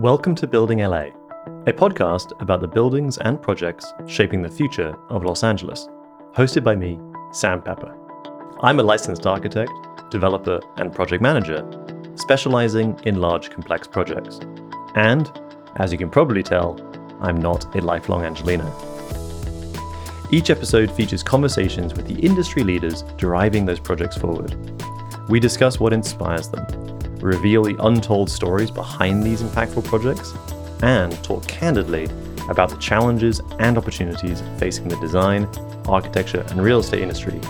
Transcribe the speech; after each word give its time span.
Welcome 0.00 0.34
to 0.36 0.46
Building 0.46 0.78
LA, 0.78 1.08
a 1.66 1.74
podcast 1.74 2.32
about 2.40 2.62
the 2.62 2.66
buildings 2.66 3.18
and 3.18 3.42
projects 3.42 3.92
shaping 4.06 4.40
the 4.40 4.48
future 4.48 4.96
of 5.10 5.24
Los 5.24 5.44
Angeles, 5.44 5.90
hosted 6.34 6.64
by 6.64 6.74
me, 6.74 6.98
Sam 7.32 7.60
Pepper. 7.60 7.94
I'm 8.62 8.80
a 8.80 8.82
licensed 8.82 9.26
architect, 9.26 9.70
developer, 10.10 10.58
and 10.78 10.90
project 10.90 11.20
manager, 11.22 11.62
specializing 12.14 12.98
in 13.04 13.20
large 13.20 13.50
complex 13.50 13.86
projects. 13.86 14.40
And, 14.94 15.30
as 15.76 15.92
you 15.92 15.98
can 15.98 16.08
probably 16.08 16.42
tell, 16.42 16.80
I'm 17.20 17.36
not 17.36 17.76
a 17.76 17.82
lifelong 17.82 18.22
Angeleno. 18.22 18.72
Each 20.32 20.48
episode 20.48 20.90
features 20.90 21.22
conversations 21.22 21.92
with 21.92 22.06
the 22.06 22.18
industry 22.20 22.64
leaders 22.64 23.04
driving 23.18 23.66
those 23.66 23.80
projects 23.80 24.16
forward. 24.16 24.56
We 25.28 25.40
discuss 25.40 25.78
what 25.78 25.92
inspires 25.92 26.48
them, 26.48 26.79
reveal 27.22 27.62
the 27.64 27.76
untold 27.84 28.30
stories 28.30 28.70
behind 28.70 29.22
these 29.22 29.42
impactful 29.42 29.84
projects, 29.84 30.34
and 30.82 31.12
talk 31.22 31.46
candidly 31.46 32.08
about 32.48 32.70
the 32.70 32.76
challenges 32.76 33.40
and 33.58 33.78
opportunities 33.78 34.42
facing 34.58 34.88
the 34.88 34.96
design, 34.96 35.48
architecture, 35.86 36.44
and 36.48 36.62
real 36.62 36.80
estate 36.80 37.02
industry 37.02 37.40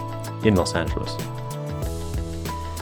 in 0.44 0.54
Los 0.54 0.74
Angeles. 0.74 1.14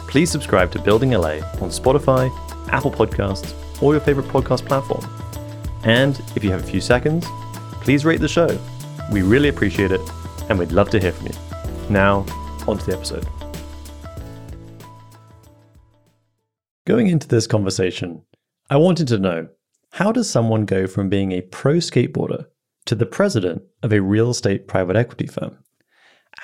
Please 0.07 0.31
subscribe 0.31 0.71
to 0.71 0.81
Building 0.81 1.11
LA 1.11 1.37
on 1.61 1.69
Spotify, 1.69 2.29
Apple 2.69 2.91
Podcasts, 2.91 3.53
or 3.81 3.93
your 3.93 4.01
favorite 4.01 4.27
podcast 4.27 4.65
platform. 4.65 5.05
And 5.83 6.19
if 6.35 6.43
you 6.43 6.51
have 6.51 6.63
a 6.63 6.67
few 6.67 6.81
seconds, 6.81 7.25
please 7.81 8.05
rate 8.05 8.19
the 8.19 8.27
show. 8.27 8.59
We 9.11 9.21
really 9.21 9.49
appreciate 9.49 9.91
it, 9.91 10.01
and 10.49 10.59
we'd 10.59 10.71
love 10.71 10.89
to 10.91 10.99
hear 10.99 11.11
from 11.11 11.27
you. 11.27 11.33
Now, 11.89 12.25
on 12.67 12.77
to 12.77 12.85
the 12.85 12.93
episode. 12.95 13.27
Going 16.89 17.05
into 17.05 17.27
this 17.27 17.45
conversation, 17.45 18.23
I 18.71 18.77
wanted 18.77 19.07
to 19.09 19.19
know 19.19 19.49
how 19.91 20.11
does 20.11 20.27
someone 20.27 20.65
go 20.65 20.87
from 20.87 21.07
being 21.07 21.31
a 21.31 21.41
pro 21.41 21.75
skateboarder 21.75 22.45
to 22.87 22.95
the 22.95 23.05
president 23.05 23.61
of 23.83 23.93
a 23.93 24.01
real 24.01 24.31
estate 24.31 24.67
private 24.67 24.95
equity 24.95 25.27
firm? 25.27 25.55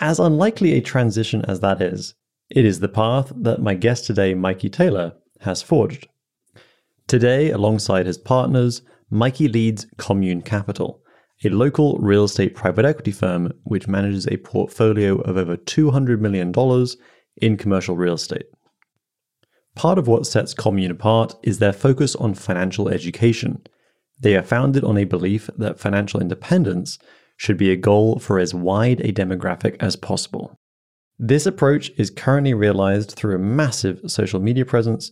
As 0.02 0.20
unlikely 0.20 0.74
a 0.74 0.82
transition 0.82 1.44
as 1.48 1.62
that 1.62 1.82
is, 1.82 2.14
it 2.52 2.64
is 2.64 2.80
the 2.80 2.88
path 2.88 3.32
that 3.38 3.64
my 3.64 3.74
guest 3.74 4.06
today, 4.06 4.36
Mikey 4.36 4.70
Taylor, 4.70 5.14
has 5.40 5.64
forged. 5.64 6.08
Today, 7.08 7.50
alongside 7.50 8.06
his 8.06 8.20
partners, 8.20 8.84
Mikey 9.10 9.48
leads 9.48 9.88
Commune 9.98 10.44
Capital, 10.44 11.02
a 11.44 11.50
local 11.50 11.98
real 11.98 12.26
estate 12.26 12.54
private 12.54 12.86
equity 12.86 13.12
firm 13.12 13.52
which 13.64 13.88
manages 13.88 14.28
a 14.28 14.38
portfolio 14.38 15.20
of 15.22 15.38
over 15.38 15.58
$200 15.58 16.20
million 16.20 16.54
in 17.38 17.58
commercial 17.58 17.96
real 17.96 18.14
estate. 18.14 18.46
Part 19.76 20.00
of 20.00 20.08
what 20.08 20.26
sets 20.26 20.54
Commune 20.54 20.92
apart 20.92 21.36
is 21.44 21.60
their 21.60 21.74
focus 21.74 22.16
on 22.16 22.34
financial 22.34 22.90
education. 22.90 23.62
They 24.20 24.36
are 24.36 24.42
founded 24.42 24.84
on 24.86 24.98
a 24.98 25.04
belief 25.04 25.50
that 25.58 25.80
financial 25.80 26.22
independence 26.22 26.98
should 27.38 27.58
be 27.58 27.72
a 27.72 27.76
goal 27.76 28.20
for 28.20 28.40
as 28.40 28.54
wide 28.54 29.02
a 29.02 29.12
demographic 29.12 29.76
as 29.82 29.98
possible. 29.98 30.58
This 31.20 31.46
approach 31.46 31.92
is 31.98 32.10
currently 32.10 32.54
realized 32.54 33.12
through 33.12 33.36
a 33.36 33.40
massive 33.40 34.00
social 34.08 34.40
media 34.40 34.66
presence, 34.66 35.12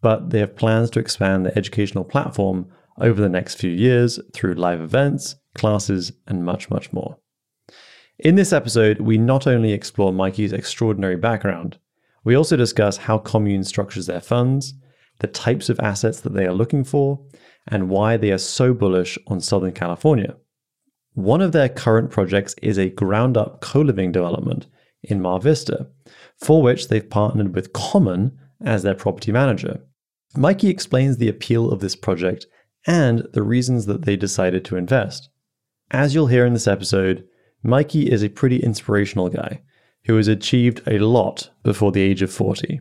but 0.00 0.30
they 0.30 0.38
have 0.38 0.56
plans 0.56 0.90
to 0.90 1.00
expand 1.00 1.44
their 1.44 1.58
educational 1.58 2.04
platform 2.04 2.68
over 3.00 3.20
the 3.20 3.28
next 3.28 3.56
few 3.56 3.70
years 3.70 4.20
through 4.32 4.54
live 4.54 4.80
events, 4.80 5.34
classes, 5.54 6.12
and 6.26 6.44
much, 6.44 6.70
much 6.70 6.92
more. 6.92 7.18
In 8.18 8.36
this 8.36 8.52
episode, 8.52 9.00
we 9.00 9.18
not 9.18 9.48
only 9.48 9.72
explore 9.72 10.12
Mikey's 10.12 10.52
extraordinary 10.52 11.16
background, 11.16 11.78
we 12.24 12.34
also 12.34 12.56
discuss 12.56 12.96
how 12.96 13.18
Commune 13.18 13.64
structures 13.64 14.06
their 14.06 14.20
funds, 14.20 14.74
the 15.20 15.26
types 15.26 15.68
of 15.68 15.78
assets 15.80 16.20
that 16.22 16.34
they 16.34 16.46
are 16.46 16.54
looking 16.54 16.82
for, 16.82 17.24
and 17.68 17.88
why 17.88 18.16
they 18.16 18.32
are 18.32 18.38
so 18.38 18.74
bullish 18.74 19.18
on 19.26 19.40
Southern 19.40 19.72
California. 19.72 20.36
One 21.12 21.40
of 21.40 21.52
their 21.52 21.68
current 21.68 22.10
projects 22.10 22.54
is 22.60 22.78
a 22.78 22.90
ground 22.90 23.36
up 23.36 23.60
co 23.60 23.80
living 23.80 24.10
development 24.10 24.66
in 25.02 25.20
Mar 25.20 25.38
Vista, 25.38 25.88
for 26.40 26.62
which 26.62 26.88
they've 26.88 27.08
partnered 27.08 27.54
with 27.54 27.72
Common 27.72 28.36
as 28.64 28.82
their 28.82 28.94
property 28.94 29.30
manager. 29.30 29.80
Mikey 30.36 30.68
explains 30.68 31.18
the 31.18 31.28
appeal 31.28 31.70
of 31.70 31.80
this 31.80 31.94
project 31.94 32.46
and 32.86 33.26
the 33.32 33.42
reasons 33.42 33.86
that 33.86 34.02
they 34.02 34.16
decided 34.16 34.64
to 34.64 34.76
invest. 34.76 35.28
As 35.90 36.14
you'll 36.14 36.26
hear 36.26 36.44
in 36.44 36.54
this 36.54 36.66
episode, 36.66 37.24
Mikey 37.62 38.10
is 38.10 38.24
a 38.24 38.28
pretty 38.28 38.56
inspirational 38.56 39.28
guy 39.28 39.60
who 40.06 40.16
has 40.16 40.28
achieved 40.28 40.82
a 40.86 40.98
lot 40.98 41.48
before 41.62 41.90
the 41.90 42.02
age 42.02 42.20
of 42.20 42.30
40. 42.30 42.80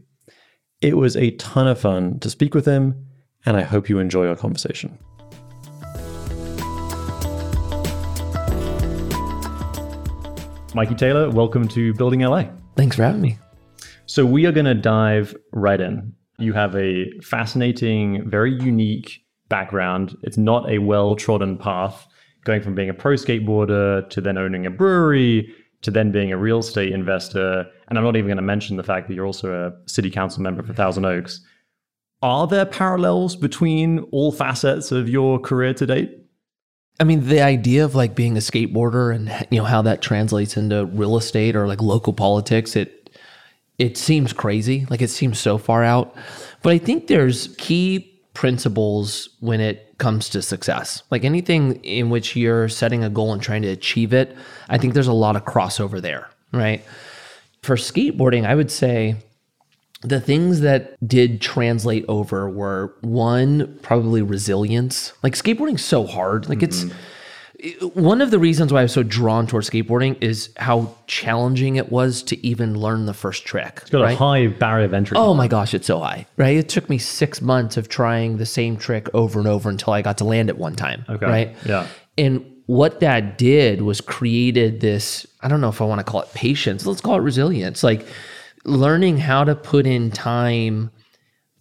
It 0.82 0.98
was 0.98 1.16
a 1.16 1.32
ton 1.32 1.68
of 1.68 1.80
fun 1.80 2.20
to 2.20 2.30
speak 2.30 2.54
with 2.54 2.66
him, 2.66 3.06
and 3.46 3.56
I 3.56 3.62
hope 3.62 3.88
you 3.88 4.00
enjoy 4.00 4.28
our 4.28 4.36
conversation. 4.36 4.98
Mikey 10.76 10.96
Taylor, 10.96 11.30
welcome 11.30 11.68
to 11.70 11.94
Building 11.94 12.22
LA. 12.22 12.46
Thanks 12.76 12.98
for 12.98 13.04
having 13.04 13.22
me. 13.22 13.38
So, 14.06 14.26
we 14.26 14.46
are 14.46 14.52
going 14.52 14.66
to 14.66 14.74
dive 14.74 15.34
right 15.54 15.80
in. 15.80 16.14
You 16.40 16.52
have 16.54 16.76
a 16.76 17.10
fascinating, 17.22 18.30
very 18.30 18.52
unique 18.52 19.22
background. 19.48 20.18
It's 20.24 20.38
not 20.38 20.70
a 20.70 20.80
well 20.80 21.16
trodden 21.16 21.58
path, 21.58 22.06
going 22.44 22.62
from 22.62 22.76
being 22.76 22.90
a 22.90 22.94
pro 22.94 23.14
skateboarder 23.14 24.10
to 24.10 24.20
then 24.20 24.38
owning 24.38 24.66
a 24.66 24.72
brewery 24.72 25.54
to 25.84 25.92
then 25.92 26.12
being 26.12 26.32
a 26.32 26.38
real 26.38 26.60
estate 26.60 26.92
investor. 26.92 27.66
And 27.88 27.98
I'm 27.98 28.04
not 28.04 28.16
even 28.16 28.28
going 28.28 28.38
to 28.38 28.44
mention 28.44 28.78
the 28.78 28.84
fact 28.84 29.08
that 29.08 29.14
you're 29.14 29.26
also 29.26 29.54
a 29.54 29.90
city 29.90 30.10
council 30.10 30.42
member 30.42 30.64
for 30.64 30.74
Thousand 30.74 31.06
Oaks. 31.06 31.42
Are 32.22 32.48
there 32.48 32.66
parallels 32.66 33.36
between 33.36 34.00
all 34.12 34.32
facets 34.32 34.92
of 34.92 35.10
your 35.10 35.40
career 35.40 35.74
to 35.76 35.86
date? 35.86 36.20
I 37.00 37.04
mean, 37.04 37.28
the 37.28 37.42
idea 37.42 37.84
of 37.84 37.96
like 37.96 38.16
being 38.16 38.38
a 38.38 38.40
skateboarder 38.40 39.14
and 39.14 39.48
you 39.52 39.58
know 39.58 39.66
how 39.66 39.82
that 39.82 40.02
translates 40.02 40.56
into 40.56 40.86
real 40.86 41.18
estate 41.18 41.56
or 41.56 41.68
like 41.68 41.82
local 41.82 42.14
politics, 42.14 42.76
it 42.76 43.04
it 43.78 43.98
seems 43.98 44.32
crazy. 44.32 44.86
Like 44.90 45.02
it 45.02 45.10
seems 45.10 45.40
so 45.40 45.58
far 45.58 45.84
out. 45.84 46.16
But 46.62 46.74
I 46.74 46.78
think 46.78 47.08
there's 47.08 47.54
key 47.58 48.22
principles 48.34 49.30
when 49.40 49.60
it 49.60 49.93
comes 50.04 50.28
to 50.28 50.42
success. 50.42 51.02
Like 51.12 51.24
anything 51.24 51.76
in 51.86 52.10
which 52.10 52.36
you're 52.36 52.68
setting 52.68 53.06
a 53.06 53.10
goal 53.10 53.32
and 53.32 53.42
trying 53.42 53.62
to 53.62 53.70
achieve 53.70 54.12
it, 54.12 54.36
I 54.68 54.78
think 54.78 54.94
there's 54.94 55.08
a 55.08 55.14
lot 55.14 55.38
of 55.38 55.46
crossover 55.46 56.02
there, 56.02 56.30
right? 56.52 56.84
For 57.62 57.78
skateboarding, 57.78 58.46
I 58.46 58.54
would 58.54 58.70
say 58.70 59.16
the 60.02 60.20
things 60.20 60.60
that 60.60 60.98
did 61.08 61.40
translate 61.40 62.04
over 62.10 62.50
were 62.50 62.94
one, 63.00 63.80
probably 63.82 64.22
resilience. 64.22 65.14
Like 65.24 65.36
skateboarding's 65.36 65.86
so 65.86 66.06
hard. 66.06 66.50
Like 66.50 66.60
mm-hmm. 66.60 66.90
it's 66.90 66.98
one 67.94 68.22
of 68.22 68.30
the 68.30 68.40
reasons 68.40 68.74
why 68.74 68.80
I 68.80 68.84
was 68.84 68.92
so 68.92 69.04
drawn 69.04 69.48
towards 69.48 69.70
skateboarding 69.70 70.22
is 70.22 70.50
how 70.58 70.96
challenging 71.08 71.78
it 71.78 71.92
was 71.92 72.22
to 72.24 72.46
even 72.46 72.78
learn 72.78 73.06
the 73.06 73.14
first 73.14 73.46
trick. 73.46 73.80
It's 73.82 73.90
got 73.90 74.02
right? 74.02 74.14
a 74.14 74.18
high 74.18 74.48
barrier 74.48 74.86
of 74.86 74.94
entry. 74.94 75.18
Oh 75.18 75.34
my 75.34 75.48
gosh, 75.48 75.74
it's 75.74 75.88
so 75.88 76.00
high, 76.00 76.26
right? 76.36 76.58
It 76.58 76.68
took 76.68 76.90
me 76.90 76.98
six 76.98 77.42
months 77.42 77.78
of 77.78 77.88
trying 77.88 78.38
the 78.38 78.46
same 78.46 78.76
trick 78.76 79.08
over 79.14 79.40
and 79.40 79.48
over 79.48 79.70
until 79.70 79.94
I 79.94 80.02
got 80.02 80.18
to 80.18 80.26
land 80.26 80.50
it 80.50 80.58
one 80.58 80.76
time. 80.76 81.06
Okay. 81.08 81.26
Right. 81.26 81.56
Yeah. 81.66 81.88
And 82.18 82.46
what 82.66 83.00
that 83.00 83.38
did 83.38 83.82
was 83.82 84.02
created 84.02 84.82
this, 84.82 85.26
I 85.42 85.48
don't 85.48 85.62
know 85.62 85.70
if 85.70 85.82
I 85.82 85.86
want 85.86 86.00
to 86.00 86.04
call 86.04 86.22
it 86.22 86.34
patience, 86.34 86.86
let's 86.86 87.02
call 87.02 87.16
it 87.16 87.22
resilience. 87.22 87.82
Like 87.82 88.06
learning 88.66 89.20
how 89.20 89.46
to 89.46 89.56
put 89.56 89.88
in 89.88 90.12
time 90.12 90.92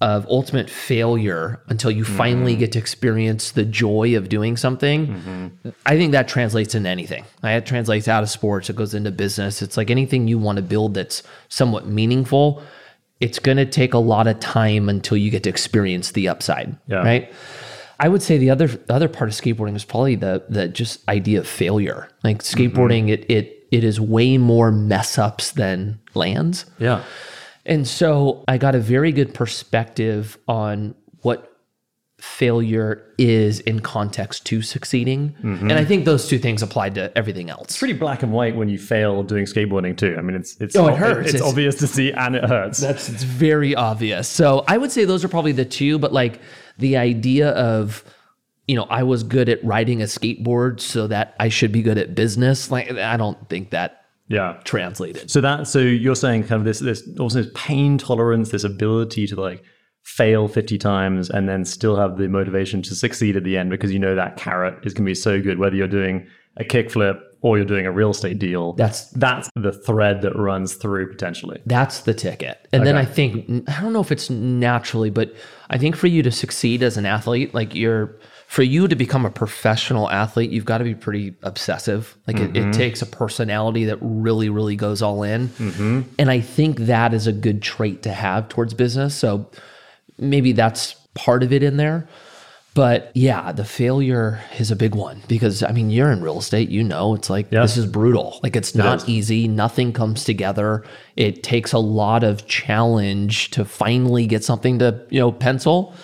of 0.03 0.27
ultimate 0.27 0.69
failure 0.69 1.63
until 1.69 1.89
you 1.89 2.03
mm-hmm. 2.03 2.17
finally 2.17 2.57
get 2.57 2.73
to 2.73 2.79
experience 2.79 3.53
the 3.53 3.65
joy 3.65 4.17
of 4.17 4.29
doing 4.29 4.57
something. 4.57 5.07
Mm-hmm. 5.07 5.69
I 5.87 5.97
think 5.97 6.11
that 6.11 6.27
translates 6.27 6.75
into 6.75 6.91
anything. 6.91 7.25
It 7.45 7.67
translates 7.67 8.09
out 8.09 8.25
of 8.25 8.29
sports, 8.29 8.69
it 8.69 8.75
goes 8.75 8.95
into 8.95 9.13
business. 9.13 9.63
It's 9.63 9.77
like 9.77 9.93
anything 9.93 10.27
you 10.27 10.41
want 10.41 10.57
to 10.57 10.63
build 10.63 10.95
that's 10.95 11.23
somewhat 11.49 11.87
meaningful. 11.87 12.65
It's 13.21 13.39
going 13.39 13.59
to 13.59 13.65
take 13.65 13.95
a 13.95 13.99
lot 13.99 14.27
of 14.27 14.41
time 14.41 14.89
until 14.89 15.17
you 15.17 15.31
get 15.31 15.45
to 15.45 15.51
experience 15.51 16.11
the 16.11 16.27
upside, 16.27 16.77
yeah. 16.89 16.97
right? 16.97 17.33
I 18.01 18.09
would 18.09 18.23
say 18.23 18.39
the 18.39 18.51
other 18.51 18.67
the 18.67 18.93
other 18.93 19.09
part 19.09 19.31
of 19.31 19.37
skateboarding 19.37 19.77
is 19.77 19.85
probably 19.85 20.17
the 20.17 20.43
the 20.49 20.67
just 20.67 21.09
idea 21.09 21.39
of 21.39 21.47
failure. 21.47 22.09
Like 22.25 22.39
skateboarding, 22.39 23.05
mm-hmm. 23.05 23.11
it 23.11 23.31
it 23.31 23.69
it 23.71 23.85
is 23.85 24.01
way 24.01 24.37
more 24.37 24.73
mess 24.73 25.17
ups 25.17 25.53
than 25.53 26.01
lands. 26.15 26.67
Yeah. 26.81 27.05
And 27.65 27.87
so 27.87 28.45
I 28.49 28.59
got 28.59 28.75
a 28.75 28.81
very 28.81 29.13
good 29.13 29.35
perspective 29.35 30.39
on 30.49 30.95
what 31.23 31.49
failure 32.23 33.05
is 33.19 33.59
in 33.61 33.81
context 33.81 34.47
to 34.47 34.63
succeeding. 34.63 35.35
Mm-hmm. 35.43 35.71
And 35.71 35.73
I 35.73 35.85
think 35.85 36.05
those 36.05 36.29
two 36.29 36.39
things 36.39 36.63
applied 36.63 36.95
to 36.95 37.17
everything 37.19 37.51
else. 37.51 37.65
It's 37.65 37.79
pretty 37.79 37.95
black 37.95 38.23
and 38.23 38.33
white 38.33 38.55
when 38.55 38.69
you 38.69 38.79
fail 38.79 39.25
doing 39.25 39.45
skateboarding 39.45 39.97
too. 39.97 40.15
I 40.17 40.23
mean, 40.23 40.37
it's 40.37 40.57
it's 40.61 40.77
oh, 40.77 40.87
it 40.87 40.97
hurts. 40.97 41.31
It's, 41.31 41.35
it's 41.35 41.43
obvious 41.43 41.75
to 41.77 41.89
see 41.89 42.13
and 42.13 42.37
it 42.37 42.45
hurts. 42.45 42.79
That's 42.79 43.09
it's 43.09 43.25
very 43.25 43.75
obvious. 43.75 44.29
So 44.29 44.65
I 44.69 44.79
would 44.79 44.93
say 44.93 45.05
those 45.05 45.25
are 45.25 45.29
probably 45.29 45.51
the 45.51 45.65
two, 45.65 45.99
but 45.99 46.13
like 46.13 46.41
the 46.79 46.97
idea 46.97 47.51
of 47.51 48.05
you 48.69 48.77
know, 48.77 48.85
I 48.85 49.03
was 49.03 49.25
good 49.25 49.49
at 49.49 49.63
riding 49.65 50.01
a 50.01 50.05
skateboard 50.05 50.81
so 50.81 51.09
that 51.09 51.35
I 51.41 51.49
should 51.49 51.73
be 51.73 51.83
good 51.83 51.99
at 51.99 52.15
business. 52.15 52.71
Like 52.71 52.93
I 52.93 53.17
don't 53.17 53.49
think 53.49 53.71
that 53.71 54.02
yeah. 54.33 54.59
translated. 54.65 55.31
So 55.31 55.41
that 55.41 55.67
so 55.67 55.79
you're 55.79 56.17
saying 56.17 56.45
kind 56.45 56.61
of 56.61 56.65
this 56.65 56.81
this 56.81 57.09
also 57.19 57.43
this 57.43 57.53
pain 57.55 57.99
tolerance 57.99 58.51
this 58.51 58.65
ability 58.65 59.27
to 59.29 59.41
like 59.41 59.63
fail 60.03 60.49
50 60.49 60.79
times 60.79 61.31
and 61.31 61.49
then 61.49 61.65
still 61.65 61.97
have 61.97 62.17
the 62.19 62.29
motivation 62.29 62.83
to 62.83 62.95
succeed 62.95 63.37
at 63.37 63.45
the 63.45 63.57
end 63.57 63.71
because 63.71 63.93
you 63.93 63.99
know 63.99 64.17
that 64.17 64.37
carrot 64.37 64.75
is 64.85 64.93
going 64.93 65.05
to 65.05 65.11
be 65.11 65.15
so 65.15 65.41
good 65.41 65.59
whether 65.59 65.77
you're 65.77 65.87
doing 65.87 66.27
a 66.57 66.65
kickflip 66.65 67.21
or 67.43 67.57
you're 67.57 67.67
doing 67.67 67.87
a 67.87 67.93
real 67.93 68.11
estate 68.11 68.39
deal. 68.39 68.73
That's 68.75 69.11
that's 69.11 69.51
the 69.57 69.73
thread 69.73 70.23
that 70.23 70.35
runs 70.37 70.75
through 70.75 71.11
potentially. 71.11 71.61
That's 71.67 72.01
the 72.01 72.15
ticket. 72.15 72.69
And 72.73 72.87
then 72.87 72.97
I 72.97 73.05
think 73.05 73.69
I 73.69 73.81
don't 73.81 73.93
know 73.93 74.01
if 74.01 74.13
it's 74.13 74.31
naturally, 74.31 75.11
but 75.11 75.35
I 75.69 75.79
think 75.79 75.97
for 75.97 76.07
you 76.07 76.23
to 76.23 76.31
succeed 76.31 76.83
as 76.83 76.97
an 76.97 77.05
athlete, 77.05 77.53
like 77.53 77.75
you're 77.75 78.19
for 78.53 78.63
you 78.63 78.87
to 78.87 78.95
become 78.95 79.25
a 79.25 79.31
professional 79.31 80.11
athlete, 80.11 80.51
you've 80.51 80.67
got 80.67 80.77
to 80.77 80.85
be 80.85 80.95
pretty 80.95 81.35
obsessive. 81.43 82.19
Like 82.27 82.37
it, 82.37 82.55
it 82.55 82.61
mm-hmm. 82.61 82.71
takes 82.73 83.01
a 83.01 83.07
personality 83.07 83.87
that 83.87 83.97
really, 84.03 84.51
really 84.51 84.77
goes 84.77 85.01
all 85.01 85.23
in. 85.23 85.49
Mm-hmm. 85.49 86.03
And 86.19 86.31
I 86.31 86.41
think 86.41 86.81
that 86.81 87.15
is 87.15 87.27
a 87.27 87.33
good 87.33 87.63
trait 87.63 88.03
to 88.03 88.13
have 88.13 88.51
towards 88.51 88.75
business. 88.75 89.15
So 89.15 89.51
maybe 90.19 90.53
that's 90.53 90.93
part 91.15 91.43
of 91.43 91.51
it 91.51 91.63
in 91.63 91.79
there. 91.79 92.07
But 92.75 93.11
yeah, 93.15 93.53
the 93.53 93.65
failure 93.65 94.43
is 94.59 94.71
a 94.71 94.77
big 94.77 94.95
one 94.95 95.23
because 95.29 95.63
I 95.63 95.73
mean, 95.73 95.89
you're 95.89 96.13
in 96.13 96.21
real 96.21 96.39
estate, 96.39 96.69
you 96.69 96.85
know, 96.85 97.15
it's 97.15 97.31
like 97.31 97.49
this 97.49 97.79
is 97.79 97.87
brutal. 97.87 98.39
Like 98.43 98.55
it's 98.55 98.75
not 98.75 99.05
is. 99.05 99.09
easy, 99.09 99.49
nothing 99.49 99.95
comes 99.95 100.25
together. 100.25 100.85
It 101.17 101.43
takes 101.43 101.73
a 101.73 101.79
lot 101.79 102.23
of 102.23 102.47
challenge 102.47 103.51
to 103.53 103.65
finally 103.65 104.27
get 104.27 104.45
something 104.45 104.79
to, 104.81 105.07
you 105.09 105.21
know, 105.21 105.33
pencil. 105.33 105.95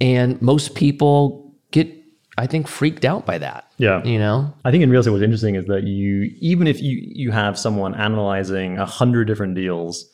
And 0.00 0.40
most 0.40 0.74
people 0.74 1.45
get 1.70 1.92
I 2.38 2.46
think 2.46 2.68
freaked 2.68 3.04
out 3.04 3.24
by 3.24 3.38
that. 3.38 3.64
Yeah. 3.78 4.04
You 4.04 4.18
know? 4.18 4.52
I 4.64 4.70
think 4.70 4.82
in 4.82 4.90
real 4.90 5.00
estate, 5.00 5.12
what's 5.12 5.22
interesting 5.22 5.54
is 5.54 5.64
that 5.66 5.84
you, 5.84 6.30
even 6.40 6.66
if 6.66 6.82
you 6.82 7.02
you 7.02 7.30
have 7.30 7.58
someone 7.58 7.94
analyzing 7.94 8.76
a 8.78 8.84
hundred 8.84 9.24
different 9.26 9.54
deals, 9.54 10.04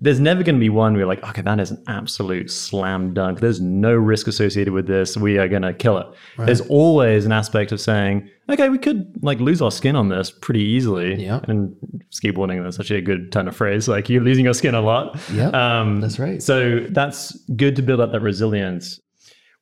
there's 0.00 0.20
never 0.20 0.42
going 0.42 0.56
to 0.56 0.60
be 0.60 0.68
one 0.68 0.92
where 0.92 1.00
you're 1.00 1.08
like, 1.08 1.22
okay, 1.28 1.42
that 1.42 1.60
is 1.60 1.70
an 1.70 1.82
absolute 1.86 2.50
slam 2.50 3.14
dunk. 3.14 3.38
There's 3.40 3.60
no 3.60 3.94
risk 3.94 4.26
associated 4.26 4.72
with 4.72 4.88
this. 4.88 5.16
We 5.16 5.38
are 5.38 5.46
going 5.46 5.62
to 5.62 5.72
kill 5.72 5.98
it. 5.98 6.06
There's 6.38 6.60
always 6.62 7.24
an 7.24 7.30
aspect 7.30 7.70
of 7.70 7.80
saying, 7.80 8.28
okay, 8.48 8.68
we 8.68 8.78
could 8.78 9.22
like 9.22 9.38
lose 9.38 9.62
our 9.62 9.70
skin 9.70 9.94
on 9.94 10.08
this 10.08 10.30
pretty 10.30 10.60
easily. 10.60 11.22
Yeah. 11.22 11.40
And 11.46 11.76
skateboarding, 12.10 12.62
that's 12.62 12.80
actually 12.80 12.98
a 12.98 13.02
good 13.02 13.30
turn 13.30 13.46
of 13.46 13.56
phrase. 13.56 13.86
Like 13.86 14.08
you're 14.08 14.22
losing 14.24 14.44
your 14.44 14.54
skin 14.54 14.74
a 14.74 14.80
lot. 14.80 15.18
Yeah, 15.32 15.50
Um, 15.50 16.00
that's 16.00 16.18
right. 16.18 16.42
So 16.42 16.80
that's 16.90 17.36
good 17.56 17.76
to 17.76 17.82
build 17.82 18.00
up 18.00 18.10
that 18.12 18.22
resilience. 18.22 19.00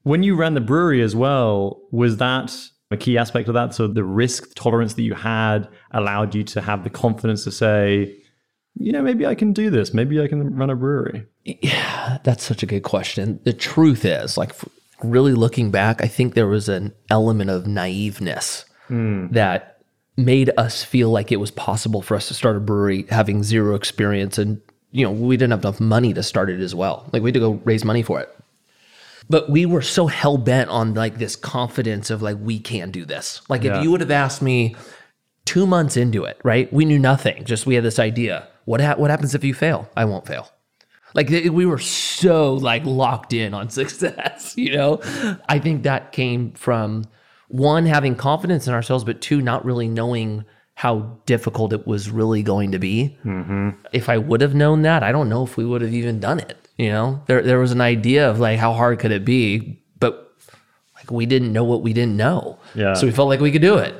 When 0.03 0.23
you 0.23 0.35
ran 0.35 0.55
the 0.55 0.61
brewery 0.61 1.03
as 1.03 1.15
well, 1.15 1.81
was 1.91 2.17
that 2.19 2.57
a 2.91 2.97
key 2.97 3.19
aspect 3.19 3.49
of 3.49 3.55
that? 3.55 3.75
So 3.75 3.87
the 3.87 4.05
risk 4.05 4.55
tolerance 4.55 4.95
that 4.95 5.03
you 5.03 5.15
had 5.15 5.69
allowed 5.91 6.35
you 6.35 6.43
to 6.45 6.61
have 6.61 6.85
the 6.85 6.91
confidence 6.91 7.45
to 7.45 7.53
say, 7.53 8.17
you 8.75 8.93
know, 8.93 9.03
maybe 9.03 9.27
I 9.27 9.35
can 9.35 9.53
do 9.53 9.69
this. 9.69 9.93
Maybe 9.93 10.21
I 10.23 10.29
can 10.29 10.55
run 10.57 10.71
a 10.71 10.77
brewery. 10.77 11.27
Yeah, 11.45 12.19
that's 12.25 12.45
such 12.45 12.63
a 12.63 12.67
good 12.67 12.83
question. 12.83 13.41
The 13.45 13.53
truth 13.53 14.05
is, 14.05 14.37
like, 14.37 14.53
really 15.03 15.35
looking 15.35 15.71
back, 15.71 16.03
I 16.03 16.07
think 16.07 16.35
there 16.35 16.47
was 16.47 16.69
an 16.69 16.95
element 17.11 17.51
of 17.51 17.65
naiveness 17.65 18.65
hmm. 18.89 19.29
that 19.33 19.83
made 20.17 20.51
us 20.57 20.83
feel 20.83 21.11
like 21.11 21.33
it 21.33 21.37
was 21.37 21.51
possible 21.51 22.03
for 22.03 22.15
us 22.15 22.29
to 22.29 22.35
start 22.35 22.57
a 22.57 22.61
brewery 22.61 23.07
having 23.11 23.43
zero 23.43 23.75
experience. 23.75 24.39
And, 24.39 24.61
you 24.93 25.05
know, 25.05 25.11
we 25.11 25.37
didn't 25.37 25.53
have 25.53 25.65
enough 25.65 25.81
money 25.81 26.15
to 26.15 26.23
start 26.23 26.51
it 26.51 26.61
as 26.61 26.75
well. 26.75 27.09
Like, 27.13 27.23
we 27.23 27.29
had 27.29 27.35
to 27.35 27.41
go 27.41 27.61
raise 27.65 27.85
money 27.85 28.03
for 28.03 28.21
it. 28.21 28.35
But 29.31 29.49
we 29.49 29.65
were 29.65 29.81
so 29.81 30.09
hell 30.09 30.37
bent 30.37 30.69
on 30.69 30.93
like 30.95 31.17
this 31.19 31.37
confidence 31.37 32.11
of 32.11 32.21
like, 32.21 32.37
we 32.41 32.59
can 32.59 32.91
do 32.91 33.05
this. 33.07 33.41
Like, 33.49 33.63
Yeah. 33.63 33.79
if 33.79 33.85
you 33.85 33.91
would 33.93 34.01
have 34.01 34.11
asked 34.11 34.43
me 34.43 34.75
two 35.47 35.67
months 35.67 35.97
into 35.97 36.25
it, 36.25 36.39
right? 36.45 36.71
We 36.73 36.85
knew 36.85 36.99
nothing. 36.99 37.45
Just 37.45 37.65
we 37.65 37.77
had 37.77 37.85
this 37.85 37.99
idea. 37.99 38.49
What, 38.67 38.81
ha- 38.81 38.97
what 38.97 39.11
happens 39.11 39.35
if 39.35 39.43
you 39.45 39.55
fail? 39.55 39.89
I 39.97 40.05
won't 40.05 40.27
fail. 40.27 40.51
Like 41.15 41.29
th- 41.29 41.51
we 41.51 41.65
were 41.65 41.79
so 41.79 42.55
like 42.55 42.85
locked 42.85 43.33
in 43.33 43.55
on 43.55 43.71
success, 43.81 44.55
you 44.57 44.77
know. 44.77 45.01
I 45.49 45.59
think 45.59 45.85
that 45.85 46.13
came 46.13 46.53
from 46.53 47.05
one 47.49 47.87
having 47.87 48.15
confidence 48.17 48.67
in 48.69 48.75
ourselves, 48.75 49.05
but 49.05 49.21
two 49.21 49.41
not 49.41 49.65
really 49.65 49.89
knowing 49.89 50.45
how 50.75 51.19
difficult 51.27 51.73
it 51.73 51.87
was 51.87 52.11
really 52.11 52.43
going 52.43 52.73
to 52.73 52.79
be. 52.79 53.17
Mm-hmm. 53.25 53.71
If 53.93 54.09
I 54.09 54.19
would 54.19 54.41
have 54.41 54.55
known 54.55 54.83
that, 54.83 55.03
I 55.03 55.13
don't 55.13 55.29
know 55.29 55.45
if 55.45 55.57
we 55.57 55.65
would 55.65 55.83
have 55.83 55.93
even 55.93 56.21
done 56.21 56.39
it. 56.41 56.57
You 56.81 56.89
know, 56.89 57.23
there 57.27 57.43
there 57.43 57.59
was 57.59 57.73
an 57.73 57.83
idea 57.83 58.31
of 58.31 58.39
like 58.41 58.59
how 58.59 58.73
hard 58.73 58.99
could 59.01 59.11
it 59.13 59.23
be, 59.25 59.83
but 59.99 60.33
like 60.97 61.11
we 61.11 61.27
didn't 61.27 61.53
know 61.53 61.65
what 61.65 61.83
we 61.83 61.93
didn't 61.93 62.17
know. 62.17 62.59
Yeah. 62.75 62.95
So 62.95 63.07
we 63.07 63.13
felt 63.13 63.29
like 63.29 63.41
we 63.41 63.53
could 63.53 63.61
do 63.61 63.77
it. 63.77 63.95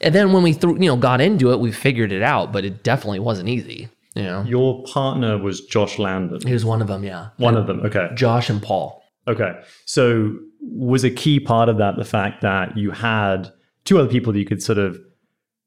And 0.00 0.14
then 0.14 0.32
when 0.32 0.44
we 0.44 0.52
threw, 0.52 0.74
you 0.74 0.88
know, 0.90 0.96
got 0.96 1.20
into 1.20 1.50
it, 1.52 1.58
we 1.58 1.72
figured 1.72 2.12
it 2.12 2.22
out, 2.22 2.52
but 2.52 2.64
it 2.64 2.84
definitely 2.84 3.18
wasn't 3.18 3.48
easy. 3.48 3.88
You 4.14 4.22
know, 4.22 4.42
Your 4.46 4.84
partner 4.84 5.38
was 5.38 5.60
Josh 5.66 5.96
Landan. 5.96 6.46
he 6.46 6.52
was 6.52 6.64
one 6.64 6.80
of 6.80 6.86
them. 6.88 7.02
Yeah. 7.02 7.30
One 7.38 7.56
of 7.56 7.66
them. 7.66 7.80
Okay. 7.80 8.08
Josh 8.14 8.48
and 8.48 8.62
Paul. 8.62 9.02
Okay. 9.26 9.52
So 9.86 10.36
was 10.60 11.02
a 11.04 11.10
key 11.10 11.40
part 11.40 11.68
of 11.68 11.78
that 11.78 11.96
the 11.96 12.04
fact 12.04 12.42
that 12.42 12.76
you 12.76 12.92
had 12.92 13.52
two 13.84 13.98
other 13.98 14.08
people 14.08 14.32
that 14.32 14.38
you 14.38 14.44
could 14.46 14.62
sort 14.62 14.78
of 14.78 14.98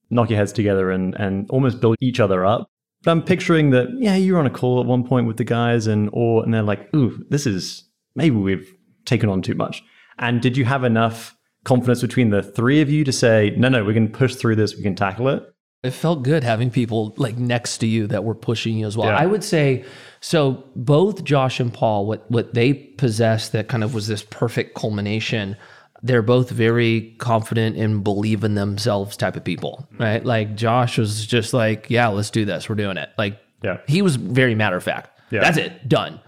knock 0.09 0.29
your 0.29 0.37
heads 0.37 0.53
together 0.53 0.91
and 0.91 1.13
and 1.15 1.49
almost 1.49 1.81
build 1.81 1.97
each 1.99 2.19
other 2.21 2.45
up. 2.45 2.69
But 3.03 3.11
I'm 3.11 3.21
picturing 3.21 3.71
that, 3.71 3.89
yeah, 3.97 4.15
you're 4.15 4.39
on 4.39 4.45
a 4.45 4.51
call 4.51 4.79
at 4.79 4.85
one 4.85 5.03
point 5.03 5.27
with 5.27 5.37
the 5.37 5.43
guys 5.43 5.87
and 5.87 6.09
or 6.13 6.43
and 6.43 6.53
they're 6.53 6.63
like, 6.63 6.93
ooh, 6.95 7.23
this 7.29 7.45
is 7.45 7.83
maybe 8.15 8.35
we've 8.35 8.73
taken 9.05 9.29
on 9.29 9.41
too 9.41 9.55
much. 9.55 9.83
And 10.19 10.41
did 10.41 10.57
you 10.57 10.65
have 10.65 10.83
enough 10.83 11.35
confidence 11.65 12.01
between 12.01 12.29
the 12.29 12.43
three 12.43 12.81
of 12.81 12.89
you 12.89 13.03
to 13.03 13.11
say, 13.11 13.53
no, 13.57 13.69
no, 13.69 13.83
we 13.83 13.93
can 13.93 14.09
push 14.09 14.35
through 14.35 14.55
this, 14.55 14.75
we 14.75 14.83
can 14.83 14.95
tackle 14.95 15.27
it? 15.29 15.43
It 15.83 15.91
felt 15.91 16.23
good 16.23 16.45
having 16.45 16.71
people 16.71 17.13
like 17.17 17.37
next 17.37 17.79
to 17.79 17.87
you 17.87 18.07
that 18.07 18.23
were 18.23 18.35
pushing 18.35 18.77
you 18.77 18.87
as 18.87 18.95
well. 18.95 19.09
Yeah. 19.09 19.17
I 19.17 19.25
would 19.25 19.43
say 19.43 19.83
so 20.21 20.63
both 20.77 21.25
Josh 21.25 21.59
and 21.59 21.73
Paul 21.73 22.05
what 22.05 22.29
what 22.31 22.53
they 22.53 22.73
possessed 22.73 23.51
that 23.51 23.67
kind 23.67 23.83
of 23.83 23.93
was 23.93 24.07
this 24.07 24.23
perfect 24.23 24.75
culmination. 24.75 25.57
They're 26.03 26.21
both 26.21 26.49
very 26.49 27.15
confident 27.17 27.77
and 27.77 28.03
believe 28.03 28.43
in 28.43 28.55
themselves 28.55 29.15
type 29.15 29.35
of 29.37 29.43
people, 29.45 29.87
right? 29.97 30.23
Like 30.23 30.55
Josh 30.55 30.97
was 30.97 31.25
just 31.25 31.53
like, 31.53 31.87
"Yeah, 31.89 32.09
let's 32.09 32.29
do 32.29 32.43
this. 32.45 32.67
We're 32.67 32.75
doing 32.75 32.97
it." 32.97 33.09
Like 33.17 33.39
Yeah. 33.63 33.77
he 33.87 34.01
was 34.01 34.17
very 34.17 34.53
matter 34.53 34.75
of 34.75 34.83
fact. 34.83 35.09
Yeah. 35.31 35.39
That's 35.41 35.57
it, 35.57 35.87
done. 35.87 36.19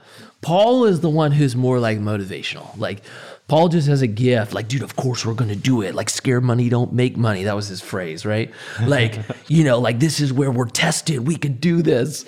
Paul 0.41 0.85
is 0.85 1.01
the 1.01 1.09
one 1.09 1.31
who's 1.31 1.55
more 1.55 1.79
like 1.79 1.99
motivational. 1.99 2.77
Like 2.77 3.01
Paul 3.47 3.67
just 3.67 3.87
has 3.87 4.01
a 4.01 4.07
gift. 4.07 4.53
Like, 4.53 4.67
dude, 4.67 4.81
of 4.81 4.95
course 4.95 5.25
we're 5.25 5.33
gonna 5.33 5.55
do 5.55 5.81
it. 5.81 5.93
Like, 5.93 6.09
scare 6.09 6.39
money 6.41 6.69
don't 6.69 6.93
make 6.93 7.17
money. 7.17 7.43
That 7.43 7.55
was 7.55 7.67
his 7.67 7.81
phrase, 7.81 8.25
right? 8.25 8.51
Like, 8.85 9.19
you 9.47 9.63
know, 9.63 9.79
like 9.79 9.99
this 9.99 10.19
is 10.19 10.31
where 10.31 10.51
we're 10.51 10.67
tested. 10.69 11.27
We 11.27 11.35
can 11.35 11.53
do 11.57 11.81
this. 11.81 12.25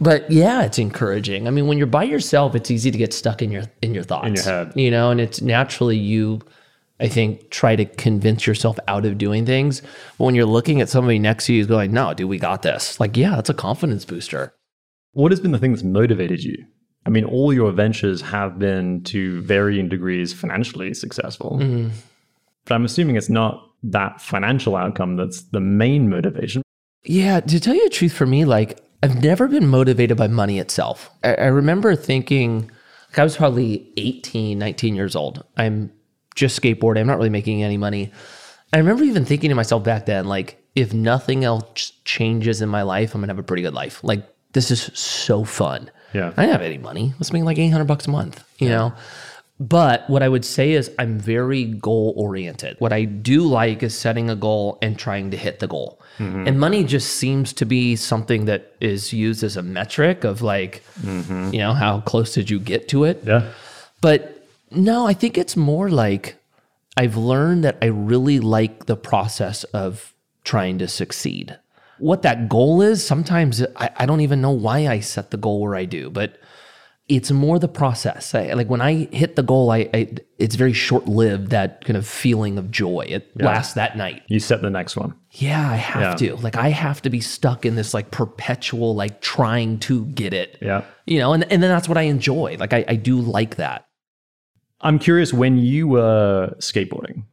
But 0.00 0.30
yeah, 0.30 0.62
it's 0.62 0.78
encouraging. 0.78 1.46
I 1.48 1.50
mean, 1.50 1.66
when 1.66 1.78
you're 1.78 1.86
by 1.86 2.04
yourself, 2.04 2.54
it's 2.54 2.70
easy 2.70 2.90
to 2.90 2.98
get 2.98 3.12
stuck 3.12 3.42
in 3.42 3.50
your 3.50 3.64
in 3.82 3.94
your 3.94 4.04
thoughts, 4.04 4.26
In 4.28 4.34
your 4.34 4.44
head. 4.44 4.72
you 4.76 4.90
know, 4.90 5.10
and 5.10 5.20
it's 5.20 5.40
naturally 5.40 5.96
you. 5.98 6.40
I 7.00 7.08
think 7.08 7.50
try 7.50 7.74
to 7.76 7.84
convince 7.84 8.46
yourself 8.46 8.78
out 8.86 9.04
of 9.04 9.18
doing 9.18 9.44
things. 9.44 9.80
But 10.18 10.24
when 10.24 10.34
you're 10.34 10.46
looking 10.46 10.80
at 10.80 10.88
somebody 10.88 11.18
next 11.18 11.46
to 11.46 11.52
you, 11.52 11.60
who's 11.60 11.66
going, 11.66 11.92
"No, 11.92 12.14
dude, 12.14 12.28
we 12.28 12.38
got 12.38 12.62
this." 12.62 13.00
Like, 13.00 13.16
yeah, 13.16 13.36
that's 13.36 13.50
a 13.50 13.54
confidence 13.54 14.04
booster. 14.04 14.54
What 15.12 15.32
has 15.32 15.40
been 15.40 15.52
the 15.52 15.58
thing 15.58 15.72
that's 15.72 15.84
motivated 15.84 16.42
you? 16.42 16.64
I 17.06 17.10
mean, 17.10 17.24
all 17.24 17.52
your 17.52 17.70
ventures 17.72 18.20
have 18.22 18.58
been 18.58 19.02
to 19.04 19.40
varying 19.42 19.88
degrees 19.88 20.32
financially 20.32 20.94
successful. 20.94 21.58
Mm-hmm. 21.60 21.90
But 22.64 22.74
I'm 22.74 22.84
assuming 22.84 23.16
it's 23.16 23.28
not 23.28 23.70
that 23.82 24.20
financial 24.20 24.76
outcome 24.76 25.16
that's 25.16 25.42
the 25.42 25.60
main 25.60 26.08
motivation. 26.08 26.62
Yeah, 27.04 27.40
to 27.40 27.60
tell 27.60 27.74
you 27.74 27.84
the 27.84 27.90
truth, 27.90 28.12
for 28.12 28.26
me, 28.26 28.44
like 28.44 28.80
I've 29.02 29.22
never 29.22 29.48
been 29.48 29.66
motivated 29.66 30.16
by 30.16 30.28
money 30.28 30.58
itself. 30.58 31.10
I, 31.22 31.34
I 31.34 31.46
remember 31.46 31.94
thinking, 31.94 32.70
like, 33.10 33.18
I 33.18 33.24
was 33.24 33.36
probably 33.36 33.92
18, 33.98 34.58
19 34.58 34.94
years 34.94 35.14
old. 35.14 35.44
I'm 35.58 35.92
just 36.34 36.60
skateboarding. 36.60 37.00
I'm 37.00 37.06
not 37.06 37.18
really 37.18 37.30
making 37.30 37.62
any 37.62 37.76
money. 37.76 38.12
I 38.72 38.78
remember 38.78 39.04
even 39.04 39.24
thinking 39.24 39.50
to 39.50 39.54
myself 39.54 39.84
back 39.84 40.06
then, 40.06 40.26
like, 40.26 40.60
if 40.74 40.92
nothing 40.92 41.44
else 41.44 41.92
changes 42.04 42.60
in 42.60 42.68
my 42.68 42.82
life, 42.82 43.14
I'm 43.14 43.20
gonna 43.20 43.32
have 43.32 43.38
a 43.38 43.44
pretty 43.44 43.62
good 43.62 43.74
life. 43.74 44.02
Like, 44.02 44.26
this 44.52 44.70
is 44.70 44.90
so 44.94 45.44
fun. 45.44 45.90
Yeah. 46.12 46.32
I 46.36 46.42
didn't 46.42 46.52
have 46.52 46.62
any 46.62 46.78
money. 46.78 47.12
Let's 47.18 47.32
make 47.32 47.44
like 47.44 47.58
800 47.58 47.84
bucks 47.84 48.06
a 48.06 48.10
month, 48.10 48.44
you 48.58 48.68
know? 48.68 48.92
But 49.60 50.08
what 50.10 50.22
I 50.22 50.28
would 50.28 50.44
say 50.44 50.72
is 50.72 50.90
I'm 50.98 51.18
very 51.18 51.64
goal 51.64 52.12
oriented. 52.16 52.76
What 52.80 52.92
I 52.92 53.04
do 53.04 53.42
like 53.42 53.84
is 53.84 53.96
setting 53.96 54.28
a 54.28 54.34
goal 54.34 54.78
and 54.82 54.98
trying 54.98 55.30
to 55.30 55.36
hit 55.36 55.60
the 55.60 55.68
goal. 55.68 56.00
Mm-hmm. 56.18 56.48
And 56.48 56.58
money 56.58 56.82
just 56.84 57.14
seems 57.14 57.52
to 57.54 57.64
be 57.64 57.94
something 57.94 58.46
that 58.46 58.74
is 58.80 59.12
used 59.12 59.44
as 59.44 59.56
a 59.56 59.62
metric 59.62 60.24
of 60.24 60.42
like, 60.42 60.82
mm-hmm. 61.00 61.52
you 61.52 61.60
know, 61.60 61.72
how 61.72 62.00
close 62.00 62.34
did 62.34 62.50
you 62.50 62.58
get 62.58 62.88
to 62.88 63.04
it? 63.04 63.22
Yeah. 63.24 63.48
But 64.00 64.33
no, 64.76 65.06
I 65.06 65.14
think 65.14 65.36
it's 65.38 65.56
more 65.56 65.88
like 65.90 66.36
I've 66.96 67.16
learned 67.16 67.64
that 67.64 67.78
I 67.82 67.86
really 67.86 68.40
like 68.40 68.86
the 68.86 68.96
process 68.96 69.64
of 69.64 70.14
trying 70.44 70.78
to 70.78 70.88
succeed. 70.88 71.58
What 71.98 72.22
that 72.22 72.48
goal 72.48 72.82
is, 72.82 73.06
sometimes 73.06 73.62
I, 73.76 73.90
I 73.96 74.06
don't 74.06 74.20
even 74.20 74.40
know 74.40 74.50
why 74.50 74.86
I 74.88 75.00
set 75.00 75.30
the 75.30 75.36
goal 75.36 75.60
where 75.60 75.74
I 75.76 75.84
do, 75.84 76.10
but 76.10 76.38
it's 77.08 77.30
more 77.30 77.58
the 77.58 77.68
process. 77.68 78.34
I, 78.34 78.52
like 78.54 78.68
when 78.68 78.80
I 78.80 79.08
hit 79.12 79.36
the 79.36 79.42
goal, 79.42 79.70
I, 79.70 79.88
I 79.92 80.14
it's 80.38 80.54
very 80.54 80.72
short 80.72 81.06
lived. 81.06 81.50
That 81.50 81.84
kind 81.84 81.96
of 81.96 82.06
feeling 82.06 82.56
of 82.58 82.70
joy. 82.70 83.04
It 83.08 83.30
lasts 83.40 83.74
that 83.74 83.96
night. 83.96 84.22
You 84.28 84.40
set 84.40 84.62
the 84.62 84.70
next 84.70 84.96
one. 84.96 85.14
Yeah, 85.32 85.70
I 85.70 85.76
have 85.76 86.20
Yeah. 86.20 86.28
to. 86.30 86.36
Like 86.36 86.56
I 86.56 86.70
have 86.70 87.02
to 87.02 87.10
be 87.10 87.20
stuck 87.20 87.66
in 87.66 87.74
this 87.76 87.92
like 87.94 88.10
perpetual 88.10 88.94
like 88.94 89.20
trying 89.20 89.78
to 89.80 90.06
get 90.06 90.32
it. 90.32 90.58
Yeah. 90.62 90.84
You 91.06 91.18
know, 91.18 91.32
and 91.34 91.44
and 91.52 91.62
then 91.62 91.70
that's 91.70 91.88
what 91.88 91.98
I 91.98 92.02
enjoy. 92.02 92.56
Like 92.58 92.72
I, 92.72 92.84
I 92.88 92.96
do 92.96 93.20
like 93.20 93.56
that. 93.56 93.86
I'm 94.84 94.98
curious 94.98 95.32
when 95.32 95.56
you 95.56 95.88
were 95.88 96.54
skateboarding 96.58 97.24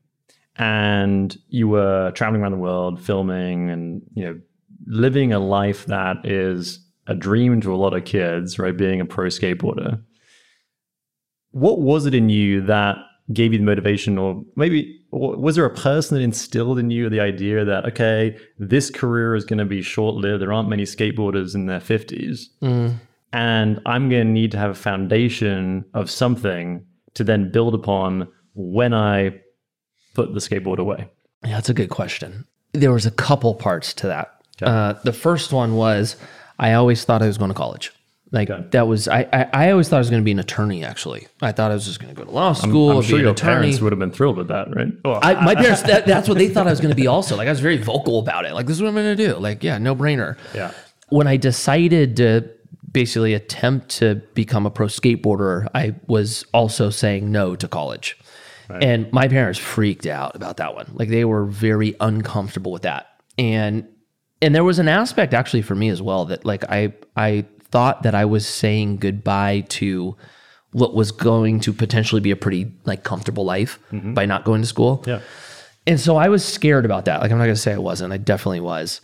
and 0.56 1.38
you 1.50 1.68
were 1.68 2.12
traveling 2.12 2.42
around 2.42 2.54
the 2.54 2.58
world, 2.58 3.02
filming 3.02 3.70
and, 3.70 4.02
you 4.16 4.24
know, 4.24 4.40
living 4.88 5.34
a 5.34 5.40
life 5.40 5.86
that 5.88 6.26
is 6.26 6.80
a 7.08 7.14
dream 7.14 7.60
to 7.62 7.74
a 7.74 7.76
lot 7.76 7.94
of 7.94 8.06
kids, 8.06 8.58
right? 8.58 8.76
Being 8.76 9.02
a 9.02 9.06
pro 9.06 9.28
skateboarder. 9.28 10.02
What 11.52 11.82
was 11.82 12.06
it 12.06 12.16
in 12.16 12.30
you 12.30 12.62
that 12.62 12.96
gave 13.34 13.52
you 13.52 13.60
the 13.60 13.66
motivation, 13.66 14.18
or 14.18 14.44
maybe 14.56 15.00
was 15.12 15.56
there 15.56 15.66
a 15.66 15.76
person 15.76 16.18
that 16.18 16.24
instilled 16.24 16.80
in 16.80 16.90
you 16.90 17.10
the 17.10 17.20
idea 17.20 17.66
that, 17.66 17.86
okay, 17.86 18.38
this 18.60 18.90
career 18.90 19.36
is 19.36 19.44
going 19.44 19.60
to 19.60 19.66
be 19.66 19.82
short 19.82 20.16
lived? 20.16 20.42
There 20.42 20.54
aren't 20.54 20.70
many 20.70 20.84
skateboarders 20.84 21.54
in 21.54 21.66
their 21.66 21.82
50s 21.82 22.46
mm. 22.62 22.96
and 23.34 23.82
I'm 23.86 24.10
going 24.10 24.26
to 24.26 24.32
need 24.32 24.52
to 24.52 24.58
have 24.58 24.72
a 24.72 24.76
foundation 24.76 25.84
of 25.94 26.10
something 26.10 26.86
to 27.16 27.24
then 27.24 27.52
build 27.52 27.74
upon 27.76 28.28
when 28.54 28.94
I 28.94 29.40
put 30.14 30.34
the 30.34 30.40
skateboard 30.40 30.78
away. 30.78 31.08
Yeah, 31.44 31.52
that's 31.54 31.70
a 31.70 31.74
good 31.74 31.90
question. 31.90 32.46
There 32.74 32.92
was 32.92 33.06
a 33.06 33.12
couple 33.12 33.54
parts 33.56 33.94
to 33.96 34.08
that. 34.08 34.34
Uh, 34.62 34.94
the 35.04 35.14
first 35.14 35.52
one 35.52 35.76
was 35.76 36.16
I 36.60 36.74
always 36.74 37.04
thought 37.04 37.22
I 37.24 37.28
was 37.28 37.38
going 37.38 37.50
to 37.50 37.56
college. 37.56 37.92
Like 38.34 38.50
Okay. 38.50 38.66
that 38.72 38.88
was 38.88 39.10
I, 39.10 39.28
I 39.34 39.50
I 39.68 39.72
always 39.72 39.90
thought 39.90 39.98
I 39.98 40.00
was 40.00 40.10
going 40.10 40.22
to 40.22 40.26
be 40.26 40.32
an 40.32 40.40
attorney. 40.40 40.86
Actually, 40.86 41.28
I 41.42 41.52
thought 41.52 41.72
I 41.72 41.74
was 41.74 41.86
just 41.86 42.00
going 42.00 42.16
to 42.16 42.18
go 42.18 42.24
to 42.26 42.32
law 42.32 42.54
school, 42.54 42.92
I'm 42.92 43.00
be 43.02 43.06
sure 43.08 43.18
an 43.18 43.24
your 43.24 43.32
attorney. 43.34 43.56
parents 43.56 43.82
would 43.82 43.92
have 43.92 44.00
been 44.00 44.12
thrilled 44.12 44.38
with 44.38 44.48
that, 44.48 44.74
right? 44.74 44.88
Well, 45.04 45.20
I, 45.22 45.34
my 45.44 45.54
parents, 45.54 45.82
that, 45.82 46.06
that's 46.06 46.30
what 46.30 46.38
they 46.38 46.48
thought 46.48 46.66
I 46.66 46.70
was 46.70 46.80
going 46.80 46.92
to 46.92 46.96
be. 46.96 47.08
Also, 47.08 47.36
like 47.36 47.48
I 47.48 47.52
was 47.52 47.60
very 47.60 47.76
vocal 47.78 48.20
about 48.20 48.46
it. 48.46 48.54
Like 48.54 48.68
this 48.68 48.78
is 48.78 48.82
what 48.82 48.88
I'm 48.88 48.96
going 48.96 49.18
to 49.18 49.28
do. 49.28 49.36
Like 49.36 49.64
yeah, 49.64 49.78
no 49.80 49.96
brainer. 49.98 50.38
yeah. 50.56 50.72
when 51.10 51.28
I 51.28 51.36
decided 51.36 52.16
to 52.18 52.50
basically 52.92 53.34
attempt 53.34 53.90
to 53.90 54.16
become 54.34 54.66
a 54.66 54.72
pro 54.72 54.88
skateboarder, 54.88 55.68
I 55.74 55.96
was 56.08 56.46
also 56.54 56.90
saying 56.90 57.32
no 57.32 57.56
to 57.56 57.68
college. 57.68 58.18
And 58.80 59.12
my 59.12 59.28
parents 59.28 59.60
freaked 59.60 60.06
out 60.06 60.34
about 60.34 60.58
that 60.58 60.76
one. 60.76 60.90
Like 60.94 61.10
they 61.10 61.26
were 61.26 61.46
very 61.46 61.94
uncomfortable 62.00 62.72
with 62.72 62.84
that. 62.84 63.08
And 63.38 63.86
and 64.42 64.56
there 64.56 64.64
was 64.64 64.80
an 64.80 64.88
aspect 64.88 65.34
actually 65.34 65.62
for 65.62 65.76
me 65.76 65.90
as 65.90 66.02
well 66.02 66.26
that 66.26 66.46
like 66.46 66.64
I 66.70 66.94
I 67.18 67.46
thought 67.64 68.04
that 68.04 68.16
I 68.16 68.26
was 68.26 68.48
saying 68.48 68.98
goodbye 68.98 69.66
to 69.70 70.16
what 70.72 70.94
was 70.94 71.12
going 71.12 71.60
to 71.62 71.74
potentially 71.74 72.22
be 72.22 72.32
a 72.32 72.36
pretty 72.36 72.72
like 72.86 73.04
comfortable 73.04 73.44
life 73.44 73.78
mm-hmm. 73.92 74.14
by 74.14 74.26
not 74.26 74.46
going 74.46 74.62
to 74.62 74.68
school. 74.68 75.04
Yeah. 75.06 75.20
And 75.86 76.00
so 76.00 76.16
I 76.16 76.30
was 76.30 76.46
scared 76.46 76.86
about 76.86 77.06
that. 77.06 77.22
Like 77.22 77.32
I'm 77.32 77.38
not 77.38 77.46
gonna 77.46 77.56
say 77.56 77.74
I 77.74 77.78
wasn't. 77.78 78.14
I 78.14 78.18
definitely 78.18 78.62
was. 78.62 79.02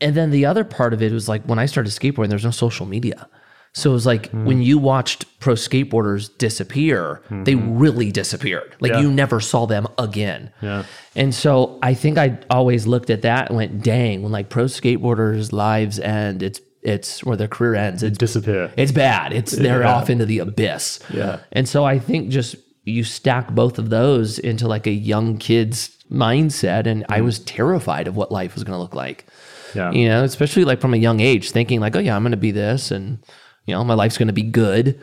And 0.00 0.14
then 0.14 0.30
the 0.30 0.46
other 0.46 0.64
part 0.64 0.92
of 0.94 1.02
it 1.02 1.12
was 1.12 1.28
like 1.28 1.42
when 1.44 1.58
I 1.58 1.66
started 1.66 1.90
skateboarding, 1.90 2.28
there's 2.28 2.44
no 2.44 2.50
social 2.50 2.86
media. 2.86 3.28
So 3.72 3.90
it 3.90 3.92
was 3.94 4.06
like 4.06 4.30
hmm. 4.30 4.46
when 4.46 4.62
you 4.62 4.78
watched 4.78 5.38
pro 5.38 5.54
skateboarders 5.54 6.36
disappear, 6.38 7.22
they 7.30 7.52
hmm. 7.52 7.78
really 7.78 8.10
disappeared. 8.10 8.74
Like 8.80 8.92
Yeah. 8.92 9.00
you 9.00 9.12
never 9.12 9.40
saw 9.40 9.66
them 9.66 9.86
again. 9.96 10.50
Yeah. 10.60 10.84
And 11.14 11.34
so 11.34 11.78
I 11.82 11.94
think 11.94 12.18
I 12.18 12.38
always 12.50 12.86
looked 12.86 13.10
at 13.10 13.22
that 13.22 13.48
and 13.48 13.56
went, 13.56 13.82
dang, 13.82 14.22
when 14.22 14.32
like 14.32 14.48
pro 14.48 14.64
skateboarders' 14.64 15.52
lives 15.52 15.98
end, 16.00 16.42
it's 16.42 16.60
it's 16.82 17.22
or 17.22 17.36
their 17.36 17.48
career 17.48 17.74
ends, 17.74 18.02
it's 18.02 18.16
Disappear. 18.18 18.72
it's 18.76 18.90
bad. 18.90 19.32
It's 19.32 19.52
they're 19.52 19.82
Yeah. 19.82 19.94
off 19.94 20.10
into 20.10 20.26
the 20.26 20.38
abyss. 20.40 20.98
Yeah. 21.12 21.40
And 21.52 21.68
so 21.68 21.84
I 21.84 21.98
think 21.98 22.30
just 22.30 22.56
you 22.84 23.04
stack 23.04 23.50
both 23.50 23.78
of 23.78 23.90
those 23.90 24.38
into 24.38 24.66
like 24.66 24.86
a 24.86 24.92
young 24.92 25.36
kid's 25.36 25.96
mindset, 26.10 26.86
and 26.86 27.04
I 27.08 27.18
hmm. 27.18 27.26
was 27.26 27.38
terrified 27.38 28.08
of 28.08 28.16
what 28.16 28.32
life 28.32 28.54
was 28.54 28.64
going 28.64 28.76
to 28.76 28.80
look 28.80 28.94
like. 28.96 29.26
Yeah. 29.74 29.92
You 29.92 30.08
know, 30.08 30.24
especially 30.24 30.64
like 30.64 30.80
from 30.80 30.94
a 30.94 30.98
young 30.98 31.20
age, 31.20 31.50
thinking 31.50 31.80
like, 31.80 31.96
oh 31.96 32.00
yeah, 32.00 32.16
I'm 32.16 32.22
going 32.22 32.32
to 32.32 32.36
be 32.36 32.50
this, 32.50 32.90
and 32.90 33.18
you 33.66 33.74
know, 33.74 33.84
my 33.84 33.94
life's 33.94 34.18
going 34.18 34.28
to 34.28 34.32
be 34.34 34.42
good. 34.42 35.00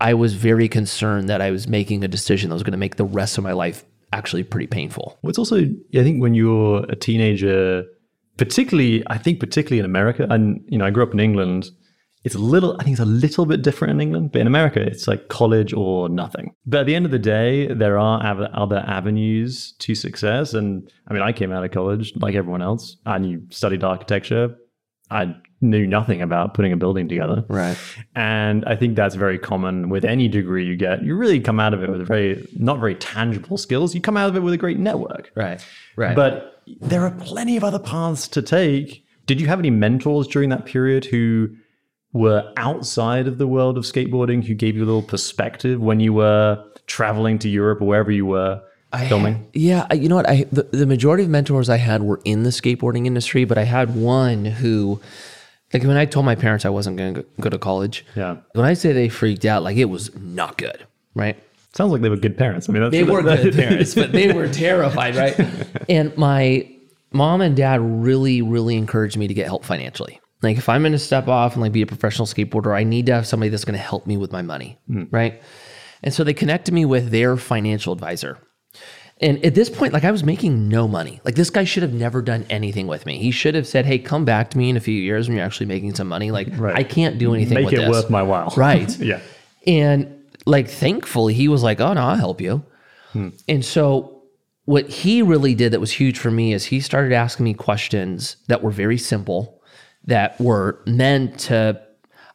I 0.00 0.14
was 0.14 0.34
very 0.34 0.68
concerned 0.68 1.28
that 1.28 1.40
I 1.40 1.50
was 1.50 1.68
making 1.68 2.04
a 2.04 2.08
decision 2.08 2.48
that 2.48 2.54
was 2.54 2.62
going 2.62 2.72
to 2.72 2.78
make 2.78 2.96
the 2.96 3.04
rest 3.04 3.36
of 3.36 3.44
my 3.44 3.52
life 3.52 3.84
actually 4.12 4.42
pretty 4.42 4.66
painful. 4.66 5.18
It's 5.24 5.38
also, 5.38 5.58
I 5.58 6.02
think, 6.02 6.20
when 6.20 6.34
you're 6.34 6.84
a 6.88 6.96
teenager, 6.96 7.84
particularly, 8.36 9.02
I 9.08 9.18
think, 9.18 9.40
particularly 9.40 9.78
in 9.78 9.84
America, 9.84 10.26
and 10.30 10.64
you 10.68 10.78
know, 10.78 10.86
I 10.86 10.90
grew 10.90 11.02
up 11.02 11.12
in 11.12 11.20
England. 11.20 11.70
It's 12.22 12.34
a 12.34 12.38
little, 12.38 12.76
I 12.78 12.84
think, 12.84 12.94
it's 12.94 13.00
a 13.00 13.06
little 13.06 13.46
bit 13.46 13.62
different 13.62 13.92
in 13.92 14.00
England, 14.00 14.32
but 14.32 14.42
in 14.42 14.46
America, 14.46 14.80
it's 14.80 15.08
like 15.08 15.28
college 15.28 15.72
or 15.72 16.08
nothing. 16.08 16.54
But 16.66 16.80
at 16.80 16.86
the 16.86 16.94
end 16.94 17.06
of 17.06 17.10
the 17.10 17.18
day, 17.18 17.72
there 17.72 17.98
are 17.98 18.22
av- 18.22 18.40
other 18.52 18.84
avenues 18.86 19.72
to 19.78 19.94
success. 19.94 20.52
And 20.52 20.90
I 21.08 21.14
mean, 21.14 21.22
I 21.22 21.32
came 21.32 21.50
out 21.50 21.64
of 21.64 21.70
college 21.70 22.12
like 22.16 22.34
everyone 22.34 22.60
else. 22.60 22.96
I 23.06 23.18
knew 23.18 23.42
studied 23.50 23.82
architecture. 23.82 24.54
I 25.10 25.34
knew 25.60 25.86
nothing 25.86 26.22
about 26.22 26.54
putting 26.54 26.72
a 26.72 26.76
building 26.76 27.08
together. 27.08 27.44
Right. 27.48 27.76
And 28.14 28.64
I 28.66 28.76
think 28.76 28.96
that's 28.96 29.14
very 29.14 29.38
common 29.38 29.88
with 29.88 30.04
any 30.04 30.28
degree 30.28 30.64
you 30.64 30.76
get. 30.76 31.02
You 31.02 31.16
really 31.16 31.40
come 31.40 31.58
out 31.58 31.74
of 31.74 31.82
it 31.82 31.90
with 31.90 32.06
very, 32.06 32.46
not 32.56 32.78
very 32.78 32.94
tangible 32.94 33.58
skills. 33.58 33.94
You 33.94 34.00
come 34.00 34.16
out 34.16 34.28
of 34.28 34.36
it 34.36 34.40
with 34.40 34.54
a 34.54 34.58
great 34.58 34.78
network. 34.78 35.30
Right. 35.34 35.64
Right. 35.96 36.14
But 36.14 36.62
there 36.80 37.02
are 37.02 37.10
plenty 37.10 37.56
of 37.56 37.64
other 37.64 37.78
paths 37.78 38.28
to 38.28 38.42
take. 38.42 39.04
Did 39.26 39.40
you 39.40 39.48
have 39.48 39.58
any 39.58 39.70
mentors 39.70 40.26
during 40.28 40.48
that 40.50 40.64
period 40.64 41.04
who 41.04 41.48
were 42.12 42.52
outside 42.56 43.28
of 43.28 43.38
the 43.38 43.46
world 43.46 43.78
of 43.78 43.84
skateboarding 43.84 44.44
who 44.44 44.54
gave 44.54 44.76
you 44.76 44.84
a 44.84 44.86
little 44.86 45.02
perspective 45.02 45.80
when 45.80 46.00
you 46.00 46.12
were 46.12 46.62
traveling 46.86 47.38
to 47.38 47.48
Europe 47.48 47.80
or 47.80 47.86
wherever 47.86 48.10
you 48.10 48.26
were 48.26 48.62
filming? 49.08 49.48
Yeah, 49.52 49.92
you 49.92 50.08
know 50.08 50.16
what? 50.16 50.28
I 50.28 50.44
the, 50.50 50.64
the 50.64 50.86
majority 50.86 51.24
of 51.24 51.30
mentors 51.30 51.68
I 51.68 51.76
had 51.76 52.02
were 52.02 52.20
in 52.24 52.42
the 52.42 52.50
skateboarding 52.50 53.06
industry, 53.06 53.44
but 53.44 53.58
I 53.58 53.64
had 53.64 53.94
one 53.94 54.44
who, 54.44 55.00
like, 55.72 55.84
when 55.84 55.96
I 55.96 56.04
told 56.04 56.26
my 56.26 56.34
parents 56.34 56.64
I 56.64 56.70
wasn't 56.70 56.96
going 56.96 57.14
to 57.14 57.24
go 57.40 57.48
to 57.48 57.58
college. 57.58 58.04
Yeah. 58.16 58.38
When 58.52 58.66
I 58.66 58.74
say 58.74 58.92
they 58.92 59.08
freaked 59.08 59.44
out, 59.44 59.62
like 59.62 59.76
it 59.76 59.86
was 59.86 60.14
not 60.16 60.58
good, 60.58 60.84
right? 61.14 61.40
Sounds 61.74 61.92
like 61.92 62.02
they 62.02 62.08
were 62.08 62.16
good 62.16 62.36
parents. 62.36 62.68
I 62.68 62.72
mean, 62.72 62.82
that's 62.82 62.90
They 62.90 63.04
were 63.04 63.22
good 63.36 63.54
parents, 63.54 63.94
but 63.94 64.10
they 64.10 64.32
were 64.32 64.48
terrified, 64.48 65.14
right? 65.14 65.38
And 65.88 66.16
my 66.16 66.68
mom 67.12 67.40
and 67.40 67.56
dad 67.56 67.80
really, 67.80 68.42
really 68.42 68.76
encouraged 68.76 69.16
me 69.16 69.28
to 69.28 69.34
get 69.34 69.46
help 69.46 69.64
financially. 69.64 70.20
Like 70.42 70.56
if 70.56 70.68
I'm 70.68 70.82
going 70.82 70.92
to 70.92 70.98
step 70.98 71.28
off 71.28 71.54
and 71.54 71.62
like 71.62 71.72
be 71.72 71.82
a 71.82 71.86
professional 71.86 72.26
skateboarder, 72.26 72.74
I 72.74 72.84
need 72.84 73.06
to 73.06 73.14
have 73.14 73.26
somebody 73.26 73.50
that's 73.50 73.64
going 73.64 73.74
to 73.74 73.82
help 73.82 74.06
me 74.06 74.16
with 74.16 74.32
my 74.32 74.42
money, 74.42 74.78
mm. 74.88 75.06
right? 75.10 75.42
And 76.02 76.14
so 76.14 76.24
they 76.24 76.32
connected 76.32 76.72
me 76.72 76.84
with 76.84 77.10
their 77.10 77.36
financial 77.36 77.92
advisor. 77.92 78.38
And 79.20 79.44
at 79.44 79.54
this 79.54 79.68
point, 79.68 79.92
like 79.92 80.04
I 80.04 80.10
was 80.10 80.24
making 80.24 80.68
no 80.68 80.88
money. 80.88 81.20
Like 81.24 81.34
this 81.34 81.50
guy 81.50 81.64
should 81.64 81.82
have 81.82 81.92
never 81.92 82.22
done 82.22 82.46
anything 82.48 82.86
with 82.86 83.04
me. 83.04 83.18
He 83.18 83.30
should 83.30 83.54
have 83.54 83.66
said, 83.66 83.84
"Hey, 83.84 83.98
come 83.98 84.24
back 84.24 84.48
to 84.50 84.58
me 84.58 84.70
in 84.70 84.78
a 84.78 84.80
few 84.80 84.94
years 84.94 85.28
when 85.28 85.36
you're 85.36 85.44
actually 85.44 85.66
making 85.66 85.94
some 85.94 86.08
money." 86.08 86.30
Like 86.30 86.48
Right. 86.52 86.74
I 86.74 86.84
can't 86.84 87.18
do 87.18 87.34
anything 87.34 87.62
Make 87.62 87.72
it 87.72 87.76
this. 87.76 87.90
worth 87.90 88.08
my 88.08 88.22
while. 88.22 88.52
Right. 88.56 88.98
yeah. 88.98 89.20
And 89.66 90.24
like, 90.46 90.68
thankfully, 90.68 91.34
he 91.34 91.48
was 91.48 91.62
like, 91.62 91.80
"Oh 91.80 91.92
no, 91.92 92.00
I'll 92.00 92.16
help 92.16 92.40
you." 92.40 92.64
Hmm. 93.12 93.28
And 93.46 93.62
so, 93.62 94.22
what 94.64 94.88
he 94.88 95.20
really 95.20 95.54
did 95.54 95.72
that 95.72 95.80
was 95.80 95.92
huge 95.92 96.18
for 96.18 96.30
me 96.30 96.54
is 96.54 96.64
he 96.66 96.80
started 96.80 97.12
asking 97.12 97.44
me 97.44 97.52
questions 97.52 98.36
that 98.48 98.62
were 98.62 98.70
very 98.70 98.96
simple, 98.96 99.59
that 100.04 100.40
were 100.40 100.80
meant 100.86 101.38
to, 101.40 101.80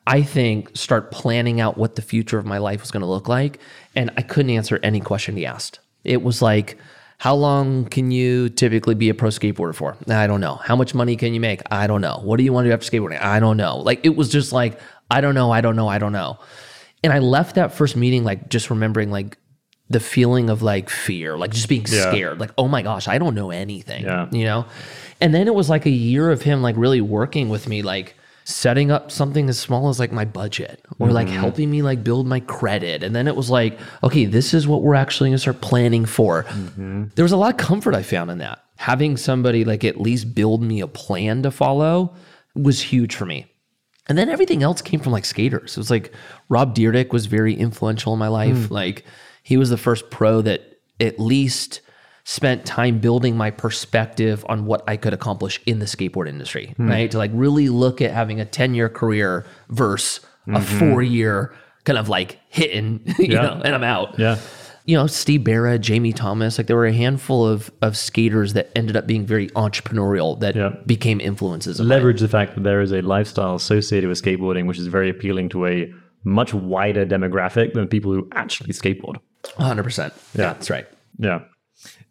I 0.07 0.21
think, 0.21 0.75
start 0.75 1.11
planning 1.11 1.59
out 1.59 1.77
what 1.77 1.95
the 1.95 2.01
future 2.01 2.37
of 2.37 2.45
my 2.45 2.57
life 2.57 2.81
was 2.81 2.91
going 2.91 3.01
to 3.01 3.07
look 3.07 3.27
like. 3.27 3.59
And 3.95 4.11
I 4.17 4.21
couldn't 4.21 4.51
answer 4.51 4.79
any 4.83 4.99
question 4.99 5.35
he 5.35 5.45
asked. 5.45 5.79
It 6.03 6.21
was 6.21 6.41
like, 6.41 6.77
how 7.17 7.33
long 7.33 7.85
can 7.85 8.11
you 8.11 8.49
typically 8.49 8.95
be 8.95 9.09
a 9.09 9.13
pro 9.13 9.29
skateboarder 9.29 9.73
for? 9.73 9.97
I 10.07 10.27
don't 10.27 10.41
know. 10.41 10.55
How 10.55 10.75
much 10.75 10.93
money 10.93 11.15
can 11.15 11.33
you 11.33 11.39
make? 11.39 11.61
I 11.71 11.87
don't 11.87 12.01
know. 12.01 12.19
What 12.23 12.37
do 12.37 12.43
you 12.43 12.53
want 12.53 12.65
to 12.65 12.69
do 12.69 12.73
after 12.73 12.89
skateboarding? 12.89 13.21
I 13.21 13.39
don't 13.39 13.57
know. 13.57 13.77
Like 13.77 14.05
it 14.05 14.15
was 14.15 14.29
just 14.29 14.51
like, 14.51 14.79
I 15.09 15.21
don't 15.21 15.35
know, 15.35 15.51
I 15.51 15.61
don't 15.61 15.75
know, 15.75 15.87
I 15.87 15.97
don't 15.97 16.11
know. 16.11 16.39
And 17.03 17.13
I 17.13 17.19
left 17.19 17.55
that 17.55 17.73
first 17.73 17.95
meeting 17.95 18.23
like 18.23 18.49
just 18.49 18.69
remembering 18.69 19.11
like 19.11 19.37
the 19.89 19.99
feeling 19.99 20.49
of 20.49 20.61
like 20.63 20.89
fear, 20.89 21.37
like 21.37 21.51
just 21.51 21.69
being 21.69 21.85
Yeah. 21.87 22.09
scared. 22.11 22.39
Like, 22.39 22.51
oh 22.57 22.67
my 22.67 22.81
gosh, 22.81 23.07
I 23.07 23.17
don't 23.17 23.35
know 23.35 23.51
anything. 23.51 24.03
Yeah. 24.03 24.27
You 24.31 24.45
know? 24.45 24.65
And 25.21 25.33
then 25.33 25.47
it 25.47 25.53
was 25.55 25.69
like 25.69 25.85
a 25.85 25.89
year 25.91 26.31
of 26.31 26.41
him 26.41 26.61
like 26.61 26.75
really 26.77 27.01
working 27.01 27.49
with 27.49 27.67
me, 27.67 27.81
like 27.83 28.15
setting 28.45 28.91
up 28.91 29.11
something 29.11 29.49
as 29.49 29.57
small 29.59 29.89
as 29.89 29.99
like 29.99 30.11
my 30.11 30.25
budget 30.25 30.83
or 30.99 31.11
like 31.11 31.27
Mm-hmm. 31.27 31.37
helping 31.37 31.71
me 31.71 31.81
like 31.81 32.03
build 32.03 32.27
my 32.27 32.39
credit. 32.41 33.03
And 33.03 33.15
then 33.15 33.27
it 33.27 33.35
was 33.35 33.49
like, 33.49 33.77
okay, 34.03 34.25
this 34.25 34.53
is 34.53 34.67
what 34.67 34.81
we're 34.81 34.95
actually 34.95 35.29
gonna 35.29 35.37
start 35.39 35.61
planning 35.61 36.05
for. 36.05 36.43
Mm-hmm. 36.43 37.05
There 37.15 37.23
was 37.23 37.31
a 37.31 37.37
lot 37.37 37.51
of 37.51 37.57
comfort 37.57 37.93
I 37.95 38.03
found 38.03 38.29
in 38.31 38.39
that. 38.39 38.63
Having 38.77 39.17
somebody 39.17 39.65
like 39.65 39.83
at 39.83 39.99
least 40.01 40.35
build 40.35 40.61
me 40.61 40.81
a 40.81 40.87
plan 40.87 41.43
to 41.43 41.51
follow 41.51 42.13
was 42.55 42.81
huge 42.81 43.15
for 43.15 43.25
me. 43.25 43.45
And 44.07 44.17
then 44.17 44.29
everything 44.29 44.61
else 44.61 44.81
came 44.81 44.99
from 44.99 45.13
like 45.13 45.25
skaters. 45.25 45.71
It 45.71 45.79
was 45.79 45.89
like 45.89 46.11
Rob 46.49 46.75
Dyrdek 46.75 47.11
was 47.11 47.25
very 47.25 47.53
influential 47.55 48.13
in 48.13 48.19
my 48.19 48.27
life. 48.27 48.69
Like 48.69 49.05
he 49.45 49.57
was 49.57 49.69
the 49.69 49.77
first 49.77 50.09
pro 50.09 50.41
that 50.41 50.79
at 50.99 51.19
least 51.19 51.81
spent 52.23 52.65
time 52.65 52.97
building 52.97 53.37
my 53.37 53.51
perspective 53.51 54.43
on 54.49 54.65
what 54.65 54.83
I 54.87 54.97
could 54.97 55.13
accomplish 55.13 55.61
in 55.67 55.77
the 55.77 55.85
skateboard 55.85 56.27
industry, 56.27 56.73
hmm. 56.77 56.89
right? 56.89 57.11
To 57.11 57.19
like 57.19 57.29
really 57.31 57.69
look 57.69 58.01
at 58.01 58.09
having 58.09 58.41
a 58.41 58.45
10 58.45 58.73
year 58.73 58.89
career 58.89 59.45
versus 59.69 60.25
a 60.47 60.49
mm-hmm. 60.49 60.79
four 60.79 61.03
year 61.03 61.53
kind 61.83 61.99
of 61.99 62.09
like 62.09 62.39
hitting, 62.49 63.01
you 63.19 63.33
Yeah. 63.35 63.41
know, 63.41 63.61
and 63.63 63.75
I'm 63.75 63.83
out. 63.83 64.17
Yeah. 64.17 64.39
You 64.85 64.97
know, 64.97 65.05
Steve 65.05 65.41
Berra, 65.41 65.79
Jamie 65.79 66.13
Thomas, 66.13 66.57
like 66.57 66.65
there 66.65 66.75
were 66.75 66.87
a 66.87 66.93
handful 66.93 67.45
of 67.45 67.69
of 67.83 67.95
skaters 67.95 68.53
that 68.53 68.71
ended 68.75 68.97
up 68.97 69.05
being 69.05 69.27
very 69.27 69.49
entrepreneurial 69.49 70.39
that 70.39 70.55
Yeah. 70.55 70.73
became 70.87 71.21
influences. 71.21 71.79
Of 71.79 71.85
mine. 71.85 71.97
Leverage 71.97 72.19
the 72.19 72.27
fact 72.27 72.55
that 72.55 72.63
there 72.63 72.81
is 72.81 72.91
a 72.91 73.01
lifestyle 73.01 73.53
associated 73.53 74.07
with 74.09 74.19
skateboarding, 74.19 74.65
which 74.65 74.79
is 74.79 74.87
very 74.87 75.11
appealing 75.11 75.49
to 75.49 75.67
a 75.67 75.93
much 76.23 76.55
wider 76.55 77.05
demographic 77.05 77.73
than 77.73 77.87
people 77.87 78.11
who 78.11 78.27
actually 78.31 78.73
skateboard. 78.73 79.17
100%. 79.57 79.99
Yeah, 80.33 80.53
that's 80.53 80.69
right. 80.69 80.87
Yeah. 81.17 81.39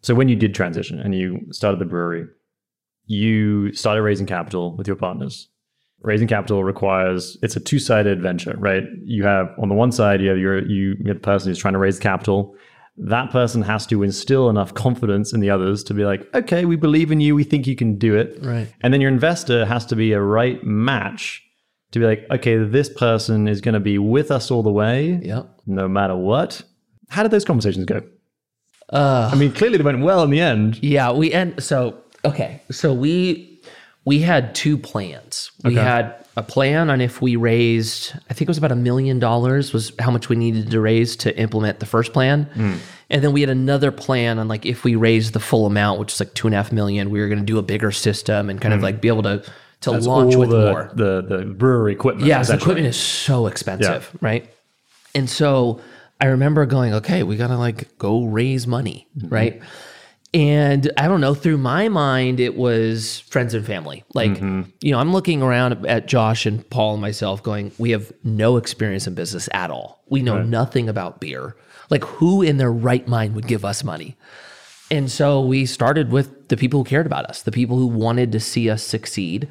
So 0.01 0.13
when 0.15 0.29
you 0.29 0.35
did 0.35 0.53
transition 0.55 0.99
and 0.99 1.15
you 1.15 1.39
started 1.51 1.79
the 1.79 1.85
brewery, 1.85 2.25
you 3.05 3.73
started 3.73 4.01
raising 4.01 4.25
capital 4.25 4.75
with 4.75 4.87
your 4.87 4.95
partners. 4.95 5.49
Raising 6.01 6.27
capital 6.27 6.63
requires 6.63 7.37
it's 7.41 7.55
a 7.55 7.59
two-sided 7.59 8.21
venture, 8.21 8.55
right? 8.57 8.83
You 9.03 9.23
have 9.23 9.47
on 9.59 9.69
the 9.69 9.75
one 9.75 9.91
side 9.91 10.21
you 10.21 10.29
have 10.29 10.37
your 10.37 10.63
you, 10.67 10.95
have 11.07 11.15
the 11.15 11.19
person 11.21 11.49
who's 11.49 11.57
trying 11.57 11.73
to 11.73 11.79
raise 11.79 11.97
capital. 11.99 12.55
That 12.97 13.31
person 13.31 13.61
has 13.63 13.85
to 13.87 14.03
instill 14.03 14.49
enough 14.49 14.73
confidence 14.73 15.33
in 15.33 15.39
the 15.39 15.49
others 15.49 15.83
to 15.85 15.93
be 15.93 16.05
like, 16.05 16.27
okay, 16.35 16.65
we 16.65 16.75
believe 16.75 17.11
in 17.11 17.19
you, 17.21 17.35
we 17.35 17.43
think 17.43 17.65
you 17.67 17.75
can 17.75 17.97
do 17.97 18.15
it. 18.15 18.37
Right. 18.41 18.67
And 18.81 18.93
then 18.93 19.01
your 19.01 19.09
investor 19.11 19.65
has 19.65 19.85
to 19.87 19.95
be 19.95 20.13
a 20.13 20.21
right 20.21 20.63
match 20.63 21.41
to 21.91 21.99
be 21.99 22.05
like, 22.05 22.25
okay, 22.31 22.57
this 22.57 22.89
person 22.89 23.47
is 23.47 23.59
going 23.61 23.73
to 23.73 23.79
be 23.79 23.97
with 23.97 24.31
us 24.31 24.51
all 24.51 24.63
the 24.63 24.71
way, 24.71 25.19
Yeah. 25.23 25.43
no 25.65 25.87
matter 25.87 26.15
what. 26.15 26.61
How 27.09 27.23
did 27.23 27.31
those 27.31 27.45
conversations 27.45 27.85
go? 27.85 28.01
Uh, 28.91 29.29
I 29.31 29.35
mean, 29.35 29.51
clearly 29.51 29.77
they 29.77 29.83
went 29.83 29.99
well 30.01 30.23
in 30.23 30.29
the 30.29 30.39
end. 30.41 30.81
Yeah, 30.83 31.11
we 31.11 31.31
end 31.33 31.63
so 31.63 31.97
okay. 32.23 32.61
So 32.71 32.93
we 32.93 33.59
we 34.05 34.19
had 34.19 34.53
two 34.53 34.77
plans. 34.77 35.51
We 35.63 35.71
Okay. 35.71 35.81
had 35.81 36.15
a 36.37 36.43
plan 36.43 36.89
on 36.89 36.99
if 37.01 37.21
we 37.21 37.37
raised, 37.37 38.11
I 38.29 38.33
think 38.33 38.41
it 38.41 38.49
was 38.49 38.57
about 38.57 38.71
a 38.73 38.75
million 38.75 39.19
dollars 39.19 39.71
was 39.73 39.93
how 39.99 40.11
much 40.11 40.27
we 40.29 40.35
needed 40.35 40.69
to 40.69 40.81
raise 40.81 41.15
to 41.17 41.35
implement 41.39 41.79
the 41.79 41.85
first 41.85 42.11
plan. 42.13 42.43
Hmm. 42.53 42.73
And 43.09 43.23
then 43.23 43.31
we 43.31 43.39
had 43.41 43.49
another 43.49 43.91
plan 43.91 44.37
on 44.37 44.47
like 44.49 44.65
if 44.65 44.83
we 44.83 44.95
raised 44.95 45.33
the 45.33 45.39
full 45.39 45.65
amount, 45.65 45.99
which 45.99 46.13
is 46.13 46.19
like 46.19 46.33
two 46.33 46.45
and 46.47 46.53
a 46.53 46.57
half 46.57 46.71
million, 46.73 47.09
we 47.09 47.21
were 47.21 47.27
going 47.27 47.39
to 47.39 47.45
do 47.45 47.57
a 47.57 47.61
bigger 47.63 47.91
system 47.91 48.49
and 48.49 48.59
kind 48.59 48.73
of 48.73 48.83
like 48.83 48.99
be 49.01 49.07
able 49.07 49.23
to 49.23 49.43
to 49.81 49.91
launch 49.91 50.33
Hmm. 50.33 50.39
All 50.39 50.39
with 50.41 50.49
the, 50.49 50.71
more. 50.71 50.91
The, 50.93 51.21
the 51.21 51.45
brewery 51.45 51.93
equipment. 51.93 52.27
Yeah, 52.27 52.41
essentially. 52.41 52.63
equipment 52.63 52.87
is 52.87 52.97
so 52.97 53.47
expensive, 53.47 54.11
right? 54.21 54.47
And 55.15 55.29
so 55.29 55.79
I 56.21 56.27
remember 56.27 56.65
going, 56.65 56.93
okay, 56.95 57.23
we 57.23 57.35
gotta 57.37 57.57
like 57.57 57.97
go 57.97 58.23
raise 58.25 58.65
money, 58.67 59.07
Mm-hmm. 59.17 59.29
right? 59.29 59.61
And 60.33 60.91
I 60.97 61.07
don't 61.07 61.21
know, 61.21 61.33
through 61.33 61.59
my 61.59 61.87
mind, 61.87 62.41
it 62.41 62.57
was 62.57 63.19
friends 63.21 63.53
and 63.53 63.65
family. 63.65 64.03
Like, 64.13 64.31
Mm-hmm. 64.31 64.63
you 64.81 64.91
know, 64.91 64.99
I'm 64.99 65.13
looking 65.13 65.41
around 65.41 65.85
at 65.85 66.07
Josh 66.07 66.45
and 66.45 66.67
Paul 66.69 66.93
and 66.93 67.01
myself 67.01 67.41
going, 67.41 67.71
we 67.77 67.91
have 67.91 68.11
no 68.23 68.57
experience 68.57 69.07
in 69.07 69.15
business 69.15 69.47
at 69.53 69.71
all. 69.71 70.03
We 70.09 70.21
know 70.21 70.41
nothing 70.43 70.89
about 70.89 71.21
beer. 71.21 71.55
Like, 71.89 72.03
who 72.03 72.41
in 72.41 72.57
their 72.57 72.71
right 72.71 73.07
mind 73.07 73.35
would 73.35 73.47
give 73.47 73.63
us 73.63 73.83
money? 73.83 74.17
And 74.91 75.09
so 75.09 75.39
we 75.41 75.65
started 75.65 76.11
with 76.11 76.49
the 76.49 76.57
people 76.57 76.81
who 76.81 76.83
cared 76.83 77.05
about 77.05 77.25
us, 77.25 77.41
the 77.41 77.51
people 77.51 77.77
who 77.77 77.87
wanted 77.87 78.31
to 78.33 78.39
see 78.39 78.69
us 78.69 78.83
succeed. 78.83 79.47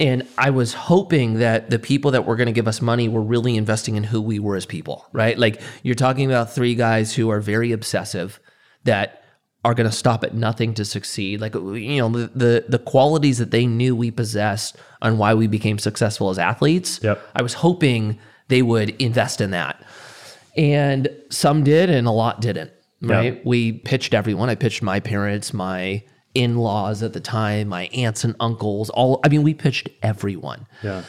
And 0.00 0.26
I 0.36 0.50
was 0.50 0.74
hoping 0.74 1.34
that 1.34 1.70
the 1.70 1.78
people 1.78 2.10
that 2.12 2.26
were 2.26 2.34
going 2.34 2.46
to 2.46 2.52
give 2.52 2.66
us 2.66 2.82
money 2.82 3.08
were 3.08 3.22
really 3.22 3.56
investing 3.56 3.96
in 3.96 4.04
who 4.04 4.20
we 4.20 4.38
were 4.38 4.56
as 4.56 4.66
people, 4.66 5.06
right? 5.12 5.38
Like 5.38 5.60
you're 5.82 5.94
talking 5.94 6.26
about 6.26 6.52
three 6.52 6.74
guys 6.74 7.14
who 7.14 7.30
are 7.30 7.40
very 7.40 7.70
obsessive 7.70 8.40
that 8.82 9.24
are 9.64 9.72
going 9.72 9.88
to 9.88 9.96
stop 9.96 10.24
at 10.24 10.34
nothing 10.34 10.74
to 10.74 10.84
succeed. 10.84 11.40
Like 11.40 11.54
you 11.54 11.98
know 11.98 12.08
the, 12.08 12.26
the 12.34 12.64
the 12.68 12.78
qualities 12.78 13.38
that 13.38 13.50
they 13.50 13.66
knew 13.66 13.94
we 13.96 14.10
possessed 14.10 14.76
and 15.00 15.18
why 15.18 15.32
we 15.34 15.46
became 15.46 15.78
successful 15.78 16.28
as 16.28 16.38
athletes. 16.38 17.00
Yep. 17.02 17.20
I 17.34 17.42
was 17.42 17.54
hoping 17.54 18.18
they 18.48 18.62
would 18.62 18.90
invest 19.00 19.40
in 19.40 19.52
that. 19.52 19.82
And 20.56 21.08
some 21.30 21.64
did 21.64 21.88
and 21.88 22.06
a 22.06 22.10
lot 22.10 22.40
didn't. 22.40 22.72
Right. 23.00 23.44
We 23.44 23.72
pitched 23.72 24.14
everyone. 24.14 24.48
I 24.48 24.54
pitched 24.54 24.82
my 24.82 25.00
parents, 25.00 25.52
my 25.52 26.02
in 26.34 26.56
laws 26.56 27.02
at 27.02 27.12
the 27.12 27.20
time, 27.20 27.68
my 27.68 27.86
aunts 27.86 28.24
and 28.24 28.34
uncles, 28.40 28.90
all 28.90 29.20
I 29.24 29.28
mean, 29.28 29.42
we 29.42 29.54
pitched 29.54 29.88
everyone. 30.02 30.66
Yeah. 30.82 31.04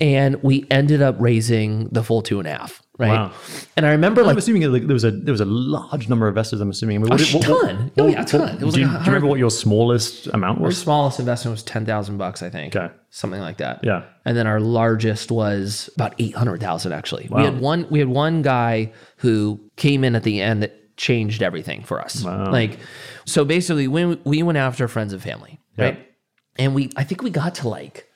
And 0.00 0.42
we 0.42 0.66
ended 0.70 1.02
up 1.02 1.16
raising 1.20 1.88
the 1.90 2.02
full 2.02 2.20
two 2.22 2.40
and 2.40 2.48
a 2.48 2.52
half. 2.52 2.82
Right. 2.98 3.08
Wow. 3.10 3.32
And 3.76 3.86
I 3.86 3.90
remember 3.90 4.22
like 4.22 4.30
I'm 4.30 4.36
like 4.36 4.42
assuming 4.42 4.62
like, 4.72 4.86
there 4.86 4.94
was 4.94 5.04
a 5.04 5.10
there 5.10 5.32
was 5.32 5.40
a 5.40 5.44
large 5.44 6.08
number 6.08 6.26
of 6.28 6.32
investors. 6.32 6.60
I'm 6.60 6.70
assuming. 6.70 6.96
I 6.96 6.98
mean, 7.00 7.10
what 7.10 7.20
A 7.20 7.36
what- 7.36 7.48
what- 7.48 7.60
ton. 7.68 7.92
Oh, 7.98 8.06
yeah, 8.06 8.22
a 8.22 8.24
ton. 8.24 8.56
It 8.60 8.64
was 8.64 8.74
do, 8.74 8.80
you, 8.82 8.86
like 8.86 8.96
a 8.96 8.98
do 8.98 9.04
you 9.04 9.06
remember 9.06 9.26
what 9.28 9.38
your 9.38 9.50
smallest 9.50 10.26
amount 10.28 10.58
our 10.60 10.66
was? 10.66 10.78
smallest 10.78 11.18
investment 11.20 11.54
was 11.54 11.62
ten 11.64 11.84
thousand 11.86 12.18
bucks, 12.18 12.42
I 12.42 12.50
think. 12.50 12.74
Okay. 12.76 12.92
Something 13.10 13.40
like 13.40 13.56
that. 13.58 13.80
Yeah. 13.82 14.02
And 14.24 14.36
then 14.36 14.46
our 14.46 14.60
largest 14.60 15.30
was 15.32 15.90
about 15.96 16.14
eight 16.18 16.34
hundred 16.36 16.60
thousand 16.60 16.92
actually. 16.92 17.28
Wow. 17.30 17.38
We 17.38 17.44
had 17.44 17.60
one 17.60 17.86
we 17.90 17.98
had 18.00 18.08
one 18.08 18.42
guy 18.42 18.92
who 19.18 19.60
came 19.76 20.04
in 20.04 20.14
at 20.16 20.22
the 20.24 20.40
end 20.40 20.62
that 20.62 20.76
changed 20.96 21.42
everything 21.42 21.82
for 21.82 22.00
us. 22.00 22.22
Wow. 22.24 22.50
Like 22.50 22.78
so 23.24 23.44
basically 23.44 23.88
when 23.88 24.20
we 24.24 24.42
went 24.42 24.58
after 24.58 24.88
friends 24.88 25.12
and 25.12 25.22
family, 25.22 25.60
Yeah. 25.76 25.84
right? 25.84 26.10
And 26.56 26.74
we 26.74 26.90
I 26.96 27.04
think 27.04 27.22
we 27.22 27.30
got 27.30 27.56
to 27.56 27.68
like 27.68 28.08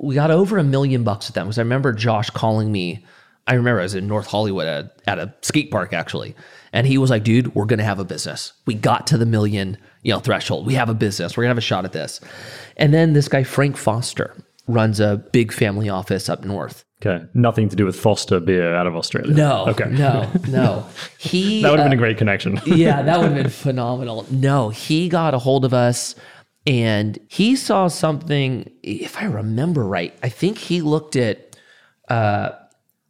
we 0.00 0.14
got 0.14 0.30
over 0.30 0.58
a 0.58 0.64
million 0.64 1.04
bucks 1.04 1.28
with 1.28 1.34
them 1.34 1.46
because 1.46 1.58
I 1.58 1.62
remember 1.62 1.92
Josh 1.92 2.30
calling 2.30 2.72
me. 2.72 3.04
I 3.46 3.54
remember 3.54 3.80
I 3.80 3.84
was 3.84 3.94
in 3.94 4.06
North 4.06 4.26
Hollywood 4.26 4.66
at, 4.66 5.00
at 5.06 5.18
a 5.18 5.34
skate 5.42 5.70
park 5.70 5.92
actually, 5.92 6.34
and 6.72 6.86
he 6.86 6.98
was 6.98 7.10
like, 7.10 7.24
"Dude, 7.24 7.54
we're 7.54 7.64
gonna 7.64 7.84
have 7.84 7.98
a 7.98 8.04
business. 8.04 8.52
We 8.66 8.74
got 8.74 9.06
to 9.08 9.18
the 9.18 9.26
million, 9.26 9.76
you 10.02 10.12
know, 10.12 10.20
threshold. 10.20 10.66
We 10.66 10.74
have 10.74 10.88
a 10.88 10.94
business. 10.94 11.36
We're 11.36 11.42
gonna 11.44 11.50
have 11.50 11.58
a 11.58 11.62
shot 11.62 11.84
at 11.84 11.92
this." 11.92 12.20
And 12.76 12.94
then 12.94 13.12
this 13.12 13.28
guy 13.28 13.42
Frank 13.42 13.76
Foster 13.76 14.36
runs 14.68 15.00
a 15.00 15.16
big 15.32 15.52
family 15.52 15.88
office 15.88 16.28
up 16.28 16.44
north. 16.44 16.84
Okay. 17.04 17.24
Nothing 17.32 17.68
to 17.70 17.76
do 17.76 17.86
with 17.86 17.96
Foster 17.98 18.40
beer 18.40 18.74
out 18.74 18.86
of 18.86 18.94
Australia. 18.94 19.32
No, 19.32 19.66
Okay. 19.68 19.88
no, 19.90 20.30
no. 20.48 20.86
He 21.18 21.62
That 21.62 21.70
would 21.70 21.78
have 21.78 21.86
uh, 21.86 21.90
been 21.90 21.98
a 21.98 22.00
great 22.02 22.18
connection. 22.18 22.60
yeah, 22.66 23.00
that 23.02 23.18
would 23.18 23.28
have 23.32 23.34
been 23.42 23.48
phenomenal. 23.68 24.26
No, 24.30 24.68
he 24.68 25.08
got 25.08 25.32
a 25.32 25.38
hold 25.38 25.64
of 25.64 25.72
us 25.72 26.14
and 26.66 27.18
he 27.28 27.56
saw 27.56 27.88
something, 27.88 28.70
if 28.82 29.16
I 29.16 29.24
remember 29.24 29.82
right, 29.86 30.14
I 30.22 30.28
think 30.28 30.58
he 30.58 30.82
looked 30.82 31.16
at 31.16 31.56
uh, 32.10 32.50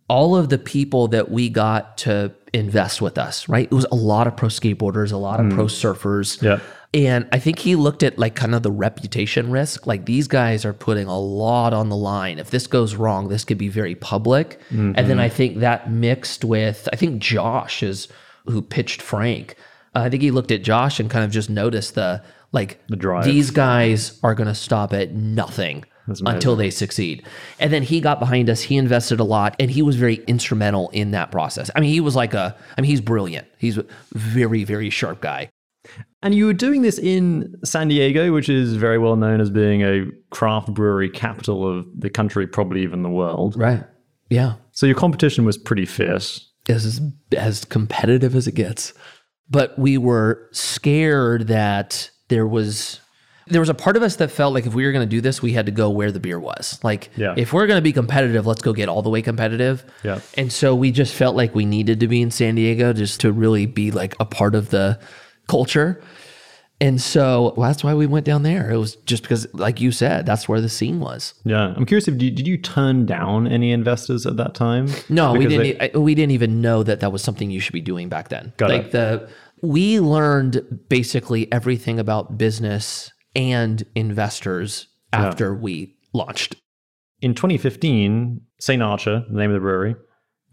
all 0.08 0.36
of 0.36 0.50
the 0.50 0.58
people 0.58 1.08
that 1.08 1.30
we 1.30 1.48
got 1.48 1.98
to 1.98 2.32
invest 2.52 3.02
with 3.02 3.18
us, 3.18 3.48
right? 3.48 3.64
It 3.70 3.74
was 3.74 3.86
a 3.90 3.96
lot 3.96 4.26
of 4.28 4.36
pro 4.36 4.48
skateboarders, 4.48 5.12
a 5.12 5.16
lot 5.16 5.40
of 5.40 5.50
pro 5.52 5.64
surfers. 5.66 6.40
Yeah. 6.42 6.60
And 6.92 7.28
I 7.30 7.38
think 7.38 7.60
he 7.60 7.76
looked 7.76 8.02
at 8.02 8.18
like 8.18 8.34
kind 8.34 8.54
of 8.54 8.62
the 8.64 8.70
reputation 8.72 9.50
risk. 9.50 9.86
Like 9.86 10.06
these 10.06 10.26
guys 10.26 10.64
are 10.64 10.72
putting 10.72 11.06
a 11.06 11.18
lot 11.18 11.72
on 11.72 11.88
the 11.88 11.96
line. 11.96 12.38
If 12.40 12.50
this 12.50 12.66
goes 12.66 12.96
wrong, 12.96 13.28
this 13.28 13.44
could 13.44 13.58
be 13.58 13.68
very 13.68 13.94
public. 13.94 14.60
And 14.70 15.08
then 15.08 15.20
I 15.20 15.28
think 15.28 15.58
that 15.58 15.90
mixed 15.90 16.44
with, 16.44 16.88
I 16.92 16.96
think 16.96 17.22
Josh 17.22 17.82
is 17.84 18.08
who 18.46 18.60
pitched 18.60 19.02
Frank. 19.02 19.54
Uh, 19.94 20.00
I 20.00 20.10
think 20.10 20.22
he 20.22 20.32
looked 20.32 20.50
at 20.50 20.62
Josh 20.62 20.98
and 20.98 21.08
kind 21.08 21.24
of 21.24 21.30
just 21.30 21.48
noticed 21.48 21.94
the 21.94 22.22
like 22.52 22.80
the 22.88 22.96
drive. 22.96 23.24
These 23.24 23.52
guys 23.52 24.18
are 24.24 24.34
going 24.34 24.48
to 24.48 24.54
stop 24.54 24.92
at 24.92 25.12
nothing 25.12 25.84
until 26.26 26.56
they 26.56 26.70
succeed. 26.70 27.24
And 27.60 27.72
then 27.72 27.84
he 27.84 28.00
got 28.00 28.18
behind 28.18 28.50
us. 28.50 28.62
He 28.62 28.76
invested 28.76 29.20
a 29.20 29.24
lot, 29.24 29.54
and 29.60 29.70
he 29.70 29.82
was 29.82 29.94
very 29.94 30.16
instrumental 30.26 30.88
in 30.88 31.12
that 31.12 31.30
process. 31.30 31.70
I 31.76 31.80
mean, 31.80 31.90
he 31.90 32.00
was 32.00 32.16
like 32.16 32.34
a. 32.34 32.56
I 32.76 32.80
mean, 32.80 32.90
he's 32.90 33.00
brilliant. 33.00 33.46
He's 33.58 33.78
a 33.78 33.84
very 34.12 34.64
very 34.64 34.90
sharp 34.90 35.20
guy. 35.20 35.50
And 36.22 36.34
you 36.34 36.46
were 36.46 36.52
doing 36.52 36.82
this 36.82 36.98
in 36.98 37.54
San 37.64 37.88
Diego, 37.88 38.32
which 38.32 38.48
is 38.48 38.76
very 38.76 38.98
well 38.98 39.16
known 39.16 39.40
as 39.40 39.48
being 39.48 39.82
a 39.82 40.04
craft 40.30 40.72
brewery 40.74 41.08
capital 41.08 41.66
of 41.66 41.86
the 41.98 42.10
country, 42.10 42.46
probably 42.46 42.82
even 42.82 43.02
the 43.02 43.08
world. 43.08 43.56
Right. 43.56 43.82
Yeah. 44.28 44.54
So 44.72 44.86
your 44.86 44.96
competition 44.96 45.44
was 45.44 45.56
pretty 45.56 45.86
fierce. 45.86 46.46
As 46.68 47.00
as 47.36 47.64
competitive 47.64 48.36
as 48.36 48.46
it 48.46 48.54
gets. 48.54 48.92
But 49.48 49.76
we 49.78 49.96
were 49.98 50.46
scared 50.52 51.48
that 51.48 52.10
there 52.28 52.46
was 52.46 53.00
there 53.48 53.60
was 53.60 53.68
a 53.70 53.74
part 53.74 53.96
of 53.96 54.02
us 54.04 54.16
that 54.16 54.30
felt 54.30 54.54
like 54.54 54.66
if 54.66 54.74
we 54.74 54.84
were 54.84 54.92
going 54.92 55.04
to 55.08 55.10
do 55.10 55.20
this, 55.20 55.42
we 55.42 55.52
had 55.54 55.66
to 55.66 55.72
go 55.72 55.90
where 55.90 56.12
the 56.12 56.20
beer 56.20 56.38
was. 56.38 56.78
Like, 56.84 57.10
Yeah. 57.16 57.34
if 57.36 57.52
we're 57.52 57.66
going 57.66 57.78
to 57.78 57.82
be 57.82 57.92
competitive, 57.92 58.46
let's 58.46 58.62
go 58.62 58.72
get 58.72 58.88
all 58.88 59.02
the 59.02 59.10
way 59.10 59.22
competitive. 59.22 59.84
Yeah. 60.04 60.20
And 60.36 60.52
so 60.52 60.76
we 60.76 60.92
just 60.92 61.12
felt 61.14 61.34
like 61.34 61.52
we 61.52 61.64
needed 61.64 61.98
to 62.00 62.06
be 62.06 62.22
in 62.22 62.30
San 62.30 62.54
Diego 62.54 62.92
just 62.92 63.20
to 63.22 63.32
really 63.32 63.66
be 63.66 63.90
like 63.90 64.14
a 64.20 64.24
part 64.24 64.54
of 64.54 64.70
the 64.70 65.00
culture. 65.50 66.00
And 66.82 66.98
so 66.98 67.52
well, 67.58 67.68
that's 67.68 67.84
why 67.84 67.92
we 67.92 68.06
went 68.06 68.24
down 68.24 68.42
there. 68.42 68.70
It 68.70 68.78
was 68.78 68.96
just 69.04 69.22
because, 69.22 69.46
like 69.52 69.82
you 69.82 69.92
said, 69.92 70.24
that's 70.24 70.48
where 70.48 70.62
the 70.62 70.68
scene 70.70 70.98
was. 70.98 71.34
Yeah. 71.44 71.74
I'm 71.76 71.84
curious 71.84 72.08
if 72.08 72.14
you, 72.22 72.30
did 72.30 72.46
you 72.46 72.56
turn 72.56 73.04
down 73.04 73.46
any 73.46 73.70
investors 73.70 74.24
at 74.26 74.36
that 74.38 74.54
time? 74.54 74.88
No, 75.10 75.32
we 75.34 75.46
didn't. 75.46 75.78
they- 75.78 75.92
I- 75.94 75.98
we 75.98 76.14
didn't 76.14 76.30
even 76.32 76.62
know 76.62 76.82
that 76.82 77.00
that 77.00 77.12
was 77.12 77.22
something 77.22 77.50
you 77.50 77.60
should 77.60 77.74
be 77.74 77.82
doing 77.82 78.08
back 78.08 78.28
then. 78.30 78.54
Got 78.56 78.70
like 78.70 78.84
it. 78.86 78.92
the 78.92 79.28
we 79.62 80.00
learned 80.00 80.86
basically 80.88 81.52
everything 81.52 81.98
about 81.98 82.38
business 82.38 83.12
and 83.36 83.84
investors 83.94 84.86
after 85.12 85.54
we 85.54 85.96
launched. 86.14 86.56
in 87.20 87.34
2015, 87.34 88.40
St. 88.58 88.82
Archer, 88.82 89.22
the 89.30 89.36
name 89.38 89.50
of 89.50 89.54
the 89.54 89.60
brewery, 89.60 89.94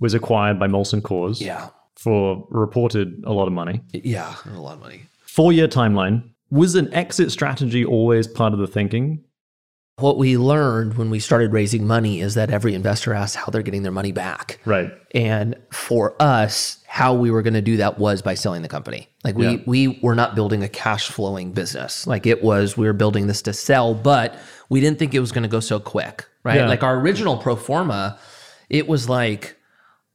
was 0.02 0.14
acquired 0.14 0.60
by 0.60 0.68
Molson 0.68 1.02
Coors 1.02 1.40
Yeah, 1.40 1.70
for 1.98 2.46
reported 2.50 3.24
a 3.26 3.34
lot 3.34 3.48
of 3.48 3.54
money. 3.54 3.82
yeah, 3.94 4.36
a 4.46 4.60
lot 4.60 4.74
of 4.76 4.80
money. 4.82 5.02
Four 5.26 5.52
year 5.52 5.68
timeline. 5.68 6.24
Was 6.50 6.76
an 6.76 6.94
exit 6.94 7.32
strategy 7.32 7.84
always 7.84 8.28
part 8.28 8.54
of 8.54 8.60
the 8.60 8.68
thinking? 8.68 9.24
What 10.00 10.18
we 10.20 10.38
learned 10.38 10.96
when 10.96 11.10
we 11.10 11.20
started 11.20 11.52
raising 11.52 11.88
money 11.88 12.22
is 12.22 12.36
that 12.36 12.52
every 12.52 12.76
investor 12.76 13.14
asks 13.16 13.36
how 13.36 13.48
they're 13.48 13.64
getting 13.64 13.82
their 13.82 13.92
money 13.92 14.12
back. 14.12 14.60
Right. 14.64 14.92
And 15.16 15.56
for 15.72 16.16
us, 16.22 16.84
how 16.88 17.16
we 17.16 17.32
were 17.32 17.42
going 17.42 17.56
to 17.56 17.64
do 17.64 17.78
that 17.78 17.98
was 17.98 18.22
by 18.22 18.36
selling 18.36 18.62
the 18.62 18.68
company. 18.70 19.10
Like 19.24 19.36
we 19.36 19.48
Yeah. 19.48 19.58
we 19.66 20.00
were 20.04 20.14
not 20.14 20.36
building 20.36 20.62
a 20.64 20.70
cash 20.70 21.10
flowing 21.10 21.52
business. 21.52 22.06
Like 22.06 22.28
it 22.28 22.44
was 22.44 22.78
we 22.78 22.86
were 22.86 22.94
building 22.94 23.26
this 23.26 23.42
to 23.42 23.54
sell, 23.54 23.96
but 23.96 24.38
we 24.70 24.80
didn't 24.80 25.00
think 25.00 25.16
it 25.16 25.20
was 25.20 25.32
going 25.32 25.44
to 25.44 25.50
go 25.50 25.60
so 25.60 25.80
quick, 25.80 26.26
right? 26.44 26.58
Yeah. 26.58 26.68
Like 26.68 26.84
our 26.84 27.00
original 27.00 27.38
pro 27.38 27.56
forma, 27.56 28.20
it 28.70 28.88
was 28.88 29.10
like 29.10 29.58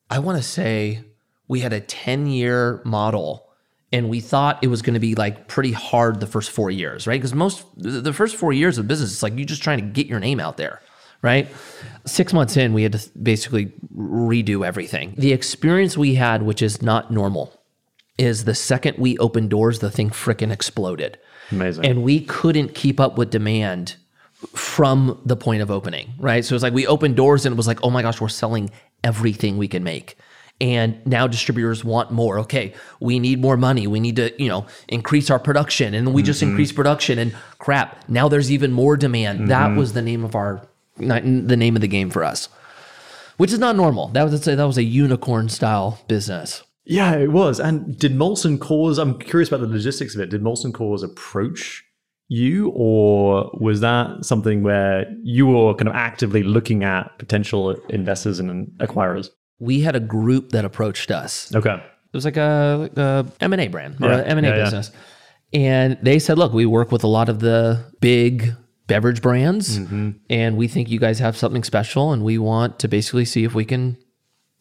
I 0.09 0.21
want 0.21 0.39
to 0.39 0.45
say 0.45 1.03
we 1.49 1.61
had 1.61 1.73
a 1.73 1.81
10 1.81 2.27
year 2.27 2.81
model 2.85 3.49
and 3.93 4.09
we 4.09 4.21
thought 4.21 4.59
it 4.63 4.69
was 4.69 4.81
going 4.81 4.95
to 4.95 5.01
be 5.01 5.15
like 5.15 5.49
pretty 5.49 5.73
hard 5.73 6.21
the 6.21 6.27
first 6.27 6.51
4 6.51 6.71
years, 6.71 7.07
right? 7.07 7.21
Cuz 7.21 7.35
most 7.35 7.65
the 7.77 8.13
first 8.13 8.37
4 8.37 8.53
years 8.53 8.79
of 8.79 8.89
business 8.89 9.13
it's 9.13 9.23
like 9.23 9.37
you're 9.37 9.45
just 9.45 9.63
trying 9.63 9.79
to 9.79 9.85
get 9.85 10.07
your 10.07 10.21
name 10.21 10.41
out 10.41 10.57
there, 10.57 10.81
right? 11.21 11.49
6 12.07 12.33
months 12.33 12.57
in 12.57 12.73
we 12.73 12.83
had 12.83 12.93
to 12.93 13.11
basically 13.19 13.73
redo 13.97 14.67
everything. 14.67 15.15
The 15.19 15.33
experience 15.33 15.99
we 15.99 16.15
had 16.15 16.43
which 16.43 16.63
is 16.63 16.81
not 16.83 17.11
normal 17.11 17.53
is 18.19 18.45
the 18.45 18.55
second 18.55 18.99
we 18.99 19.19
opened 19.19 19.51
doors 19.51 19.81
the 19.81 19.91
thing 19.91 20.11
frickin' 20.11 20.53
exploded. 20.53 21.19
Amazing. 21.51 21.85
And 21.85 22.03
we 22.03 22.21
couldn't 22.21 22.75
keep 22.75 23.01
up 23.01 23.19
with 23.19 23.31
demand 23.31 23.97
from 24.55 25.21
the 25.25 25.37
point 25.37 25.63
of 25.63 25.71
opening, 25.71 26.15
right? 26.19 26.45
So 26.45 26.55
it's 26.55 26.63
like 26.63 26.75
we 26.75 26.87
opened 26.87 27.17
doors 27.17 27.47
and 27.47 27.53
it 27.53 27.57
was 27.57 27.67
like, 27.67 27.83
oh 27.83 27.91
my 27.91 28.03
gosh, 28.03 28.21
we're 28.21 28.29
selling 28.29 28.71
everything 29.05 29.57
we 29.57 29.69
can 29.69 29.85
make. 29.85 30.17
And 30.63 31.05
now 31.05 31.27
distributors 31.27 31.85
want 31.85 32.13
more. 32.13 32.39
Okay, 32.39 32.73
we 33.01 33.19
need 33.19 33.41
more 33.41 33.57
money. 33.57 33.89
We 33.89 33.99
need 33.99 34.15
to, 34.17 34.33
you 34.41 34.49
know, 34.49 34.65
increase 34.89 35.29
our 35.29 35.41
production. 35.41 35.93
And 35.93 36.15
we 36.15 36.23
just 36.23 36.41
mm-hmm. 36.41 36.51
increase 36.51 36.71
production 36.71 37.19
and 37.19 37.35
crap. 37.59 38.09
Now 38.09 38.29
there's 38.29 38.51
even 38.53 38.71
more 38.71 38.97
demand. 38.97 39.49
That 39.49 39.71
mm-hmm. 39.71 39.77
was 39.77 39.93
the 39.93 40.03
name 40.03 40.25
of 40.25 40.37
our 40.37 40.65
the 40.99 41.57
name 41.57 41.75
of 41.75 41.83
the 41.83 41.89
game 41.89 42.11
for 42.11 42.23
us. 42.23 42.49
Which 43.39 43.53
is 43.53 43.59
not 43.59 43.75
normal. 43.75 44.09
That 44.09 44.23
was 44.23 44.45
that 44.45 44.57
was 44.65 44.79
a 44.79 44.85
unicorn 44.85 45.49
style 45.49 45.99
business. 46.07 46.63
Yeah, 46.85 47.17
it 47.17 47.33
was. 47.33 47.59
And 47.59 47.99
did 47.99 48.13
Molson 48.13 48.59
Coors 48.59 49.03
I'm 49.03 49.19
curious 49.19 49.49
about 49.49 49.63
the 49.63 49.67
logistics 49.67 50.15
of 50.15 50.21
it. 50.21 50.31
Did 50.31 50.43
Molson 50.43 50.71
Coors 50.71 51.03
approach 51.03 51.85
you, 52.29 52.71
or 52.77 53.51
was 53.55 53.81
that 53.81 54.25
something 54.25 54.63
where 54.63 55.07
you 55.25 55.49
were 55.49 55.75
kind 55.75 55.89
of 55.89 55.95
actively 55.97 56.45
looking 56.45 56.85
at 56.85 57.19
potential 57.19 57.71
investors 57.89 58.39
and 58.39 58.69
acquirers? 58.79 59.29
We 59.63 59.81
had 59.81 59.95
a 59.97 60.01
group 60.01 60.51
that 60.51 60.65
approached 60.65 61.11
us 61.11 61.55
Okay. 61.55 61.75
It 61.75 62.17
was 62.17 62.25
like 62.27 62.37
a, 62.37 62.91
a 62.97 63.27
M&A 63.45 63.69
brand 63.69 63.97
or 64.03 64.09
Yeah, 64.11 64.19
an 64.19 64.39
M&A 64.39 64.43
yeah, 64.43 64.57
yeah. 64.57 64.63
business. 64.65 64.91
And 65.55 65.99
they 66.03 66.19
said, 66.19 66.37
look, 66.39 66.53
we 66.53 66.67
work 66.67 66.91
with 66.93 67.05
a 67.05 67.07
lot 67.19 67.29
of 67.29 67.41
the 67.41 67.85
big 68.01 68.55
beverage 68.87 69.23
brands 69.23 69.79
Mm-hmm. 69.79 70.11
and 70.29 70.57
we 70.57 70.69
think 70.69 70.91
you 70.91 70.99
guys 70.99 71.19
have 71.21 71.37
something 71.37 71.65
special 71.65 72.13
and 72.13 72.23
we 72.25 72.37
want 72.39 72.79
to 72.81 72.89
basically 72.89 73.25
see 73.25 73.45
if 73.45 73.55
we 73.55 73.65
can 73.65 73.97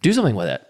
do 0.02 0.14
something 0.14 0.36
with 0.36 0.48
it. 0.48 0.62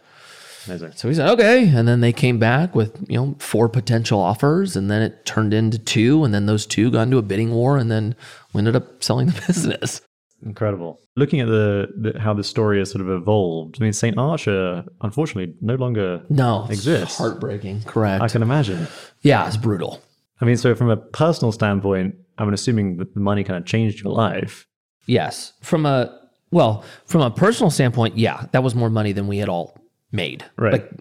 Amazing. 0.68 0.92
So 0.96 1.08
we 1.08 1.16
said, 1.16 1.30
okay. 1.32 1.68
And 1.70 1.88
then 1.88 2.02
they 2.02 2.14
came 2.14 2.38
back 2.40 2.76
with, 2.76 3.04
you 3.10 3.18
know, 3.18 3.36
four 3.40 3.68
potential 3.68 4.20
offers 4.20 4.76
and 4.76 4.90
then 4.92 5.02
it 5.02 5.26
turned 5.26 5.54
into 5.54 5.78
two 5.80 6.24
and 6.24 6.34
then 6.34 6.46
those 6.46 6.66
two 6.68 6.92
got 6.92 7.04
into 7.04 7.18
a 7.18 7.24
bidding 7.24 7.52
war 7.52 7.78
and 7.78 7.90
then 7.92 8.16
we 8.54 8.60
ended 8.60 8.76
up 8.76 9.04
selling 9.04 9.28
the 9.28 9.42
business. 9.48 10.02
Incredible. 10.46 11.00
Looking 11.16 11.40
at 11.40 11.48
the, 11.48 11.88
the 12.14 12.20
how 12.20 12.34
the 12.34 12.44
story 12.44 12.80
has 12.80 12.90
sort 12.92 13.02
of 13.02 13.10
evolved, 13.10 13.78
I 13.80 13.84
mean, 13.84 13.94
St. 13.94 14.18
Archer, 14.18 14.84
unfortunately, 15.02 15.54
no 15.62 15.76
longer 15.76 16.24
No. 16.30 16.64
it's 16.64 16.80
Exists. 16.80 17.18
Heartbreaking. 17.18 17.84
Correct. 17.84 18.24
I 18.24 18.28
can 18.28 18.42
imagine. 18.42 18.88
yeah, 19.22 19.48
it's 19.48 19.58
brutal. 19.58 20.02
I 20.40 20.46
mean, 20.46 20.58
so 20.58 20.74
from 20.74 20.90
a 20.90 20.98
personal 20.98 21.52
standpoint, 21.52 22.16
I'm 22.38 22.52
assuming 22.54 22.98
that 22.98 23.14
the 23.14 23.20
money 23.20 23.44
kind 23.44 23.58
of 23.58 23.66
changed 23.66 24.04
your 24.04 24.12
life. 24.14 24.68
Yes. 25.06 25.54
From 25.62 25.86
a 25.86 26.18
well, 26.52 26.84
from 27.06 27.22
a 27.22 27.32
personal 27.32 27.70
standpoint, 27.70 28.18
yeah, 28.18 28.46
that 28.52 28.64
was 28.64 28.74
more 28.76 28.90
money 28.90 29.12
than 29.14 29.28
we 29.28 29.38
had 29.38 29.48
all 29.50 29.78
made. 30.12 30.44
Right. 30.58 30.74
Like 30.74 30.92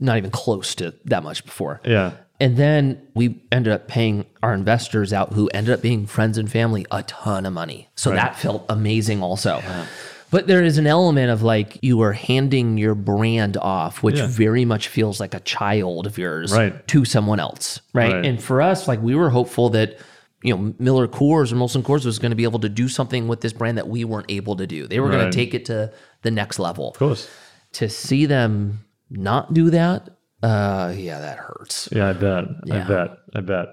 not 0.00 0.16
even 0.16 0.30
close 0.30 0.74
to 0.76 0.94
that 1.04 1.22
much 1.22 1.44
before. 1.44 1.80
Yeah. 1.84 2.12
And 2.42 2.56
then 2.56 3.00
we 3.14 3.40
ended 3.52 3.72
up 3.72 3.86
paying 3.86 4.26
our 4.42 4.52
investors 4.52 5.12
out 5.12 5.32
who 5.32 5.48
ended 5.54 5.72
up 5.74 5.80
being 5.80 6.06
friends 6.06 6.36
and 6.38 6.50
family 6.50 6.84
a 6.90 7.02
ton 7.04 7.46
of 7.46 7.52
money. 7.52 7.88
So 7.94 8.10
that 8.10 8.36
felt 8.36 8.64
amazing 8.68 9.22
also. 9.22 9.62
But 10.32 10.46
there 10.46 10.64
is 10.64 10.78
an 10.78 10.86
element 10.86 11.30
of 11.30 11.42
like 11.42 11.78
you 11.82 12.00
are 12.00 12.12
handing 12.14 12.78
your 12.78 12.94
brand 12.94 13.56
off, 13.58 14.02
which 14.02 14.16
Yeah. 14.18 14.26
very 14.26 14.64
much 14.64 14.88
feels 14.88 15.20
like 15.20 15.34
a 15.34 15.40
child 15.40 16.06
of 16.06 16.16
yours 16.18 16.52
Right. 16.52 16.86
to 16.88 17.04
someone 17.04 17.38
else. 17.38 17.80
Right? 17.92 18.12
Right. 18.14 18.24
And 18.26 18.42
for 18.42 18.60
us, 18.62 18.88
like 18.88 19.00
we 19.02 19.14
were 19.14 19.30
hopeful 19.30 19.68
that 19.70 19.98
you 20.42 20.56
know 20.56 20.74
Miller 20.80 21.06
Coors 21.06 21.52
or 21.52 21.56
Molson 21.56 21.82
Coors 21.82 22.04
was 22.04 22.18
going 22.18 22.30
to 22.30 22.36
be 22.36 22.44
able 22.44 22.58
to 22.60 22.68
do 22.68 22.88
something 22.88 23.28
with 23.28 23.42
this 23.42 23.52
brand 23.52 23.78
that 23.78 23.86
we 23.88 24.04
weren't 24.04 24.30
able 24.30 24.56
to 24.56 24.66
do. 24.66 24.88
They 24.88 24.98
were 25.00 25.10
going 25.10 25.30
to 25.30 25.36
take 25.36 25.54
it 25.54 25.64
to 25.66 25.92
the 26.22 26.30
next 26.32 26.58
level. 26.58 26.88
Of 26.90 26.98
course. 26.98 27.28
To 27.74 27.88
see 27.88 28.26
them 28.26 28.80
not 29.10 29.54
do 29.54 29.70
that, 29.70 30.08
uh, 30.42 30.92
yeah, 30.96 31.20
that 31.20 31.38
hurts. 31.38 31.88
Yeah, 31.92 32.08
I 32.10 32.12
bet. 32.12 32.44
I 32.70 32.80
bet. 32.84 33.10
I 33.34 33.40
bet. 33.40 33.66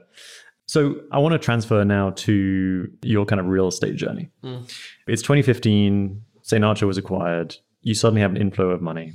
So 0.65 1.01
I 1.11 1.17
want 1.17 1.33
to 1.33 1.39
transfer 1.39 1.83
now 1.83 2.11
to 2.11 2.87
your 3.01 3.25
kind 3.25 3.39
of 3.39 3.47
real 3.47 3.67
estate 3.67 3.95
journey. 3.95 4.29
It's 5.07 5.21
2015. 5.23 6.21
St. 6.43 6.63
Archer 6.63 6.85
was 6.87 6.97
acquired. 6.97 7.55
You 7.81 7.95
suddenly 7.95 8.21
have 8.21 8.31
an 8.31 8.37
inflow 8.37 8.69
of 8.69 8.81
money. 8.81 9.13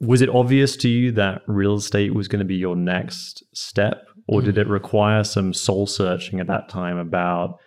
Was 0.00 0.22
it 0.22 0.28
obvious 0.28 0.76
to 0.78 0.88
you 0.88 1.10
that 1.12 1.42
real 1.48 1.74
estate 1.74 2.14
was 2.14 2.28
going 2.28 2.38
to 2.40 2.44
be 2.44 2.54
your 2.54 2.76
next 2.76 3.42
step, 3.52 4.06
or 4.28 4.40
did 4.42 4.56
it 4.58 4.68
require 4.68 5.24
some 5.24 5.52
soul 5.52 5.86
searching 5.88 6.38
at 6.38 6.46
that 6.46 6.68
time 6.68 6.96
about 6.98 7.58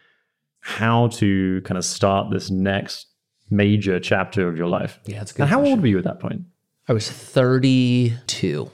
how 0.61 1.07
to 1.07 1.61
kind 1.65 1.77
of 1.77 1.83
start 1.83 2.31
this 2.31 2.49
next 2.49 3.07
major 3.49 3.99
chapter 3.99 4.47
of 4.47 4.55
your 4.55 4.67
life? 4.67 4.99
Yeah, 5.05 5.21
it's 5.21 5.33
good 5.33 5.41
And 5.43 5.49
how 5.49 5.57
question. 5.57 5.71
old 5.73 5.81
were 5.81 5.87
you 5.87 5.97
at 5.97 6.05
that 6.05 6.21
point? 6.21 6.43
I 6.87 6.93
was 6.93 7.09
32. 7.11 8.71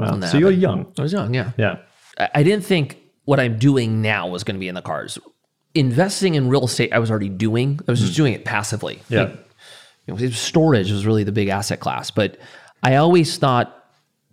Wow. 0.00 0.20
So 0.20 0.38
you're 0.38 0.50
young. 0.50 0.92
I 0.98 1.02
was 1.02 1.12
young, 1.12 1.34
yeah. 1.34 1.52
Yeah. 1.56 1.78
I, 2.18 2.28
I 2.36 2.42
didn't 2.42 2.64
think 2.64 2.98
what 3.24 3.40
I'm 3.40 3.58
doing 3.58 4.02
now 4.02 4.26
was 4.28 4.44
going 4.44 4.56
to 4.56 4.60
be 4.60 4.68
in 4.68 4.74
the 4.74 4.82
cars. 4.82 5.18
Investing 5.74 6.34
in 6.34 6.48
real 6.48 6.64
estate, 6.64 6.92
I 6.92 6.98
was 6.98 7.10
already 7.10 7.28
doing. 7.28 7.80
I 7.86 7.90
was 7.90 8.00
just 8.00 8.12
hmm. 8.12 8.22
doing 8.22 8.34
it 8.34 8.44
passively. 8.44 9.02
Yeah. 9.08 9.22
Like, 9.22 9.48
you 10.06 10.14
know, 10.14 10.30
storage 10.30 10.90
was 10.90 11.06
really 11.06 11.24
the 11.24 11.32
big 11.32 11.48
asset 11.48 11.80
class, 11.80 12.10
but 12.10 12.38
I 12.82 12.96
always 12.96 13.36
thought 13.36 13.76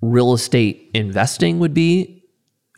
real 0.01 0.33
estate 0.33 0.89
investing 0.93 1.59
would 1.59 1.73
be 1.73 2.23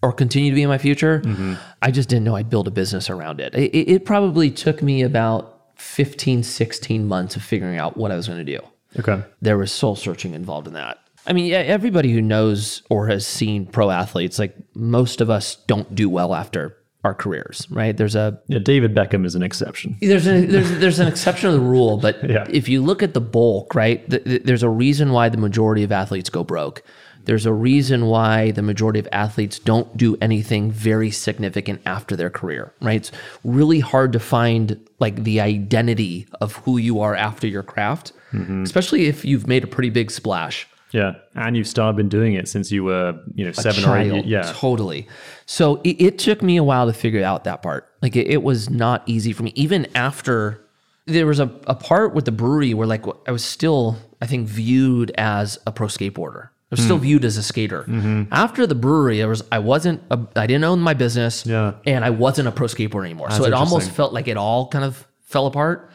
or 0.02 0.12
continue 0.12 0.52
to 0.52 0.56
be 0.56 0.64
in 0.64 0.70
my 0.70 0.78
future. 0.78 1.22
Mm-hmm. 1.22 1.56
I 1.82 1.92
just 1.92 2.10
didn't 2.10 2.24
know 2.24 2.36
I'd 2.36 2.50
build 2.50 2.68
a 2.68 2.72
business 2.72 3.10
around 3.10 3.40
it. 3.40 3.54
It, 3.54 3.90
it 3.90 4.06
probably 4.06 4.50
took 4.50 4.82
me 4.82 5.02
about 5.02 5.72
15, 5.76 6.44
16 6.44 7.08
months 7.08 7.36
of 7.36 7.44
figuring 7.44 7.78
out 7.78 7.98
what 7.98 8.12
I 8.12 8.16
was 8.16 8.28
going 8.28 8.46
to 8.46 8.58
do 8.58 8.66
Okay. 8.98 9.22
there 9.42 9.58
was 9.58 9.72
soul 9.72 9.96
searching 9.96 10.34
involved 10.34 10.68
in 10.68 10.74
that. 10.74 10.98
I 11.28 11.34
mean, 11.34 11.46
yeah, 11.46 11.58
everybody 11.60 12.12
who 12.12 12.22
knows 12.22 12.82
or 12.90 13.08
has 13.08 13.26
seen 13.28 13.66
pro 13.66 13.90
athletes, 13.92 14.40
like 14.40 14.56
most 14.76 15.22
of 15.22 15.30
us 15.30 15.56
don't 15.68 15.94
do 15.96 16.10
well 16.10 16.34
after 16.34 16.76
our 17.04 17.14
careers, 17.14 17.66
right? 17.70 17.96
There's 17.96 18.16
a 18.16 18.40
Yeah, 18.48 18.60
David 18.60 18.94
Beckham 18.96 19.26
is 19.26 19.36
an 19.36 19.44
exception. 19.44 19.98
there's 20.02 20.28
a, 20.28 20.46
there's 20.46 20.72
there's 20.80 21.00
an 21.00 21.08
exception 21.08 21.52
to 21.52 21.58
the 21.58 21.64
rule, 21.64 21.98
but 21.98 22.18
Yeah. 22.30 22.46
if 22.50 22.68
you 22.68 22.82
look 22.84 23.02
at 23.04 23.14
the 23.14 23.22
bulk, 23.22 23.74
right, 23.76 24.08
th- 24.10 24.24
th- 24.24 24.44
there's 24.44 24.64
a 24.64 24.70
reason 24.70 25.12
why 25.12 25.30
the 25.30 25.38
majority 25.38 25.84
of 25.84 25.92
athletes 25.92 26.30
go 26.30 26.44
broke. 26.44 26.84
There's 27.26 27.46
a 27.46 27.54
reason 27.54 28.08
why 28.08 28.52
the 28.52 28.62
majority 28.64 29.00
of 29.00 29.08
athletes 29.12 29.60
don't 29.60 29.96
do 29.96 30.18
anything 30.20 30.72
very 30.72 31.12
significant 31.12 31.82
after 31.86 32.16
their 32.16 32.30
career, 32.32 32.74
right? 32.82 32.96
It's 32.96 33.12
really 33.44 33.82
hard 33.82 34.14
to 34.14 34.20
find 34.20 34.80
like 35.00 35.24
the 35.26 35.40
identity 35.40 36.28
of 36.42 36.56
who 36.64 36.78
you 36.78 37.00
are 37.02 37.16
after 37.16 37.46
your 37.48 37.64
craft, 37.64 38.14
Mm-hmm. 38.32 38.62
especially 38.62 39.08
if 39.08 39.26
you've 39.26 39.48
made 39.48 39.64
a 39.64 39.68
pretty 39.68 39.90
big 39.90 40.12
splash. 40.12 40.68
Yeah, 40.92 41.14
and 41.36 41.56
you've 41.56 41.68
started 41.68 41.96
been 41.98 42.10
doing 42.10 42.34
it 42.34 42.48
since 42.48 42.72
you 42.72 42.84
were, 42.84 43.20
you 43.36 43.46
know, 43.46 43.52
seven 43.52 43.86
or 43.86 43.98
eight. 43.98 44.26
Yeah, 44.26 44.52
totally. 44.56 45.08
So 45.46 45.82
it, 45.84 46.02
it 46.02 46.18
took 46.20 46.42
me 46.42 46.58
a 46.58 46.64
while 46.64 46.88
to 46.88 46.94
figure 46.94 47.24
out 47.24 47.44
that 47.44 47.62
part. 47.62 47.88
Like 48.02 48.16
it, 48.16 48.28
it 48.28 48.42
was 48.44 48.70
not 48.70 49.04
easy 49.06 49.32
for 49.34 49.44
me. 49.44 49.52
Even 49.56 49.88
after 49.96 50.66
there 51.06 51.26
was 51.28 51.40
a, 51.40 51.52
a 51.68 51.76
part 51.76 52.14
with 52.16 52.26
the 52.26 52.32
brewery 52.32 52.74
where 52.74 52.88
like 52.88 53.04
I 53.28 53.32
was 53.32 53.44
still, 53.44 53.98
I 54.22 54.26
think, 54.28 54.48
viewed 54.48 55.12
as 55.18 55.58
a 55.68 55.72
pro 55.72 55.88
skateboarder. 55.88 56.46
I 56.72 56.76
was 56.76 56.82
still 56.84 56.98
Hmm. 56.98 57.04
viewed 57.04 57.26
as 57.26 57.36
a 57.38 57.42
skater. 57.44 57.82
Mm-hmm. 57.88 58.24
After 58.32 58.68
the 58.68 58.76
brewery, 58.76 59.24
I 59.24 59.26
was 59.26 59.44
I 59.52 59.58
wasn't 59.60 60.04
a, 60.12 60.20
I 60.36 60.46
didn't 60.46 60.64
own 60.66 60.80
my 60.80 60.94
business. 60.94 61.44
Yeah. 61.46 61.74
and 61.86 62.06
I 62.06 62.12
wasn't 62.12 62.48
a 62.48 62.52
pro 62.52 62.68
skateboarder 62.68 63.06
anymore. 63.06 63.32
so 63.32 63.44
it 63.46 63.54
almost 63.54 63.90
felt 63.92 64.14
like 64.14 64.28
it 64.28 64.38
all 64.38 64.68
kind 64.70 64.86
of 64.86 65.08
fell 65.24 65.48
apart. 65.48 65.92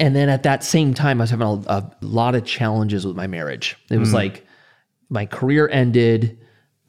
And 0.00 0.14
then 0.16 0.28
at 0.28 0.42
that 0.42 0.64
same 0.64 0.92
time, 0.92 1.20
I 1.20 1.24
was 1.24 1.30
having 1.30 1.46
a, 1.46 1.62
a 1.68 1.92
lot 2.00 2.34
of 2.34 2.44
challenges 2.44 3.06
with 3.06 3.16
my 3.16 3.26
marriage. 3.26 3.76
It 3.90 3.98
was 3.98 4.12
like 4.12 4.46
my 5.08 5.26
career 5.26 5.68
ended, 5.68 6.38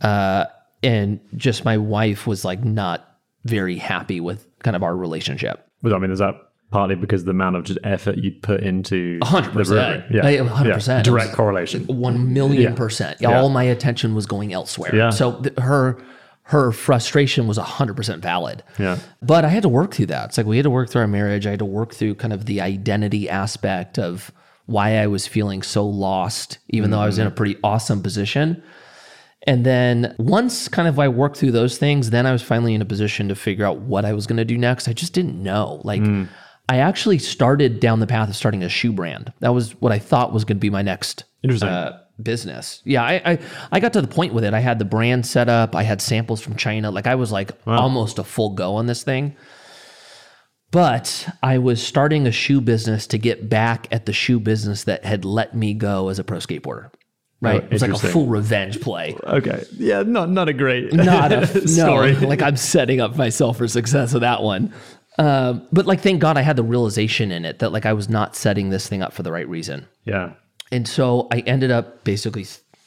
uh, 0.01 0.45
and 0.81 1.19
just 1.35 1.65
my 1.65 1.77
wife 1.77 2.25
was 2.25 2.43
like 2.43 2.63
not 2.63 3.17
very 3.43 3.77
happy 3.77 4.19
with 4.19 4.47
kind 4.59 4.75
of 4.75 4.83
our 4.83 4.95
relationship. 4.95 5.67
but 5.83 5.93
I 5.93 5.99
mean, 5.99 6.09
is 6.11 6.19
that 6.19 6.35
partly 6.71 6.95
because 6.95 7.25
the 7.25 7.31
amount 7.31 7.55
of 7.55 7.63
just 7.63 7.79
effort 7.83 8.17
you 8.17 8.31
put 8.41 8.61
into 8.61 9.19
hundred 9.23 9.53
the 9.53 9.63
brewery? 9.63 10.01
percent. 10.01 10.05
Yeah, 10.11 10.43
hundred 10.43 10.73
percent. 10.73 11.05
direct 11.05 11.33
correlation. 11.33 11.85
One 11.85 12.33
million 12.33 12.73
percent. 12.75 13.21
Yeah. 13.21 13.39
All 13.39 13.49
my 13.49 13.63
attention 13.63 14.15
was 14.15 14.25
going 14.25 14.51
elsewhere. 14.51 14.95
Yeah. 14.95 15.11
So 15.11 15.41
th- 15.41 15.57
her 15.59 16.01
her 16.49 16.71
frustration 16.71 17.47
was 17.47 17.57
100% 17.57 18.19
valid. 18.19 18.63
Yeah. 18.77 18.99
But 19.21 19.45
I 19.45 19.49
had 19.49 19.63
to 19.63 19.69
work 19.69 19.95
through 19.95 20.05
that. 20.07 20.29
It's 20.29 20.37
like 20.37 20.45
we 20.45 20.57
had 20.57 20.63
to 20.63 20.69
work 20.69 20.89
through 20.89 21.01
our 21.01 21.07
marriage. 21.07 21.47
I 21.47 21.51
had 21.51 21.59
to 21.59 21.65
work 21.65 21.93
through 21.93 22.15
kind 22.15 22.33
of 22.33 22.45
the 22.45 22.61
identity 22.61 23.27
aspect 23.27 23.97
of 23.97 24.31
why 24.67 24.97
I 24.97 25.07
was 25.07 25.25
feeling 25.25 25.63
so 25.63 25.85
lost, 25.87 26.59
even 26.69 26.91
though 26.91 26.99
I 26.99 27.07
was 27.07 27.17
in 27.17 27.25
a 27.25 27.31
pretty 27.31 27.57
awesome 27.63 28.03
position. 28.03 28.61
And 29.47 29.65
then 29.65 30.15
once 30.19 30.67
kind 30.67 30.87
of 30.87 30.99
I 30.99 31.07
worked 31.07 31.37
through 31.37 31.51
those 31.51 31.79
things, 31.79 32.11
then 32.11 32.27
I 32.27 32.31
was 32.31 32.43
finally 32.43 32.75
in 32.75 32.81
a 32.81 32.85
position 32.85 33.27
to 33.29 33.35
figure 33.35 33.65
out 33.65 33.79
what 33.79 34.05
I 34.05 34.13
was 34.13 34.27
going 34.27 34.37
to 34.37 34.45
do 34.45 34.57
next. 34.57 34.87
I 34.87 34.93
just 34.93 35.13
didn't 35.13 35.41
know. 35.41 35.81
Like, 35.83 36.01
I 36.69 36.77
actually 36.77 37.19
started 37.19 37.79
down 37.79 37.99
the 37.99 38.07
path 38.07 38.29
of 38.29 38.35
starting 38.35 38.63
a 38.63 38.69
shoe 38.69 38.91
brand. 38.91 39.33
That 39.39 39.53
was 39.53 39.79
what 39.81 39.91
I 39.91 39.99
thought 39.99 40.33
was 40.33 40.45
going 40.45 40.57
to 40.57 40.61
be 40.61 40.71
my 40.71 40.81
next 40.81 41.25
Interesting. 41.43 41.69
uh, 41.69 41.99
business. 42.21 42.81
Yeah, 42.85 43.03
I, 43.03 43.21
I 43.33 43.39
I 43.71 43.79
got 43.79 43.93
to 43.93 44.01
the 44.01 44.07
point 44.07 44.33
with 44.33 44.43
it. 44.43 44.53
I 44.53 44.59
had 44.59 44.79
the 44.79 44.85
brand 44.85 45.25
set 45.25 45.49
up. 45.49 45.75
I 45.75 45.83
had 45.83 46.01
samples 46.01 46.41
from 46.41 46.55
China. 46.55 46.91
Like 46.91 47.07
I 47.07 47.15
was 47.15 47.31
like 47.31 47.51
almost 47.67 48.19
a 48.19 48.23
full 48.23 48.51
go 48.51 48.75
on 48.75 48.85
this 48.85 49.03
thing. 49.03 49.35
But 50.71 51.29
I 51.41 51.57
was 51.59 51.81
starting 51.81 52.27
a 52.27 52.31
shoe 52.31 52.59
business 52.59 53.07
to 53.07 53.17
get 53.17 53.49
back 53.49 53.87
at 53.91 54.05
the 54.05 54.13
shoe 54.13 54.39
business 54.39 54.83
that 54.85 55.05
had 55.05 55.23
let 55.23 55.55
me 55.55 55.73
go 55.73 56.09
as 56.09 56.19
a 56.19 56.23
pro 56.23 56.39
skateboarder. 56.39 56.91
Right? 57.41 57.61
Oh, 57.61 57.65
it 57.65 57.71
was 57.71 57.81
like 57.81 57.91
a 57.91 57.97
full 57.97 58.25
revenge 58.27 58.81
play. 58.81 59.15
Okay. 59.23 59.63
Yeah, 59.77 60.03
not 60.03 60.29
not 60.29 60.49
a 60.49 60.53
great 60.53 60.91
Not 60.93 61.31
a 61.31 61.41
no, 61.53 61.65
story. 61.65 62.15
like 62.15 62.41
I'm 62.41 62.57
setting 62.57 62.99
up 62.99 63.15
myself 63.15 63.57
for 63.57 63.67
success 63.67 64.13
with 64.13 64.21
that 64.21 64.41
one. 64.41 64.73
Um, 65.17 65.65
but 65.71 65.85
like, 65.85 66.01
thank 66.01 66.19
God 66.19 66.37
I 66.37 66.41
had 66.41 66.57
the 66.57 66.63
realization 66.63 67.31
in 67.31 67.45
it 67.45 67.59
that 67.59 67.71
like 67.71 67.85
I 67.85 67.93
was 67.93 68.09
not 68.09 68.35
setting 68.35 68.69
this 68.69 68.87
thing 68.87 69.01
up 69.01 69.13
for 69.13 69.23
the 69.23 69.31
right 69.31 69.47
reason. 69.47 69.87
Yeah. 70.03 70.33
And 70.75 70.85
so 70.85 71.29
I 71.31 71.39
ended 71.39 71.71
up 71.71 72.03
basically 72.03 72.45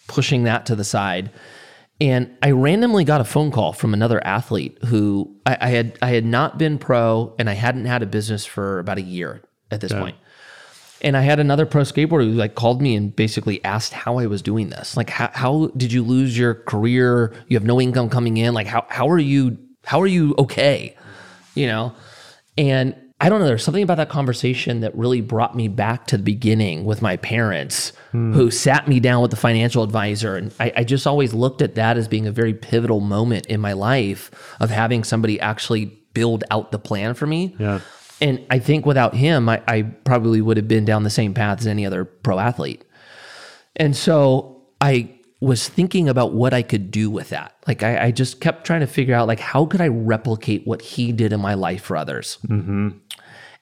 pushing 0.09 0.45
that 0.45 0.67
to 0.67 0.77
the 0.77 0.85
side. 0.85 1.31
And 2.03 2.37
I 2.43 2.51
randomly 2.51 3.05
got 3.05 3.23
a 3.23 3.25
phone 3.25 3.51
call 3.51 3.73
from 3.73 3.95
another 3.95 4.23
athlete 4.27 4.77
who 4.85 5.35
I, 5.47 5.57
I 5.59 5.69
had 5.71 5.99
I 6.03 6.11
had 6.11 6.27
not 6.27 6.59
been 6.59 6.79
pro 6.79 7.35
and 7.39 7.49
I 7.49 7.55
hadn't 7.55 7.87
had 7.87 8.03
a 8.03 8.07
business 8.07 8.45
for 8.45 8.79
about 8.79 8.99
a 8.99 9.03
year 9.03 9.41
at 9.71 9.81
this 9.81 9.93
point. 9.93 10.17
And 11.01 11.17
I 11.17 11.23
had 11.23 11.41
another 11.41 11.65
pro 11.65 11.83
skateboarder 11.83 12.25
who 12.25 12.33
like 12.33 12.57
called 12.57 12.83
me 12.83 12.95
and 12.95 13.17
basically 13.17 13.65
asked 13.65 13.95
how 13.95 14.19
I 14.19 14.27
was 14.27 14.43
doing 14.43 14.69
this. 14.69 14.95
Like 14.95 15.09
how, 15.09 15.31
how 15.33 15.69
did 15.77 15.91
you 15.91 16.05
lose 16.05 16.37
your 16.37 16.55
career? 16.55 17.33
You 17.49 17.57
have 17.57 17.65
no 17.65 17.81
income 17.81 18.11
coming 18.11 18.37
in. 18.37 18.53
Like 18.53 18.67
how 18.67 18.85
how 18.91 19.09
are 19.09 19.19
you 19.19 19.57
how 19.87 20.03
are 20.03 20.07
you 20.07 20.35
okay? 20.39 20.95
You 21.55 21.69
know? 21.69 21.95
And 22.59 22.95
I 23.21 23.29
don't 23.29 23.41
know, 23.41 23.47
there's 23.47 23.65
something 23.65 23.83
about 23.83 23.97
that 23.97 24.09
conversation 24.09 24.81
that 24.81 24.95
really 24.97 25.21
brought 25.21 25.57
me 25.57 25.67
back 25.67 26.07
to 26.09 26.17
the 26.17 26.23
beginning 26.23 26.85
with 26.85 27.03
my 27.03 27.17
parents 27.17 27.93
hmm. 28.13 28.33
who 28.33 28.51
sat 28.51 28.87
me 28.87 29.01
down 29.01 29.23
with 29.23 29.33
the 29.33 29.37
financial 29.37 29.83
advisor. 29.83 30.37
And 30.37 30.55
I, 30.61 30.73
I 30.77 30.85
just 30.85 31.05
always 31.05 31.35
looked 31.35 31.61
at 31.61 31.75
that 31.75 31.97
as 31.97 32.07
being 32.07 32.29
a 32.29 32.33
very 32.33 32.55
pivotal 32.55 33.01
moment 33.01 33.47
in 33.47 33.61
my 33.61 33.73
life 33.73 34.31
of 34.61 34.71
having 34.71 35.03
somebody 35.03 35.41
actually 35.41 35.87
build 36.15 36.45
out 36.53 36.71
the 36.71 36.79
plan 36.79 37.15
for 37.15 37.27
me. 37.27 37.57
Yeah. 37.59 37.81
And 38.21 38.45
I 38.51 38.61
think 38.61 38.87
without 38.87 39.15
him, 39.15 39.49
I, 39.49 39.63
I 39.67 39.83
probably 39.83 40.41
would 40.41 40.57
have 40.57 40.69
been 40.69 40.85
down 40.85 41.03
the 41.03 41.11
same 41.11 41.35
path 41.35 41.61
as 41.61 41.67
any 41.67 41.87
other 41.87 42.05
pro 42.05 42.39
athlete. 42.39 42.85
And 43.75 43.97
so 43.97 44.63
I 44.81 45.19
was 45.41 45.69
thinking 45.69 46.09
about 46.09 46.33
what 46.33 46.53
I 46.53 46.63
could 46.63 46.91
do 46.91 47.11
with 47.11 47.29
that. 47.29 47.55
Like 47.67 47.83
I, 47.83 48.07
I 48.07 48.11
just 48.11 48.41
kept 48.41 48.67
trying 48.67 48.81
to 48.81 48.87
figure 48.87 49.15
out 49.15 49.29
like 49.29 49.39
how 49.39 49.67
could 49.67 49.81
I 49.81 49.89
replicate 49.89 50.67
what 50.67 50.83
he 50.83 51.13
did 51.13 51.33
in 51.33 51.41
my 51.41 51.55
life 51.55 51.83
for 51.83 51.97
others. 51.97 52.39
Mm-hmm. 52.49 52.89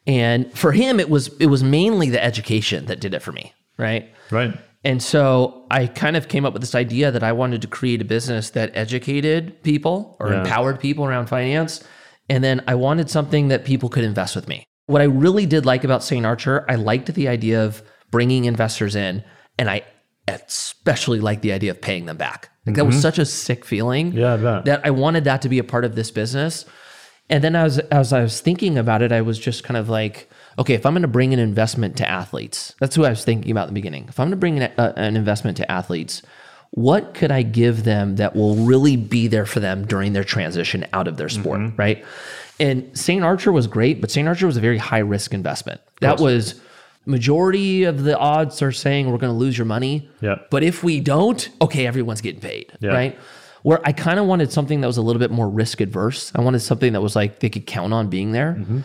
And 0.06 0.52
for 0.56 0.72
him, 0.72 1.00
it 1.00 1.10
was 1.10 1.28
it 1.40 1.46
was 1.46 1.62
mainly 1.62 2.10
the 2.10 2.22
education 2.22 2.86
that 2.86 3.00
did 3.00 3.14
it 3.14 3.22
for 3.22 3.32
me, 3.32 3.52
right? 3.76 4.12
Right. 4.30 4.56
And 4.84 5.02
so 5.02 5.66
I 5.68 5.88
kind 5.88 6.16
of 6.16 6.28
came 6.28 6.44
up 6.44 6.52
with 6.52 6.62
this 6.62 6.76
idea 6.76 7.10
that 7.10 7.24
I 7.24 7.32
wanted 7.32 7.60
to 7.62 7.66
create 7.66 8.00
a 8.00 8.04
business 8.04 8.50
that 8.50 8.70
educated 8.74 9.60
people 9.64 10.16
or 10.20 10.30
Yeah. 10.30 10.42
empowered 10.42 10.78
people 10.78 11.04
around 11.04 11.26
finance. 11.26 11.82
And 12.28 12.44
then 12.44 12.62
I 12.68 12.76
wanted 12.76 13.10
something 13.10 13.48
that 13.48 13.64
people 13.64 13.88
could 13.88 14.04
invest 14.04 14.36
with 14.36 14.46
me. 14.46 14.64
What 14.86 15.02
I 15.02 15.06
really 15.06 15.44
did 15.44 15.66
like 15.66 15.82
about 15.82 16.04
St. 16.04 16.24
Archer, 16.24 16.64
I 16.68 16.76
liked 16.76 17.12
the 17.12 17.26
idea 17.26 17.64
of 17.64 17.82
bringing 18.12 18.44
investors 18.44 18.94
in, 18.94 19.24
and 19.58 19.68
I 19.68 19.82
especially 20.28 21.18
liked 21.18 21.42
the 21.42 21.52
idea 21.52 21.72
of 21.72 21.80
paying 21.80 22.06
them 22.06 22.16
back. 22.16 22.50
Like 22.64 22.76
that 22.76 22.86
was 22.86 22.96
mm-hmm. 22.96 23.02
such 23.02 23.18
a 23.18 23.24
sick 23.24 23.64
feeling 23.64 24.12
Yeah, 24.12 24.34
I 24.34 24.60
that 24.62 24.80
I 24.84 24.90
wanted 24.90 25.24
that 25.24 25.42
to 25.42 25.48
be 25.48 25.58
a 25.58 25.64
part 25.64 25.84
of 25.84 25.94
this 25.94 26.10
business. 26.10 26.64
And 27.28 27.42
then 27.42 27.56
as 27.56 27.78
as 27.78 28.12
I 28.12 28.22
was 28.22 28.40
thinking 28.40 28.78
about 28.78 29.02
it, 29.02 29.12
I 29.12 29.20
was 29.20 29.38
just 29.38 29.64
kind 29.64 29.76
of 29.76 29.88
like, 29.88 30.30
okay, 30.58 30.74
if 30.74 30.86
I'm 30.86 30.92
going 30.92 31.02
to 31.02 31.08
bring 31.08 31.32
an 31.32 31.40
investment 31.40 31.96
to 31.98 32.08
athletes, 32.08 32.74
that's 32.80 32.94
who 32.94 33.04
I 33.04 33.10
was 33.10 33.24
thinking 33.24 33.50
about 33.50 33.68
in 33.68 33.74
the 33.74 33.80
beginning. 33.80 34.06
If 34.08 34.20
I'm 34.20 34.26
going 34.26 34.32
to 34.32 34.36
bring 34.36 34.60
an, 34.60 34.72
a, 34.78 34.92
an 34.96 35.16
investment 35.16 35.56
to 35.58 35.70
athletes, 35.70 36.22
what 36.70 37.14
could 37.14 37.32
I 37.32 37.42
give 37.42 37.84
them 37.84 38.16
that 38.16 38.36
will 38.36 38.56
really 38.56 38.96
be 38.96 39.28
there 39.28 39.46
for 39.46 39.60
them 39.60 39.86
during 39.86 40.12
their 40.12 40.24
transition 40.24 40.86
out 40.92 41.08
of 41.08 41.16
their 41.16 41.28
sport, 41.28 41.60
mm-hmm. 41.60 41.76
right? 41.76 42.04
And 42.58 42.96
St. 42.96 43.22
Archer 43.22 43.52
was 43.52 43.66
great, 43.66 44.00
but 44.00 44.10
St. 44.10 44.26
Archer 44.26 44.46
was 44.46 44.56
a 44.56 44.60
very 44.60 44.78
high 44.78 44.98
risk 44.98 45.34
investment. 45.34 45.80
That 46.00 46.20
was 46.20 46.60
majority 47.06 47.84
of 47.84 48.02
the 48.02 48.18
odds 48.18 48.60
are 48.62 48.72
saying 48.72 49.10
we're 49.10 49.18
going 49.18 49.32
to 49.32 49.38
lose 49.38 49.56
your 49.56 49.64
money. 49.64 50.08
Yeah. 50.20 50.36
But 50.50 50.62
if 50.62 50.82
we 50.82 51.00
don't, 51.00 51.48
okay, 51.62 51.86
everyone's 51.86 52.20
getting 52.20 52.40
paid, 52.40 52.72
Yeah. 52.80 52.90
right? 52.90 53.18
Where 53.66 53.80
I 53.84 53.90
kind 53.90 54.20
of 54.20 54.26
wanted 54.26 54.52
something 54.52 54.80
that 54.80 54.86
was 54.86 54.96
a 54.96 55.02
little 55.02 55.18
bit 55.18 55.32
more 55.32 55.48
risk 55.48 55.80
adverse. 55.80 56.30
I 56.36 56.40
wanted 56.40 56.60
something 56.60 56.92
that 56.92 57.00
was 57.00 57.16
like 57.16 57.40
they 57.40 57.50
could 57.50 57.66
count 57.66 57.92
on 57.92 58.08
being 58.08 58.30
there. 58.30 58.54
Mm-hmm. 58.56 58.80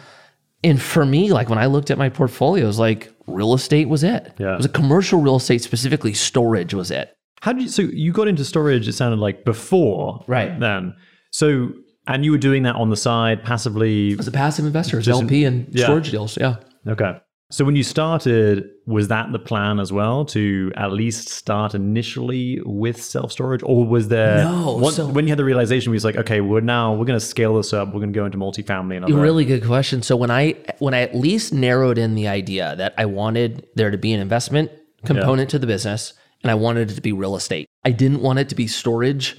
And 0.63 0.81
for 0.81 1.05
me, 1.05 1.31
like 1.31 1.49
when 1.49 1.59
I 1.59 1.67
looked 1.67 1.91
at 1.91 1.99
my 1.99 2.09
portfolio, 2.09 2.63
it 2.63 2.67
was 2.67 2.79
like 2.79 3.13
real 3.27 3.53
estate 3.53 3.89
was 3.89 4.03
it. 4.03 4.33
Yeah. 4.39 4.53
It 4.53 4.57
was 4.57 4.65
a 4.65 4.69
commercial 4.69 5.21
real 5.21 5.35
estate, 5.35 5.61
specifically 5.61 6.15
storage 6.15 6.73
was 6.73 6.89
it. 6.89 7.15
How 7.41 7.53
did 7.53 7.61
you? 7.61 7.69
So 7.69 7.83
you 7.83 8.11
got 8.11 8.27
into 8.27 8.43
storage. 8.43 8.87
It 8.87 8.93
sounded 8.93 9.19
like 9.19 9.45
before, 9.45 10.25
Right. 10.25 10.59
Then, 10.59 10.95
so 11.29 11.73
and 12.07 12.25
you 12.25 12.31
were 12.31 12.39
doing 12.39 12.63
that 12.63 12.75
on 12.75 12.89
the 12.89 12.97
side 12.97 13.43
passively. 13.43 14.17
As 14.17 14.27
a 14.27 14.31
passive 14.31 14.65
investor, 14.65 14.97
as 14.97 15.07
LP 15.07 15.45
and 15.45 15.67
yeah. 15.69 15.85
storage 15.85 16.09
deals. 16.09 16.39
Yeah. 16.41 16.55
Okay. 16.87 17.19
So 17.51 17.65
when 17.65 17.75
you 17.75 17.83
started, 17.83 18.69
was 18.85 19.09
that 19.09 19.31
the 19.33 19.39
plan 19.39 19.79
as 19.79 19.91
well 19.91 20.23
to 20.25 20.71
at 20.77 20.93
least 20.93 21.27
start 21.29 21.75
initially 21.75 22.61
with 22.65 23.01
self 23.01 23.31
storage, 23.33 23.61
or 23.63 23.85
was 23.85 24.07
there? 24.07 24.45
No, 24.45 24.77
once- 24.77 24.95
so- 24.95 25.07
when 25.07 25.25
you 25.25 25.29
had 25.31 25.37
the 25.37 25.43
realization, 25.43 25.91
we 25.91 25.95
was 25.95 26.05
like, 26.05 26.15
okay, 26.15 26.39
we're 26.41 26.61
now 26.61 26.93
we're 26.93 27.05
going 27.05 27.19
to 27.19 27.25
scale 27.25 27.55
this 27.55 27.73
up. 27.73 27.89
We're 27.89 27.99
going 27.99 28.13
to 28.13 28.17
go 28.19 28.25
into 28.25 28.37
multifamily 28.37 28.95
and 28.95 29.05
other. 29.05 29.15
Really 29.15 29.43
good 29.45 29.65
question. 29.65 30.01
So 30.01 30.15
when 30.15 30.31
I 30.31 30.55
when 30.79 30.93
I 30.93 31.01
at 31.01 31.13
least 31.13 31.53
narrowed 31.53 31.97
in 31.97 32.15
the 32.15 32.27
idea 32.27 32.73
that 32.77 32.93
I 32.97 33.05
wanted 33.05 33.67
there 33.75 33.91
to 33.91 33.97
be 33.97 34.13
an 34.13 34.21
investment 34.21 34.71
component 35.05 35.49
to 35.49 35.59
the 35.59 35.67
business 35.67 36.13
and 36.43 36.49
I 36.51 36.55
wanted 36.55 36.89
it 36.91 36.95
to 36.95 37.01
be 37.01 37.11
real 37.11 37.35
estate. 37.35 37.67
I 37.83 37.91
didn't 37.91 38.21
want 38.21 38.39
it 38.39 38.47
to 38.49 38.55
be 38.55 38.65
storage. 38.67 39.37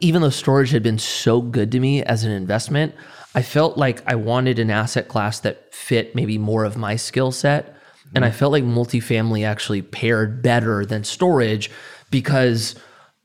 Even 0.00 0.22
though 0.22 0.30
storage 0.30 0.70
had 0.72 0.82
been 0.82 0.98
so 0.98 1.40
good 1.40 1.70
to 1.72 1.78
me 1.80 2.02
as 2.02 2.24
an 2.24 2.32
investment, 2.32 2.94
I 3.34 3.42
felt 3.42 3.76
like 3.76 4.02
I 4.06 4.14
wanted 4.14 4.58
an 4.58 4.70
asset 4.70 5.08
class 5.08 5.40
that 5.40 5.74
fit 5.74 6.14
maybe 6.14 6.38
more 6.38 6.64
of 6.64 6.76
my 6.76 6.96
skill 6.96 7.32
set. 7.32 7.76
And 8.14 8.24
I 8.24 8.30
mm. 8.30 8.34
felt 8.34 8.52
like 8.52 8.62
multifamily 8.62 9.44
actually 9.44 9.82
paired 9.82 10.40
better 10.40 10.86
than 10.86 11.02
storage 11.02 11.70
because 12.10 12.76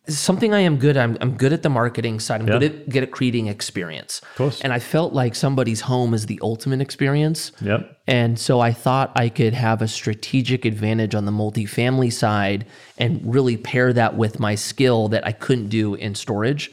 something 0.07 0.53
I 0.53 0.61
am 0.61 0.77
good 0.77 0.97
at. 0.97 1.03
I'm, 1.03 1.17
I'm 1.21 1.37
good 1.37 1.53
at 1.53 1.63
the 1.63 1.69
marketing 1.69 2.19
side. 2.19 2.41
I'm 2.41 2.47
good 2.47 2.63
at 2.63 2.89
good 2.89 3.03
at 3.03 3.11
creating 3.11 3.47
experience. 3.47 4.21
Of 4.21 4.35
course. 4.35 4.61
And 4.61 4.73
I 4.73 4.79
felt 4.79 5.13
like 5.13 5.35
somebody's 5.35 5.81
home 5.81 6.13
is 6.13 6.25
the 6.25 6.39
ultimate 6.41 6.81
experience. 6.81 7.51
Yep. 7.61 7.97
And 8.07 8.39
so 8.39 8.59
I 8.59 8.73
thought 8.73 9.11
I 9.15 9.29
could 9.29 9.53
have 9.53 9.81
a 9.81 9.87
strategic 9.87 10.65
advantage 10.65 11.13
on 11.13 11.25
the 11.25 11.31
multifamily 11.31 12.11
side 12.11 12.65
and 12.97 13.21
really 13.23 13.57
pair 13.57 13.93
that 13.93 14.17
with 14.17 14.39
my 14.39 14.55
skill 14.55 15.07
that 15.09 15.25
I 15.25 15.31
couldn't 15.31 15.69
do 15.69 15.93
in 15.95 16.15
storage. 16.15 16.71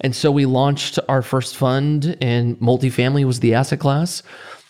And 0.00 0.14
so 0.14 0.30
we 0.30 0.46
launched 0.46 0.98
our 1.08 1.22
first 1.22 1.56
fund, 1.56 2.16
and 2.20 2.58
multifamily 2.58 3.24
was 3.24 3.40
the 3.40 3.54
asset 3.54 3.80
class. 3.80 4.22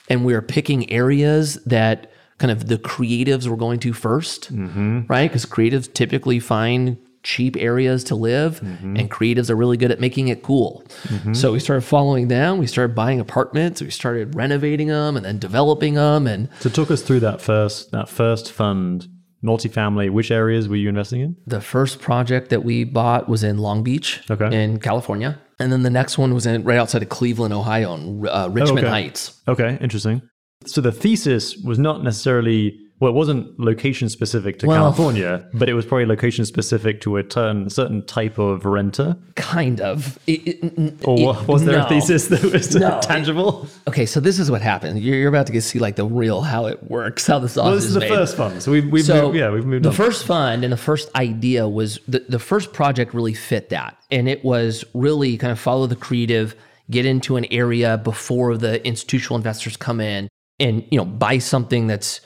And 0.08 0.24
we 0.24 0.34
were 0.34 0.42
picking 0.42 0.90
areas 0.90 1.54
that 1.64 2.10
kind 2.38 2.50
of 2.50 2.68
the 2.68 2.78
creatives 2.78 3.46
were 3.46 3.56
going 3.56 3.78
to 3.80 3.92
1st 3.92 4.52
mm-hmm. 4.52 5.00
right? 5.06 5.30
Because 5.30 5.46
creatives 5.46 5.92
typically 5.92 6.40
find 6.40 6.98
cheap 7.22 7.56
areas 7.56 8.04
to 8.04 8.14
live, 8.14 8.60
mm-hmm. 8.60 8.96
and 8.96 9.10
creatives 9.10 9.48
are 9.48 9.56
really 9.56 9.78
good 9.78 9.90
at 9.90 9.98
making 9.98 10.28
it 10.28 10.42
cool. 10.42 10.84
Mm-hmm. 11.04 11.32
So 11.32 11.52
we 11.52 11.58
started 11.58 11.80
following 11.80 12.28
them. 12.28 12.58
We 12.58 12.66
started 12.66 12.94
buying 12.94 13.18
apartments. 13.18 13.80
We 13.80 13.90
started 13.90 14.34
renovating 14.34 14.88
them 14.88 15.16
and 15.16 15.24
then 15.24 15.38
developing 15.38 15.94
them. 15.94 16.26
And 16.26 16.50
So 16.60 16.68
talk 16.68 16.90
us 16.90 17.02
through 17.02 17.20
that 17.20 17.40
first 17.40 17.90
that 17.92 18.08
first 18.08 18.52
fund, 18.52 19.08
multifamily. 19.44 20.11
Which 20.11 20.30
areas 20.30 20.68
were 20.68 20.76
you 20.76 20.88
investing 20.88 21.20
in? 21.20 21.37
the 21.46 21.61
first 21.61 22.00
project 22.00 22.48
that 22.50 22.64
we 22.64 22.85
bought 22.85 23.28
was 23.28 23.44
in 23.44 23.59
Long 23.59 23.83
Beach, 23.83 24.22
Okay. 24.30 24.50
in 24.62 24.80
California. 24.80 25.38
And 25.61 25.70
then 25.70 25.83
the 25.85 25.90
next 25.90 26.18
one 26.18 26.35
was 26.35 26.46
in 26.46 26.64
right 26.64 26.78
outside 26.78 27.02
of 27.02 27.09
Cleveland, 27.11 27.54
Ohio, 27.54 27.94
in 27.94 28.26
uh, 28.26 28.48
Richmond 28.50 28.78
okay. 28.80 28.88
Heights. 28.88 29.40
Okay, 29.46 29.78
interesting. 29.80 30.22
So 30.66 30.80
the 30.80 30.90
thesis 30.92 31.57
was 31.59 31.78
not 31.78 32.02
necessarily 32.02 32.76
well, 33.00 33.11
it 33.11 33.14
wasn't 33.14 33.59
location 33.59 34.09
specific 34.09 34.59
to 34.61 34.66
Well- 34.66 34.76
California, 34.76 35.46
but 35.54 35.68
it 35.68 35.74
was 35.74 35.85
probably 35.85 36.07
location 36.07 36.44
specific 36.46 37.00
to 37.02 37.16
a 37.16 37.22
turn, 37.22 37.68
certain 37.68 38.04
type 38.07 38.38
of 38.38 38.64
renter. 38.64 39.16
Kind 39.35 39.80
of. 39.80 40.18
It- 40.26 40.46
it- 40.64 40.94
Or 41.04 41.37
it- 41.37 41.48
was 41.48 41.64
there 41.64 41.78
no. 41.78 41.87
a 41.87 41.88
thesis 41.88 42.28
that 42.28 42.42
was 42.44 42.74
No. 42.76 43.00
tangible? 43.02 43.66
Okay, 43.88 44.07
so 44.07 44.20
this 44.20 44.38
is 44.38 44.50
what 44.50 44.62
happened. 44.62 45.00
You're, 45.00 45.16
you're 45.16 45.28
about 45.28 45.46
to 45.46 45.52
get 45.52 45.62
see 45.62 45.78
like 45.78 45.96
the 45.96 46.07
real 46.07 46.40
how 46.42 46.66
it 46.66 46.88
works, 46.90 47.26
how 47.26 47.38
the 47.40 47.48
sauce 47.48 47.64
Well, 47.64 47.74
this 47.74 47.85
is, 47.85 47.90
is 47.90 47.94
the 47.94 48.00
made. 48.00 48.09
first 48.11 48.37
fund, 48.37 48.62
so 48.62 48.70
we've, 48.72 48.90
we've 48.90 49.04
So 49.04 49.26
moved, 49.26 49.37
yeah 49.38 49.50
we've 49.50 49.66
moved 49.66 49.85
the 49.85 49.88
on. 49.90 49.94
first 49.94 50.24
fund 50.24 50.62
and 50.64 50.72
the 50.72 50.76
first 50.78 51.11
idea 51.16 51.68
was 51.68 51.98
the, 52.09 52.24
the 52.28 52.38
first 52.38 52.72
project 52.72 53.12
really 53.12 53.35
fit 53.35 53.68
that. 53.70 53.96
And 54.11 54.28
it 54.28 54.44
was 54.44 54.85
really 54.94 55.37
kind 55.37 55.50
of 55.50 55.59
follow 55.59 55.87
the 55.87 55.96
creative, 55.96 56.54
get 56.90 57.04
into 57.07 57.37
an 57.37 57.46
area 57.50 57.98
before 57.98 58.57
the 58.57 58.85
institutional 58.87 59.37
investors 59.37 59.76
come 59.76 60.00
in 60.00 60.28
and, 60.61 60.85
you 60.90 60.98
know, 60.98 61.04
buy 61.04 61.38
something 61.38 61.87
that's, 61.88 62.20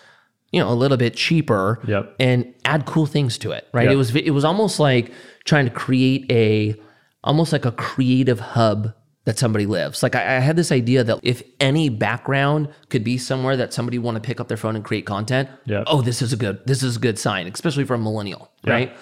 you 0.52 0.60
know, 0.60 0.68
a 0.70 0.74
little 0.74 0.96
bit 0.96 1.14
cheaper 1.14 1.80
Yep. 1.86 2.14
and 2.18 2.54
add 2.64 2.86
cool 2.86 3.06
things 3.06 3.36
to 3.38 3.52
it. 3.52 3.68
Right. 3.72 3.84
Yep. 3.84 3.92
It 3.92 3.96
was 3.96 4.16
it 4.16 4.30
was 4.30 4.44
almost 4.44 4.80
like 4.80 5.12
trying 5.44 5.64
to 5.66 5.70
create 5.70 6.30
a 6.30 6.74
almost 7.24 7.52
like 7.52 7.64
a 7.64 7.72
creative 7.72 8.40
hub 8.40 8.94
that 9.24 9.36
somebody 9.38 9.66
lives. 9.66 10.02
Like 10.02 10.14
I, 10.14 10.36
I 10.36 10.40
had 10.40 10.56
this 10.56 10.72
idea 10.72 11.04
that 11.04 11.20
if 11.22 11.42
any 11.60 11.90
background 11.90 12.68
could 12.88 13.04
be 13.04 13.18
somewhere 13.18 13.58
that 13.58 13.74
somebody 13.74 13.98
want 13.98 14.14
to 14.14 14.22
pick 14.22 14.40
up 14.40 14.48
their 14.48 14.56
phone 14.56 14.74
and 14.74 14.82
create 14.84 15.04
content, 15.04 15.50
Yep. 15.66 15.84
oh, 15.86 16.00
this 16.00 16.22
is 16.22 16.32
a 16.32 16.36
good 16.36 16.60
this 16.66 16.82
is 16.82 16.96
a 16.96 17.00
good 17.00 17.18
sign, 17.18 17.46
especially 17.46 17.84
for 17.84 17.94
a 17.94 17.98
millennial, 17.98 18.50
right? 18.66 18.96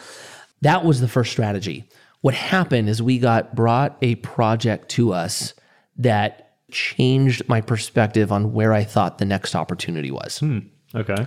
That 0.63 0.85
was 0.85 1.01
the 1.01 1.09
first 1.09 1.31
strategy. 1.31 1.89
What 2.23 2.35
happened 2.35 2.89
is 2.89 3.01
we 3.01 3.19
got 3.21 3.55
brought 3.55 3.99
a 4.03 4.17
project 4.17 4.89
to 4.93 5.13
us 5.13 5.55
that 5.99 6.55
changed 6.73 7.49
my 7.49 7.61
perspective 7.61 8.33
on 8.33 8.53
where 8.53 8.73
I 8.73 8.83
thought 8.83 9.19
the 9.19 9.25
next 9.25 9.55
opportunity 9.55 10.11
was. 10.11 10.39
Hmm. 10.41 10.59
Okay. 10.97 11.27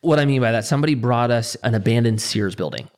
What 0.00 0.18
I 0.18 0.24
mean 0.24 0.40
by 0.40 0.52
that, 0.52 0.64
somebody 0.64 0.94
brought 0.94 1.30
us 1.30 1.56
an 1.56 1.74
abandoned 1.74 2.20
Sears 2.22 2.54
building, 2.54 2.88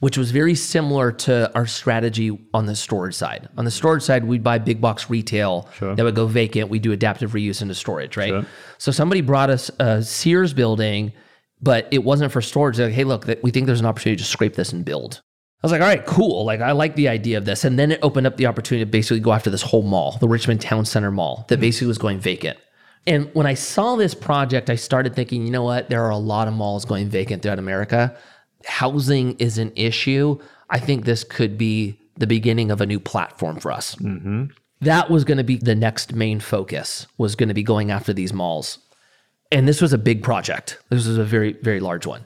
which 0.00 0.16
was 0.16 0.30
very 0.30 0.54
similar 0.54 1.12
to 1.12 1.54
our 1.54 1.66
strategy 1.66 2.38
on 2.54 2.66
the 2.66 2.74
storage 2.74 3.14
side. 3.14 3.48
On 3.58 3.64
the 3.64 3.70
storage 3.70 4.02
side, 4.02 4.24
we'd 4.24 4.42
buy 4.42 4.58
big 4.58 4.80
box 4.80 5.10
retail 5.10 5.68
Sure. 5.74 5.94
that 5.94 6.02
would 6.02 6.14
go 6.14 6.26
vacant. 6.26 6.70
We 6.70 6.78
do 6.78 6.92
adaptive 6.92 7.32
reuse 7.32 7.60
into 7.60 7.74
storage, 7.74 8.16
right? 8.16 8.30
Sure. 8.30 8.46
So 8.78 8.90
somebody 8.90 9.20
brought 9.20 9.50
us 9.50 9.70
a 9.78 10.02
Sears 10.02 10.54
building, 10.54 11.12
but 11.60 11.88
it 11.90 12.04
wasn't 12.04 12.32
for 12.32 12.40
storage. 12.40 12.78
They're 12.78 12.86
like, 12.86 12.94
hey, 12.94 13.04
look, 13.04 13.26
we 13.42 13.50
think 13.50 13.66
there's 13.66 13.80
an 13.80 13.86
opportunity 13.86 14.22
to 14.22 14.28
scrape 14.28 14.54
this 14.54 14.72
and 14.72 14.84
build. 14.84 15.20
I 15.62 15.66
was 15.66 15.72
like, 15.72 15.80
all 15.80 15.88
right, 15.88 16.04
cool. 16.06 16.44
Like, 16.44 16.60
I 16.60 16.72
like 16.72 16.96
the 16.96 17.08
idea 17.08 17.38
of 17.38 17.44
this. 17.44 17.64
And 17.64 17.78
then 17.78 17.90
it 17.90 17.98
opened 18.02 18.26
up 18.26 18.36
the 18.36 18.46
opportunity 18.46 18.84
to 18.84 18.90
basically 18.90 19.20
go 19.20 19.32
after 19.32 19.50
this 19.50 19.62
whole 19.62 19.82
mall, 19.82 20.16
the 20.20 20.28
Richmond 20.28 20.60
Town 20.60 20.84
Center 20.84 21.10
Mall, 21.10 21.44
that 21.48 21.56
hmm. 21.56 21.62
basically 21.62 21.88
was 21.88 21.98
going 21.98 22.18
vacant. 22.18 22.58
And 23.06 23.30
when 23.34 23.46
I 23.46 23.54
saw 23.54 23.96
this 23.96 24.14
project, 24.14 24.68
I 24.68 24.74
started 24.76 25.14
thinking, 25.14 25.44
you 25.44 25.52
know 25.52 25.62
what? 25.62 25.88
There 25.88 26.04
are 26.04 26.10
a 26.10 26.16
lot 26.16 26.48
of 26.48 26.54
malls 26.54 26.84
going 26.84 27.08
vacant 27.08 27.42
throughout 27.42 27.58
America. 27.58 28.16
Housing 28.64 29.36
is 29.38 29.58
an 29.58 29.72
issue. 29.76 30.38
I 30.70 30.80
think 30.80 31.04
this 31.04 31.22
could 31.22 31.56
be 31.56 32.00
the 32.16 32.26
beginning 32.26 32.70
of 32.70 32.80
a 32.80 32.86
new 32.86 32.98
platform 32.98 33.60
for 33.60 33.70
us. 33.70 33.94
Mm-hmm. 33.96 34.46
That 34.80 35.08
was 35.08 35.24
going 35.24 35.38
to 35.38 35.44
be 35.44 35.56
the 35.56 35.74
next 35.74 36.14
main 36.14 36.40
focus, 36.40 37.06
was 37.16 37.36
going 37.36 37.48
to 37.48 37.54
be 37.54 37.62
going 37.62 37.90
after 37.90 38.12
these 38.12 38.32
malls. 38.32 38.78
And 39.52 39.68
this 39.68 39.80
was 39.80 39.92
a 39.92 39.98
big 39.98 40.22
project. 40.22 40.78
This 40.90 41.06
was 41.06 41.18
a 41.18 41.24
very, 41.24 41.52
very 41.62 41.80
large 41.80 42.06
one. 42.06 42.24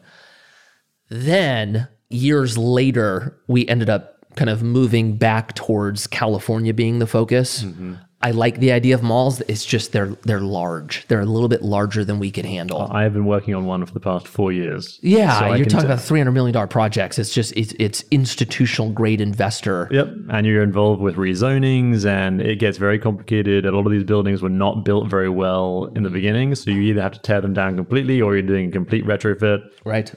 Then 1.11 1.89
years 2.09 2.57
later, 2.57 3.39
we 3.47 3.69
ended 3.69 3.91
up 3.91 4.25
kind 4.37 4.49
of 4.49 4.63
moving 4.63 5.17
back 5.17 5.55
towards 5.55 6.07
California 6.07 6.73
being 6.73 6.99
the 6.99 7.07
focus. 7.07 7.65
Mm-hmm. 7.65 7.95
I 8.23 8.33
like 8.33 8.59
the 8.61 8.73
idea 8.73 8.95
of 8.95 9.03
malls. 9.03 9.41
It's 9.43 9.65
just 9.65 9.93
they're 9.93 10.09
they're 10.25 10.41
large. 10.41 11.07
They're 11.09 11.21
a 11.21 11.27
little 11.27 11.49
bit 11.49 11.63
larger 11.63 12.05
than 12.05 12.19
we 12.19 12.31
can 12.31 12.45
handle. 12.45 12.83
I 12.91 13.03
have 13.03 13.15
been 13.15 13.25
working 13.25 13.55
on 13.55 13.65
one 13.65 13.85
for 13.87 13.95
the 13.95 14.01
past 14.01 14.29
four 14.29 14.53
years. 14.53 14.99
yeah, 15.03 15.39
So 15.39 15.55
you're 15.55 15.65
talking 15.65 15.81
t- 15.81 15.93
about 15.93 16.03
three 16.03 16.21
hundred 16.21 16.33
million 16.33 16.53
dollar 16.53 16.67
projects. 16.67 17.19
It's 17.19 17.33
just 17.33 17.55
it's 17.57 17.73
it's 17.79 18.05
institutional 18.11 18.91
grade 18.91 19.23
investor. 19.23 19.89
Yep, 19.91 20.09
and 20.31 20.47
you're 20.47 20.63
involved 20.63 21.01
with 21.01 21.17
rezonings, 21.17 22.05
and 22.05 22.43
it 22.43 22.57
gets 22.59 22.77
very 22.77 22.99
complicated. 22.99 23.65
A 23.65 23.71
lot 23.73 23.87
of 23.87 23.93
these 23.93 24.05
buildings 24.05 24.43
were 24.43 24.51
not 24.51 24.85
built 24.85 25.09
very 25.09 25.31
well 25.31 25.91
in 25.97 26.03
the 26.03 26.11
beginning, 26.11 26.55
so 26.55 26.71
you 26.71 26.83
either 26.83 27.01
have 27.01 27.13
to 27.13 27.21
tear 27.21 27.41
them 27.41 27.55
down 27.55 27.77
completely, 27.77 28.21
or 28.21 28.35
you're 28.35 28.43
doing 28.47 28.69
a 28.69 28.73
complete 28.73 29.05
retrofit. 29.07 29.63
Right. 29.85 30.13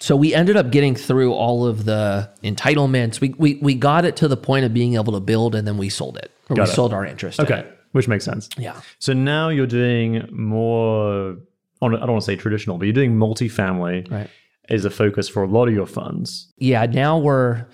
So 0.00 0.14
we 0.14 0.32
ended 0.34 0.56
up 0.56 0.70
getting 0.70 0.94
through 0.94 1.32
all 1.32 1.66
of 1.66 1.84
the 1.84 2.30
entitlements. 2.44 3.20
We 3.20 3.30
we 3.38 3.56
we 3.56 3.74
got 3.74 4.04
it 4.04 4.16
to 4.16 4.28
the 4.28 4.36
point 4.36 4.64
of 4.64 4.72
being 4.72 4.94
able 4.94 5.12
to 5.14 5.20
build, 5.20 5.54
and 5.54 5.66
then 5.66 5.76
we 5.76 5.88
sold 5.88 6.16
it. 6.18 6.30
Or 6.48 6.56
we 6.56 6.62
it. 6.62 6.66
sold 6.68 6.92
our 6.92 7.04
interest. 7.04 7.38
in 7.40 7.44
Okay, 7.46 7.60
it. 7.60 7.78
which 7.92 8.06
makes 8.08 8.24
sense. 8.24 8.48
Yeah. 8.56 8.80
So 9.00 9.12
now 9.12 9.48
you're 9.48 9.66
doing 9.66 10.28
more. 10.32 11.36
I 11.82 11.88
don't 11.88 12.00
want 12.00 12.20
to 12.22 12.24
say 12.24 12.36
traditional, 12.36 12.78
but 12.78 12.84
you're 12.86 12.92
doing 12.94 13.16
multifamily. 13.16 14.10
Right. 14.10 14.30
Is 14.68 14.84
a 14.84 14.90
focus 14.90 15.28
for 15.28 15.42
a 15.42 15.46
lot 15.48 15.66
of 15.68 15.74
your 15.74 15.86
funds. 15.86 16.52
Yeah. 16.58 16.84
Now 16.86 17.18
we're. 17.18 17.66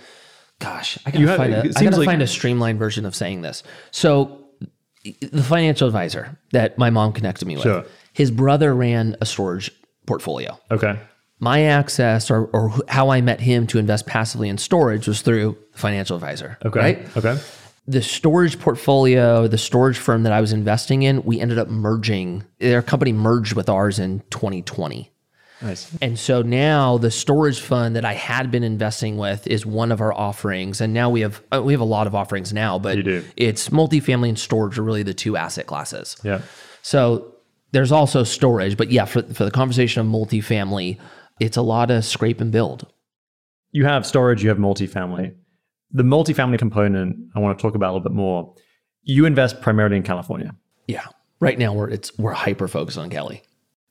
Gosh, 0.61 0.97
I 1.05 1.11
gotta 1.11 1.27
have- 1.27 1.37
find 1.37 1.53
a. 1.53 1.59
I 1.77 1.85
gotta 1.85 1.97
like- 1.97 2.07
find 2.07 2.23
a 2.23 2.27
streamlined 2.27 2.79
version 2.79 3.05
of 3.05 3.15
saying 3.15 3.43
this. 3.43 3.63
So, 3.91 4.47
the 5.21 5.43
financial 5.43 5.87
advisor 5.89 6.39
that 6.53 6.79
my 6.79 6.89
mom 6.91 7.13
connected 7.13 7.47
me 7.47 7.57
with, 7.57 7.65
Sure. 7.65 7.85
his 8.13 8.31
brother 8.31 8.75
ran 8.75 9.17
a 9.21 9.27
storage 9.27 9.71
portfolio. 10.07 10.59
Okay. 10.71 10.99
My 11.41 11.63
access 11.65 12.31
or, 12.31 12.47
or 12.47 12.73
how 12.89 13.11
I 13.11 13.21
met 13.21 13.41
him 13.41 13.67
to 13.69 13.79
invest 13.79 14.07
passively 14.07 14.49
in 14.49 14.57
storage 14.59 15.07
was 15.09 15.21
through 15.21 15.59
the 15.73 15.79
financial 15.79 16.17
advisor. 16.17 16.59
Okay. 16.65 16.81
Right. 16.81 17.17
Okay. 17.17 17.39
the 17.87 18.01
storage 18.03 18.59
portfolio, 18.59 19.47
the 19.47 19.59
storage 19.59 19.99
firm 19.99 20.23
that 20.23 20.33
I 20.33 20.41
was 20.41 20.53
investing 20.53 21.03
in, 21.03 21.23
we 21.25 21.41
ended 21.41 21.59
up 21.59 21.69
merging. 21.69 22.45
Their 22.59 22.81
company 22.83 23.13
merged 23.13 23.55
with 23.55 23.69
ours 23.69 23.99
in 23.99 24.21
2020. 24.31 25.11
Nice. 25.61 25.91
And 26.03 26.19
so 26.19 26.43
now 26.43 26.99
the 26.99 27.11
storage 27.11 27.61
fund 27.61 27.97
that 27.97 28.05
I 28.05 28.15
had 28.15 28.51
been 28.51 28.63
investing 28.65 29.17
with 29.17 29.47
is 29.47 29.65
one 29.65 29.93
of 29.93 30.01
our 30.01 30.13
offerings. 30.13 30.81
And 30.81 30.93
now 30.93 31.09
we 31.11 31.21
have 31.23 31.43
uh, 31.53 31.63
we 31.63 31.73
have 31.73 31.81
a 31.81 31.85
lot 31.87 32.07
of 32.07 32.15
offerings 32.15 32.53
now, 32.53 32.79
but 32.79 32.99
it's 33.37 33.69
multifamily 33.71 34.29
and 34.31 34.39
storage 34.39 34.79
are 34.79 34.83
really 34.83 35.03
the 35.03 35.15
two 35.15 35.37
asset 35.37 35.67
classes. 35.67 36.17
Yeah. 36.23 36.43
So 36.83 37.35
there's 37.73 37.93
also 37.93 38.25
storage, 38.25 38.77
but 38.77 38.91
yeah, 38.91 39.05
for, 39.05 39.23
for 39.23 39.45
the 39.45 39.51
conversation 39.51 40.01
of 40.01 40.07
multifamily, 40.07 40.99
it's 41.41 41.57
a 41.57 41.63
lot 41.63 41.91
of 41.91 42.05
scrape 42.05 42.41
and 42.41 42.53
build. 42.53 42.87
You 43.73 43.85
have 43.87 44.07
storage. 44.07 44.43
You 44.43 44.49
have 44.51 44.59
multifamily. 44.59 45.35
The 45.93 46.03
multifamily 46.03 46.59
component, 46.59 47.17
I 47.35 47.41
want 47.41 47.59
to 47.59 47.63
talk 47.63 47.75
about 47.75 47.91
a 47.91 47.93
little 47.95 48.09
bit 48.09 48.17
more. 48.17 48.55
You 49.03 49.27
invest 49.27 49.61
primarily 49.61 49.97
in 49.97 50.03
California. 50.03 50.55
Yeah. 50.87 51.07
Right 51.41 51.59
now 51.59 51.73
we're 51.73 51.91
it's 51.91 52.17
we're 52.19 52.33
hyper 52.33 52.69
focused 52.69 52.99
on 52.99 53.11
Cali. 53.11 53.43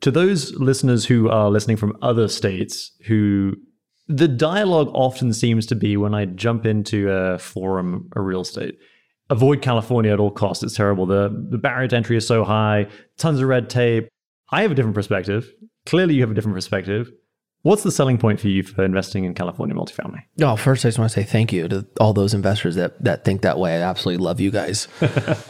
to 0.01 0.12
those 0.12 0.53
listeners 0.56 1.06
who 1.06 1.29
are 1.29 1.49
listening 1.49 1.77
from 1.77 1.95
other 2.01 2.27
states 2.27 2.91
who 3.06 3.53
the 4.08 4.27
dialogue 4.27 4.89
often 4.93 5.32
seems 5.34 5.65
to 5.67 5.75
be 5.75 5.95
when 5.97 6.13
I 6.13 6.25
jump 6.25 6.65
into 6.65 7.10
a 7.10 7.38
forum 7.39 8.10
or 8.15 8.23
real 8.23 8.41
estate. 8.41 8.77
Avoid 9.29 9.62
California 9.62 10.12
at 10.12 10.19
all 10.19 10.32
costs. 10.32 10.63
It's 10.63 10.75
terrible. 10.75 11.06
The 11.06 11.29
the 11.49 11.58
barrier 11.58 11.88
to 11.89 11.95
entry 11.95 12.17
is 12.17 12.25
so 12.27 12.43
high, 12.43 12.88
tons 13.17 13.39
of 13.39 13.47
red 13.47 13.69
tape. 13.69 14.10
I 14.51 14.62
have 14.63 14.71
a 14.71 14.75
different 14.75 14.95
perspective. 14.95 15.51
Clearly 15.86 16.15
you 16.15 16.21
have 16.21 16.32
a 16.32 16.34
different 16.34 16.56
perspective. 16.56 17.12
What's 17.63 17.84
the 17.84 17.91
selling 17.91 18.17
point 18.17 18.39
for 18.41 18.49
you 18.49 18.62
for 18.62 18.84
investing 18.84 19.23
in 19.23 19.34
California 19.34 19.73
multifamily? 19.76 20.21
No, 20.38 20.56
first 20.58 20.86
I 20.86 20.89
just 20.89 20.99
want 20.99 21.12
to 21.12 21.19
say 21.19 21.23
thank 21.23 21.52
you 21.54 21.67
to 21.69 21.86
all 21.99 22.13
those 22.13 22.34
investors 22.34 22.76
that 22.76 23.02
that 23.04 23.23
think 23.26 23.41
that 23.41 23.58
way. 23.58 23.78
I 23.78 23.82
absolutely 23.82 24.23
love 24.23 24.39
you 24.41 24.52
guys. 24.52 24.88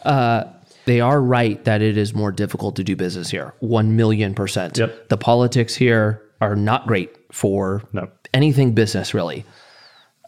uh, 0.06 0.44
they 0.86 1.02
are 1.02 1.20
right 1.22 1.64
that 1.66 1.82
it 1.82 1.98
is 1.98 2.14
more 2.14 2.32
difficult 2.32 2.76
to 2.76 2.84
do 2.84 2.96
business 2.96 3.30
here. 3.32 3.56
One 3.60 3.96
million 3.96 4.36
percent. 4.36 4.78
Yep. 4.78 5.10
The 5.10 5.18
politics 5.18 5.74
here 5.76 6.22
are 6.40 6.56
not 6.56 6.86
great 6.88 7.10
for 7.32 7.82
No. 7.94 8.10
anything 8.34 8.74
business 8.74 9.14
really. 9.16 9.44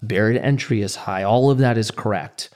Barrier 0.02 0.40
to 0.40 0.46
entry 0.46 0.82
is 0.82 0.96
high. 0.96 1.24
All 1.24 1.52
of 1.52 1.60
that 1.60 1.78
is 1.78 1.92
correct. 1.92 2.50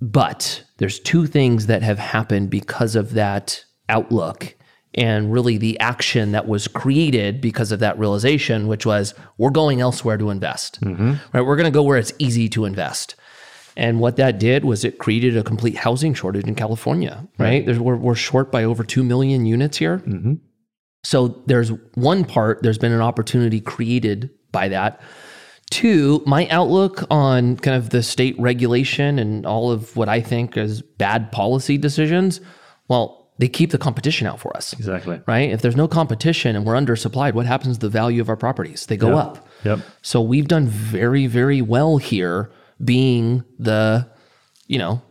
But 0.00 0.62
there's 0.76 1.00
two 1.00 1.26
things 1.26 1.66
that 1.66 1.82
have 1.82 1.98
happened 1.98 2.50
because 2.50 2.94
of 2.94 3.14
that 3.14 3.64
outlook 3.88 4.54
and 4.98 5.32
really 5.32 5.56
the 5.56 5.78
action 5.80 6.32
that 6.32 6.48
was 6.48 6.66
created 6.66 7.40
because 7.40 7.72
of 7.72 7.78
that 7.78 7.98
realization, 7.98 8.66
which 8.66 8.84
was 8.84 9.14
we're 9.38 9.50
going 9.50 9.80
elsewhere 9.80 10.18
to 10.18 10.30
invest. 10.30 10.80
Mm-hmm. 10.80 11.14
Right? 11.32 11.42
We're 11.42 11.56
going 11.56 11.70
to 11.70 11.70
go 11.70 11.82
where 11.82 11.98
it's 11.98 12.12
easy 12.18 12.48
to 12.50 12.64
invest. 12.64 13.14
And 13.76 14.00
what 14.00 14.16
that 14.16 14.40
did 14.40 14.64
was 14.64 14.84
it 14.84 14.98
created 14.98 15.36
a 15.36 15.44
complete 15.44 15.76
housing 15.76 16.12
shortage 16.12 16.46
in 16.46 16.56
California, 16.56 17.28
right? 17.38 17.64
We're, 17.64 17.94
we're 17.94 18.16
short 18.16 18.50
by 18.50 18.64
over 18.64 18.82
2 18.82 19.04
million 19.04 19.46
units 19.46 19.78
here. 19.78 19.98
Mm-hmm. 19.98 20.34
So 21.04 21.42
there's 21.46 21.70
one 21.94 22.24
part, 22.24 22.64
there's 22.64 22.76
been 22.76 22.90
an 22.90 23.00
opportunity 23.00 23.60
created 23.60 24.30
by 24.50 24.66
that. 24.68 25.00
Two, 25.70 26.24
my 26.26 26.48
outlook 26.48 27.06
on 27.08 27.56
kind 27.58 27.76
of 27.76 27.90
the 27.90 28.02
state 28.02 28.34
regulation 28.40 29.18
and 29.18 29.46
all 29.46 29.70
of 29.70 29.96
what 29.96 30.08
I 30.08 30.22
think 30.22 30.56
is 30.56 30.82
bad 30.82 31.30
policy 31.30 31.78
decisions, 31.78 32.40
well, 32.88 33.17
they 33.38 33.48
keep 33.48 33.70
the 33.70 33.78
competition 33.78 34.26
out 34.26 34.40
for 34.40 34.56
us, 34.56 34.72
Exactly. 34.72 35.20
right? 35.26 35.50
If 35.50 35.62
there's 35.62 35.76
no 35.76 35.88
competition 35.88 36.56
and 36.56 36.64
we're 36.66 36.74
undersupplied, 36.74 37.34
what 37.34 37.46
happens 37.46 37.78
to 37.78 37.86
the 37.86 37.90
value 37.90 38.20
of 38.20 38.28
our 38.28 38.36
properties? 38.36 38.86
They 38.86 38.96
go 38.96 39.16
up. 39.16 39.46
Yep. 39.64 39.80
So 40.02 40.20
we've 40.20 40.48
done 40.48 40.66
very, 40.66 41.26
very 41.26 41.62
well 41.62 41.98
here 41.98 42.50
being 42.84 43.44
the, 43.58 44.08
you 44.66 44.78
know, 44.78 45.02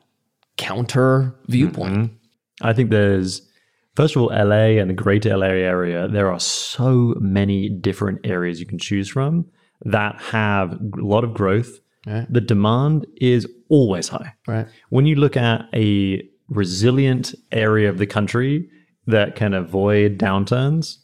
counter 0.57 1.35
viewpoint. 1.47 1.95
Mm-hmm. 1.95 2.67
I 2.67 2.73
think 2.73 2.89
there's 2.89 3.41
First 3.97 4.15
of 4.15 4.21
all, 4.21 4.27
LA 4.27 4.79
and 4.79 4.91
the 4.91 4.93
greater 4.93 5.35
LA 5.35 5.47
area, 5.47 6.07
there 6.07 6.31
are 6.31 6.39
so 6.39 7.15
many 7.19 7.67
different 7.67 8.19
areas 8.23 8.59
you 8.59 8.67
can 8.67 8.77
choose 8.77 9.09
from 9.09 9.47
that 9.85 10.21
have 10.21 10.73
a 10.73 11.01
lot 11.01 11.23
of 11.23 11.33
growth. 11.33 11.79
Right. 12.05 12.31
The 12.31 12.41
demand 12.41 13.07
is 13.19 13.47
always 13.69 14.07
high. 14.09 14.35
Right. 14.47 14.67
When 14.89 15.07
you 15.07 15.15
look 15.15 15.35
at 15.35 15.67
a 15.73 16.21
resilient 16.49 17.33
area 17.51 17.89
of 17.89 17.97
the 17.97 18.05
country 18.07 18.69
that 19.05 19.35
can 19.35 19.53
avoid 19.53 20.17
downturns, 20.17 20.95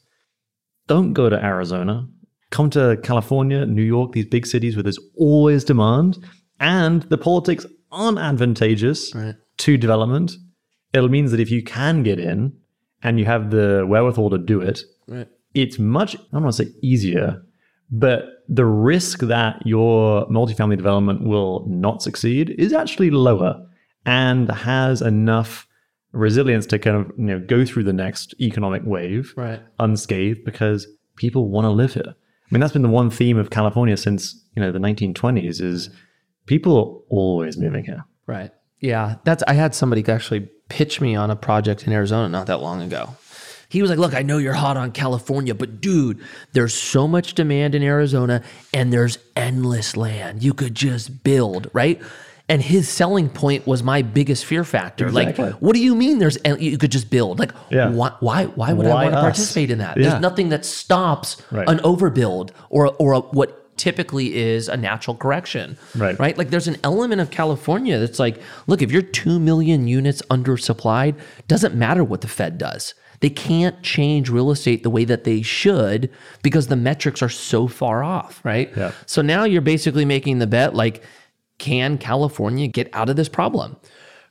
don't 0.87 1.13
go 1.13 1.29
to 1.29 1.43
Arizona. 1.43 2.07
Come 2.49 2.69
to 2.71 2.97
California, 3.03 3.65
New 3.65 3.81
York, 3.83 4.11
these 4.11 4.25
big 4.25 4.45
cities 4.45 4.75
where 4.75 4.83
there's 4.83 4.99
always 5.17 5.63
demand 5.63 6.17
and 6.59 7.03
the 7.03 7.17
politics 7.17 7.65
aren't 7.91 8.19
advantageous 8.19 9.13
Right. 9.15 9.35
to 9.59 9.77
development. 9.77 10.33
It 10.93 11.09
means 11.09 11.31
that 11.31 11.39
if 11.39 11.49
you 11.51 11.63
can 11.63 12.03
get 12.03 12.19
in 12.19 12.53
and 13.01 13.19
you 13.19 13.25
have 13.25 13.49
the 13.51 13.85
wherewithal 13.87 14.29
to 14.31 14.37
do 14.37 14.61
it, 14.61 14.81
Right. 15.07 15.27
it's 15.53 15.79
much, 15.79 16.15
I 16.15 16.19
don't 16.33 16.43
want 16.43 16.55
to 16.55 16.65
say 16.65 16.71
easier, 16.81 17.41
but 17.91 18.25
the 18.49 18.65
risk 18.65 19.19
that 19.21 19.65
your 19.65 20.27
multifamily 20.27 20.77
development 20.77 21.23
will 21.23 21.65
not 21.69 22.01
succeed 22.01 22.49
is 22.57 22.73
actually 22.73 23.09
lower 23.09 23.65
and 24.05 24.49
has 24.51 25.01
enough 25.01 25.67
resilience 26.11 26.65
to 26.67 26.77
kind 26.79 26.95
of 26.97 27.07
you 27.17 27.25
know 27.25 27.39
go 27.39 27.65
through 27.65 27.83
the 27.83 27.93
next 27.93 28.35
economic 28.39 28.83
wave 28.85 29.33
Right. 29.35 29.61
unscathed 29.79 30.45
because 30.45 30.87
people 31.15 31.49
want 31.49 31.65
to 31.65 31.69
live 31.71 31.93
here. 31.93 32.03
I 32.15 32.47
mean 32.51 32.59
that's 32.61 32.73
been 32.73 32.83
the 32.83 32.89
one 32.89 33.09
theme 33.09 33.37
of 33.37 33.49
California 33.49 33.97
since 33.97 34.39
you 34.55 34.61
know 34.61 34.71
the 34.71 34.79
1920s 34.79 35.59
is 35.61 35.89
people 36.45 36.77
are 36.77 37.15
always 37.15 37.57
moving 37.57 37.83
here. 37.85 38.03
Right. 38.27 38.51
Yeah. 38.79 39.15
That's 39.23 39.43
I 39.47 39.53
had 39.53 39.73
somebody 39.73 40.07
actually 40.07 40.49
pitch 40.69 41.01
me 41.01 41.15
on 41.15 41.31
a 41.31 41.35
project 41.35 41.87
in 41.87 41.93
Arizona 41.93 42.29
not 42.29 42.47
that 42.47 42.61
long 42.61 42.81
ago. 42.81 43.15
He 43.69 43.81
was 43.81 43.89
like, 43.89 43.97
"Look, 43.97 44.13
I 44.13 44.21
know 44.21 44.37
you're 44.37 44.53
hot 44.53 44.77
on 44.77 44.91
California, 44.91 45.55
but 45.55 45.81
dude, 45.81 46.19
there's 46.51 46.75
so 46.75 47.07
much 47.07 47.33
demand 47.33 47.73
in 47.73 47.81
Arizona 47.81 48.43
and 48.71 48.93
there's 48.93 49.17
endless 49.35 49.97
land. 49.97 50.43
You 50.43 50.53
could 50.53 50.75
just 50.75 51.23
build, 51.23 51.71
right?" 51.73 51.99
And 52.53 52.61
his 52.61 52.87
selling 52.87 53.29
point 53.29 53.65
was 53.65 53.81
my 53.81 54.03
biggest 54.03 54.45
fear 54.45 54.63
factor. 54.63 55.07
Exactly. 55.07 55.45
Like, 55.45 55.53
what 55.55 55.73
do 55.73 55.81
you 55.81 55.95
mean 55.95 56.19
there's 56.19 56.37
you 56.59 56.77
could 56.77 56.91
just 56.91 57.09
build? 57.09 57.39
Like, 57.39 57.51
Yeah. 57.71 57.89
why 57.89 58.11
why 58.19 58.45
why 58.45 58.73
would 58.73 58.85
Why 58.85 58.91
I 58.91 59.03
want 59.05 59.15
to 59.15 59.21
participate 59.21 59.71
in 59.71 59.79
that? 59.79 59.97
Yeah. 59.97 60.09
There's 60.09 60.21
nothing 60.21 60.49
that 60.49 60.63
stops 60.63 61.41
Right. 61.49 61.67
an 61.67 61.79
overbuild 61.79 62.51
or 62.69 62.93
or 62.99 63.13
a, 63.13 63.19
what 63.21 63.75
typically 63.75 64.35
is 64.35 64.69
a 64.69 64.77
natural 64.77 65.15
correction. 65.15 65.77
Right. 65.95 66.19
Right. 66.19 66.37
Like 66.37 66.51
there's 66.51 66.67
an 66.67 66.77
element 66.83 67.21
of 67.21 67.31
California 67.31 67.97
that's 67.97 68.19
like, 68.19 68.39
look, 68.67 68.83
if 68.83 68.91
you're 68.91 69.01
two 69.01 69.39
million 69.39 69.87
units 69.87 70.21
undersupplied, 70.29 71.15
doesn't 71.47 71.73
matter 71.73 72.03
what 72.03 72.21
the 72.21 72.27
Fed 72.27 72.59
does. 72.59 72.93
They 73.21 73.31
can't 73.31 73.81
change 73.81 74.29
real 74.29 74.51
estate 74.51 74.83
the 74.83 74.91
way 74.91 75.05
that 75.05 75.23
they 75.23 75.41
should 75.41 76.11
because 76.43 76.67
the 76.67 76.75
metrics 76.75 77.23
are 77.23 77.29
so 77.29 77.67
far 77.67 78.03
off, 78.03 78.41
right? 78.43 78.69
Yeah. 78.77 78.91
So 79.07 79.23
now 79.23 79.43
you're 79.43 79.61
basically 79.61 80.05
making 80.05 80.37
the 80.37 80.45
bet 80.47 80.75
like, 80.75 81.01
can 81.57 81.97
California 81.97 82.67
get 82.67 82.89
out 82.93 83.09
of 83.09 83.15
this 83.15 83.29
problem? 83.29 83.77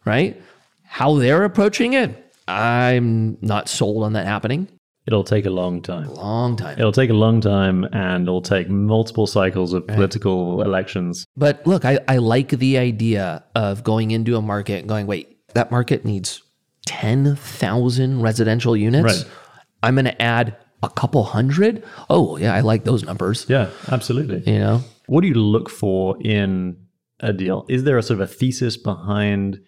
Right? 0.04 0.40
How 0.84 1.14
they're 1.16 1.44
approaching 1.44 1.94
it, 1.94 2.34
I'm 2.48 3.38
not 3.40 3.68
sold 3.68 4.04
on 4.04 4.12
that 4.14 4.26
happening. 4.26 4.68
It'll 5.06 5.24
take 5.24 5.46
a 5.46 5.50
long 5.50 5.82
time. 5.82 6.08
Long 6.14 6.56
time. 6.56 6.78
It'll 6.78 6.92
take 6.92 7.10
a 7.10 7.14
long 7.14 7.40
time 7.40 7.84
and 7.92 8.22
it'll 8.22 8.40
take 8.40 8.68
multiple 8.68 9.26
cycles 9.26 9.72
of 9.72 9.86
political 9.88 10.62
elections. 10.62 11.26
But 11.36 11.66
look, 11.66 11.84
I, 11.84 11.98
I 12.06 12.18
like 12.18 12.50
the 12.50 12.78
idea 12.78 13.42
of 13.56 13.82
going 13.82 14.12
into 14.12 14.36
a 14.36 14.42
market 14.42 14.80
and 14.80 14.88
going, 14.88 15.06
wait, 15.08 15.38
that 15.54 15.72
market 15.72 16.04
needs 16.04 16.42
10,000 16.86 18.20
residential 18.22 18.76
units. 18.76 19.24
Right. 19.24 19.32
I'm 19.82 19.94
going 19.96 20.04
to 20.04 20.22
add 20.22 20.56
a 20.84 20.88
couple 20.88 21.24
hundred. 21.24 21.84
Oh, 22.08 22.36
yeah, 22.36 22.54
I 22.54 22.60
like 22.60 22.84
those 22.84 23.02
numbers. 23.02 23.46
Yeah, 23.48 23.70
absolutely. 23.90 24.42
You 24.52 24.58
know? 24.60 24.80
What 25.06 25.22
do 25.22 25.26
you 25.28 25.34
look 25.34 25.68
for 25.68 26.16
in 26.22 26.76
a 27.22 27.32
deal? 27.32 27.64
Is 27.68 27.84
there 27.84 27.96
a 27.98 28.02
sort 28.02 28.20
of 28.20 28.28
a 28.28 28.32
thesis 28.32 28.76
behind 28.76 29.60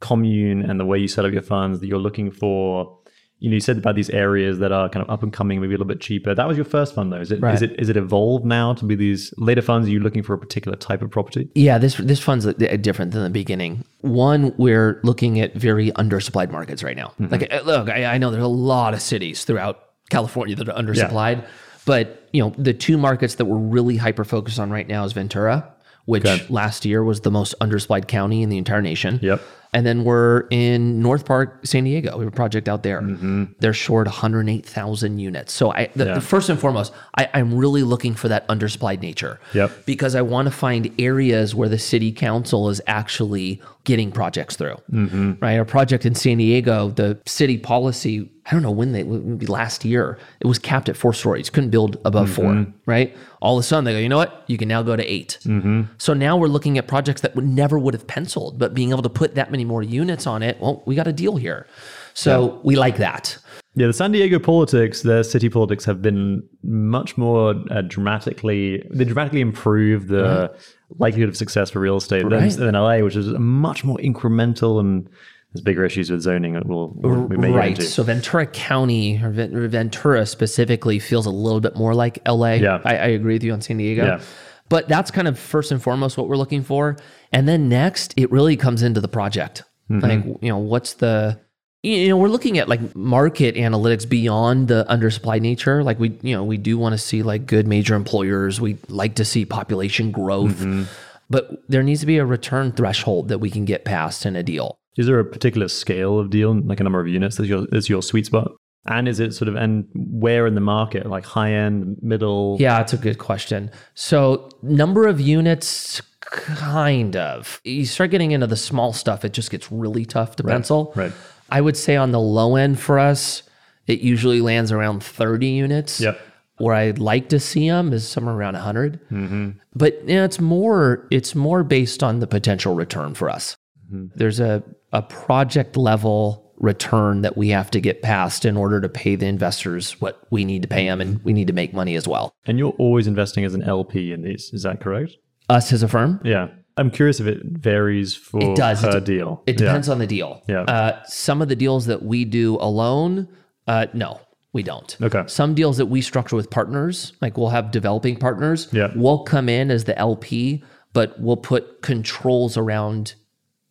commune 0.00 0.62
and 0.62 0.78
the 0.80 0.84
way 0.86 0.98
you 0.98 1.08
set 1.08 1.24
up 1.24 1.32
your 1.32 1.42
funds 1.42 1.80
that 1.80 1.86
you're 1.86 1.98
looking 1.98 2.30
for? 2.30 2.96
You 3.38 3.48
know, 3.48 3.54
you 3.54 3.60
said 3.60 3.78
about 3.78 3.94
these 3.94 4.10
areas 4.10 4.58
that 4.58 4.70
are 4.70 4.90
kind 4.90 5.02
of 5.02 5.08
up 5.10 5.22
and 5.22 5.32
coming, 5.32 5.62
maybe 5.62 5.72
a 5.72 5.78
little 5.78 5.86
bit 5.86 6.00
cheaper. 6.02 6.34
That 6.34 6.46
was 6.46 6.58
your 6.58 6.66
first 6.66 6.94
fund, 6.94 7.10
though. 7.10 7.20
Is 7.20 7.32
it? 7.32 7.36
Is 7.36 7.40
Right. 7.42 7.62
it? 7.62 7.74
Is 7.80 7.88
it 7.88 7.96
evolved 7.96 8.44
now 8.44 8.74
to 8.74 8.84
be 8.84 8.94
these 8.94 9.32
later 9.38 9.62
funds? 9.62 9.88
Are 9.88 9.90
you 9.90 10.00
looking 10.00 10.22
for 10.22 10.34
a 10.34 10.38
particular 10.38 10.76
type 10.76 11.00
of 11.00 11.10
property? 11.10 11.48
Yeah, 11.54 11.78
this 11.78 11.94
this 11.96 12.20
fund's 12.20 12.46
uh, 12.46 12.52
different 12.52 13.12
than 13.12 13.22
the 13.22 13.30
beginning. 13.30 13.82
One, 14.02 14.54
we're 14.58 15.00
looking 15.04 15.40
at 15.40 15.54
very 15.54 15.90
undersupplied 15.92 16.50
markets 16.50 16.82
right 16.82 16.96
now. 16.96 17.14
Like, 17.18 17.50
uh, 17.50 17.62
look, 17.64 17.88
I, 17.88 18.04
I 18.04 18.18
know 18.18 18.30
there's 18.30 18.42
a 18.44 18.46
lot 18.46 18.92
of 18.92 19.00
cities 19.00 19.44
throughout 19.44 19.78
California 20.10 20.54
that 20.56 20.68
are 20.68 20.74
undersupplied, 20.82 21.42
but 21.86 22.28
you 22.34 22.42
know, 22.42 22.52
the 22.58 22.74
two 22.74 22.98
markets 22.98 23.36
that 23.36 23.46
we're 23.46 23.56
really 23.56 23.96
hyper 23.96 24.24
focused 24.24 24.58
on 24.58 24.68
right 24.70 24.86
now 24.86 25.04
is 25.04 25.14
Ventura, 25.14 25.66
which 26.10 26.26
Okay. 26.26 26.44
last 26.50 26.84
year 26.84 27.02
was 27.02 27.20
the 27.20 27.30
most 27.30 27.54
undersupplied 27.60 28.08
county 28.08 28.42
in 28.42 28.48
the 28.50 28.58
entire 28.58 28.82
nation. 28.82 29.18
Yep. 29.22 29.40
And 29.72 29.86
then 29.86 30.02
we're 30.04 30.46
in 30.50 31.00
North 31.00 31.24
Park, 31.24 31.60
San 31.64 31.84
Diego. 31.84 32.16
We 32.18 32.24
have 32.24 32.32
a 32.32 32.36
project 32.36 32.68
out 32.68 32.82
there. 32.82 33.00
Mm-hmm. 33.00 33.44
They're 33.60 33.72
short 33.72 34.08
108,000 34.08 35.18
units. 35.18 35.52
So 35.52 35.72
I, 35.72 35.88
the, 35.94 36.06
Yeah. 36.06 36.14
the 36.14 36.20
first 36.20 36.48
and 36.48 36.58
foremost, 36.58 36.92
I, 37.16 37.28
I'm 37.34 37.54
really 37.54 37.82
looking 37.82 38.14
for 38.14 38.28
that 38.28 38.48
undersupplied 38.48 39.00
nature 39.00 39.38
Yep. 39.54 39.86
because 39.86 40.14
I 40.14 40.22
want 40.22 40.46
to 40.46 40.50
find 40.52 40.92
areas 40.98 41.54
where 41.54 41.68
the 41.68 41.78
city 41.78 42.10
council 42.12 42.68
is 42.68 42.80
actually 42.86 43.62
getting 43.84 44.10
projects 44.12 44.56
through. 44.56 44.76
Mm-hmm. 44.92 45.32
Right, 45.40 45.56
Our 45.58 45.64
project 45.64 46.04
in 46.04 46.14
San 46.14 46.38
Diego, 46.38 46.90
the 46.90 47.18
city 47.26 47.56
policy. 47.56 48.30
I 48.46 48.52
don't 48.52 48.62
know 48.62 48.70
when 48.72 48.92
they 48.92 49.04
maybe 49.04 49.46
last 49.46 49.84
year 49.84 50.18
it 50.40 50.46
was 50.46 50.58
capped 50.58 50.88
at 50.88 50.96
four 50.96 51.12
stories. 51.14 51.48
Couldn't 51.50 51.70
build 51.70 51.96
above 52.04 52.28
Mm-hmm. 52.30 52.64
four. 52.64 52.72
Right. 52.86 53.16
All 53.40 53.56
of 53.56 53.60
a 53.60 53.66
sudden 53.66 53.84
they 53.84 53.92
go, 53.92 53.98
you 53.98 54.08
know 54.08 54.16
what? 54.18 54.42
You 54.48 54.58
can 54.58 54.68
now 54.68 54.82
go 54.82 54.96
to 54.96 55.04
8 55.04 55.38
Mm-hmm. 55.44 55.82
So 55.98 56.12
now 56.14 56.36
we're 56.36 56.48
looking 56.48 56.76
at 56.76 56.88
projects 56.88 57.20
that 57.22 57.34
would 57.36 57.46
never 57.46 57.78
would 57.78 57.94
have 57.94 58.06
penciled, 58.06 58.58
but 58.58 58.74
being 58.74 58.90
able 58.90 59.02
to 59.02 59.08
put 59.08 59.34
that 59.36 59.50
many 59.50 59.59
more 59.64 59.82
units 59.82 60.26
on 60.26 60.42
it. 60.42 60.60
Well, 60.60 60.82
we 60.86 60.94
got 60.94 61.06
a 61.06 61.12
deal 61.12 61.36
here. 61.36 61.66
So 62.14 62.60
we 62.64 62.76
like 62.76 62.96
that. 62.98 63.38
Yeah, 63.76 63.86
the 63.86 63.92
San 63.92 64.10
Diego 64.10 64.38
politics, 64.40 65.02
their 65.02 65.22
city 65.22 65.48
politics 65.48 65.84
have 65.84 66.02
been 66.02 66.42
much 66.64 67.16
more 67.16 67.54
uh, 67.70 67.82
dramatically, 67.82 68.84
they 68.90 69.04
dramatically 69.04 69.40
improve 69.40 70.08
the 70.08 70.52
likelihood 70.98 71.28
of 71.28 71.36
success 71.36 71.70
for 71.70 71.78
real 71.78 71.96
estate 71.96 72.22
than, 72.22 72.32
Right. 72.32 72.52
than 72.52 72.74
LA, 72.74 72.98
which 72.98 73.14
is 73.14 73.28
much 73.38 73.84
more 73.84 73.96
incremental 73.98 74.80
and 74.80 75.08
there's 75.52 75.62
bigger 75.62 75.84
issues 75.84 76.10
with 76.10 76.20
zoning 76.20 76.52
that 76.54 76.66
we'll, 76.66 76.88
we 76.88 77.36
may 77.36 77.48
get 77.48 77.56
right. 77.56 77.70
into. 77.70 77.82
So 77.82 78.02
Ventura 78.04 78.46
County 78.46 79.20
or 79.22 79.28
or 79.28 79.68
Ventura 79.68 80.24
specifically 80.24 81.00
feels 81.00 81.26
a 81.26 81.30
little 81.30 81.60
bit 81.60 81.76
more 81.76 81.92
like 81.94 82.20
LA. 82.26 82.52
Yeah. 82.54 82.80
I, 82.84 82.96
I 82.96 83.06
agree 83.06 83.34
with 83.34 83.42
you 83.42 83.52
on 83.52 83.60
San 83.60 83.78
Diego. 83.78 84.04
Yeah. 84.04 84.20
But 84.68 84.88
that's 84.88 85.10
kind 85.10 85.26
of 85.26 85.36
first 85.36 85.72
and 85.72 85.82
foremost 85.82 86.16
what 86.16 86.28
we're 86.28 86.36
looking 86.36 86.62
for. 86.62 86.96
And 87.32 87.48
then 87.48 87.68
next, 87.68 88.14
it 88.16 88.30
really 88.30 88.56
comes 88.56 88.82
into 88.82 89.00
the 89.00 89.08
project. 89.08 89.62
Mm-hmm. 89.90 90.00
Like, 90.00 90.42
you 90.42 90.48
know, 90.48 90.58
what's 90.58 90.94
the 90.94 91.40
you 91.82 92.08
know, 92.08 92.16
we're 92.16 92.28
looking 92.28 92.58
at 92.58 92.68
like 92.68 92.94
market 92.94 93.54
analytics 93.54 94.06
beyond 94.06 94.68
the 94.68 94.84
undersupply 94.90 95.40
nature. 95.40 95.82
Like 95.82 95.98
we, 95.98 96.18
you 96.20 96.36
know, 96.36 96.44
we 96.44 96.58
do 96.58 96.76
want 96.76 96.92
to 96.92 96.98
see 96.98 97.22
like 97.22 97.46
good 97.46 97.66
major 97.66 97.94
employers. 97.94 98.60
We 98.60 98.76
like 98.88 99.14
to 99.14 99.24
see 99.24 99.46
population 99.46 100.10
growth. 100.10 100.58
Mm-hmm. 100.58 100.84
But 101.30 101.62
there 101.68 101.82
needs 101.82 102.00
to 102.00 102.06
be 102.06 102.18
a 102.18 102.26
return 102.26 102.72
threshold 102.72 103.28
that 103.28 103.38
we 103.38 103.50
can 103.50 103.64
get 103.64 103.84
past 103.84 104.26
in 104.26 104.36
a 104.36 104.42
deal. 104.42 104.78
Is 104.98 105.06
there 105.06 105.20
a 105.20 105.24
particular 105.24 105.68
scale 105.68 106.18
of 106.18 106.28
deal, 106.28 106.52
like 106.60 106.80
a 106.80 106.82
number 106.82 107.00
of 107.00 107.08
units, 107.08 107.36
that's 107.36 107.48
your, 107.48 107.66
is 107.72 107.88
your 107.88 108.02
sweet 108.02 108.26
spot? 108.26 108.50
And 108.86 109.08
is 109.08 109.20
it 109.20 109.32
sort 109.32 109.48
of, 109.48 109.54
and 109.54 109.86
where 109.94 110.46
in 110.46 110.54
the 110.54 110.60
market, 110.60 111.06
like 111.06 111.24
high 111.24 111.52
end, 111.52 111.98
middle? 112.02 112.56
Yeah, 112.58 112.78
that's 112.78 112.92
a 112.92 112.98
good 112.98 113.18
question. 113.18 113.70
So, 113.94 114.50
number 114.62 115.06
of 115.06 115.20
units, 115.20 116.02
kind 116.30 117.16
of. 117.16 117.60
You 117.64 117.84
start 117.84 118.10
getting 118.10 118.32
into 118.32 118.46
the 118.46 118.56
small 118.56 118.92
stuff, 118.92 119.24
it 119.24 119.32
just 119.32 119.50
gets 119.50 119.70
really 119.70 120.04
tough 120.04 120.36
to 120.36 120.44
pencil. 120.44 120.92
right. 120.94 121.12
I 121.50 121.60
would 121.60 121.76
say 121.76 121.96
on 121.96 122.12
the 122.12 122.20
low 122.20 122.56
end 122.56 122.78
for 122.78 122.98
us, 122.98 123.42
it 123.86 124.00
usually 124.00 124.40
lands 124.40 124.70
around 124.70 125.02
30 125.02 125.48
units. 125.48 126.00
Yep. 126.00 126.20
Where 126.58 126.74
I'd 126.74 126.98
like 126.98 127.30
to 127.30 127.40
see 127.40 127.68
them 127.68 127.92
is 127.92 128.06
somewhere 128.06 128.34
around 128.34 128.52
100. 128.52 129.00
Mm-hmm. 129.10 129.50
But 129.74 130.06
you 130.06 130.16
know, 130.16 130.24
it's 130.24 130.38
more 130.38 131.08
it's 131.10 131.34
more 131.34 131.64
based 131.64 132.02
on 132.02 132.20
the 132.20 132.26
potential 132.26 132.74
return 132.74 133.14
for 133.14 133.30
us. 133.30 133.56
Mm-hmm. 133.86 134.08
There's 134.14 134.40
a 134.40 134.62
a 134.92 135.00
project 135.00 135.76
level 135.78 136.52
return 136.58 137.22
that 137.22 137.36
we 137.36 137.48
have 137.48 137.70
to 137.70 137.80
get 137.80 138.02
past 138.02 138.44
in 138.44 138.56
order 138.56 138.80
to 138.80 138.88
pay 138.88 139.16
the 139.16 139.26
investors 139.26 139.98
what 140.00 140.22
we 140.30 140.44
need 140.44 140.60
to 140.62 140.68
pay 140.68 140.84
them, 140.84 141.00
and 141.00 141.24
we 141.24 141.32
need 141.32 141.46
to 141.46 141.54
make 141.54 141.72
money 141.72 141.94
as 141.94 142.06
well. 142.06 142.34
And 142.44 142.58
you're 142.58 142.72
always 142.72 143.06
investing 143.06 143.44
as 143.44 143.54
an 143.54 143.62
LP 143.62 144.12
in 144.12 144.22
these, 144.22 144.50
is 144.52 144.64
that 144.64 144.80
correct? 144.80 145.16
Us 145.50 145.72
as 145.72 145.82
a 145.82 145.88
firm, 145.88 146.20
Yeah. 146.24 146.48
I'm 146.76 146.90
curious 146.90 147.20
if 147.20 147.26
it 147.26 147.40
varies 147.44 148.14
for 148.14 148.40
It 148.40 148.56
does. 148.56 148.80
per 148.80 148.96
It- 148.98 149.04
deal. 149.04 149.42
It 149.46 149.58
depends 149.58 149.88
on 149.90 149.98
the 149.98 150.06
deal. 150.06 150.42
Yeah. 150.48 150.62
Uh, 150.62 151.02
some 151.04 151.42
of 151.42 151.48
the 151.48 151.56
deals 151.56 151.86
that 151.86 152.02
we 152.02 152.24
do 152.24 152.56
alone, 152.60 153.28
uh, 153.66 153.86
no, 153.92 154.20
we 154.54 154.62
don't. 154.62 154.96
Okay. 155.02 155.24
Some 155.26 155.52
deals 155.54 155.76
that 155.76 155.86
we 155.86 156.00
structure 156.00 156.36
with 156.36 156.48
partners, 156.48 157.12
like 157.20 157.36
we'll 157.36 157.48
have 157.50 157.70
developing 157.70 158.16
partners, 158.16 158.68
Yeah. 158.72 158.92
we'll 158.96 159.18
come 159.24 159.48
in 159.48 159.70
as 159.70 159.84
the 159.84 159.98
LP, 159.98 160.62
but 160.94 161.20
we'll 161.20 161.36
put 161.36 161.82
controls 161.82 162.56
around 162.56 163.14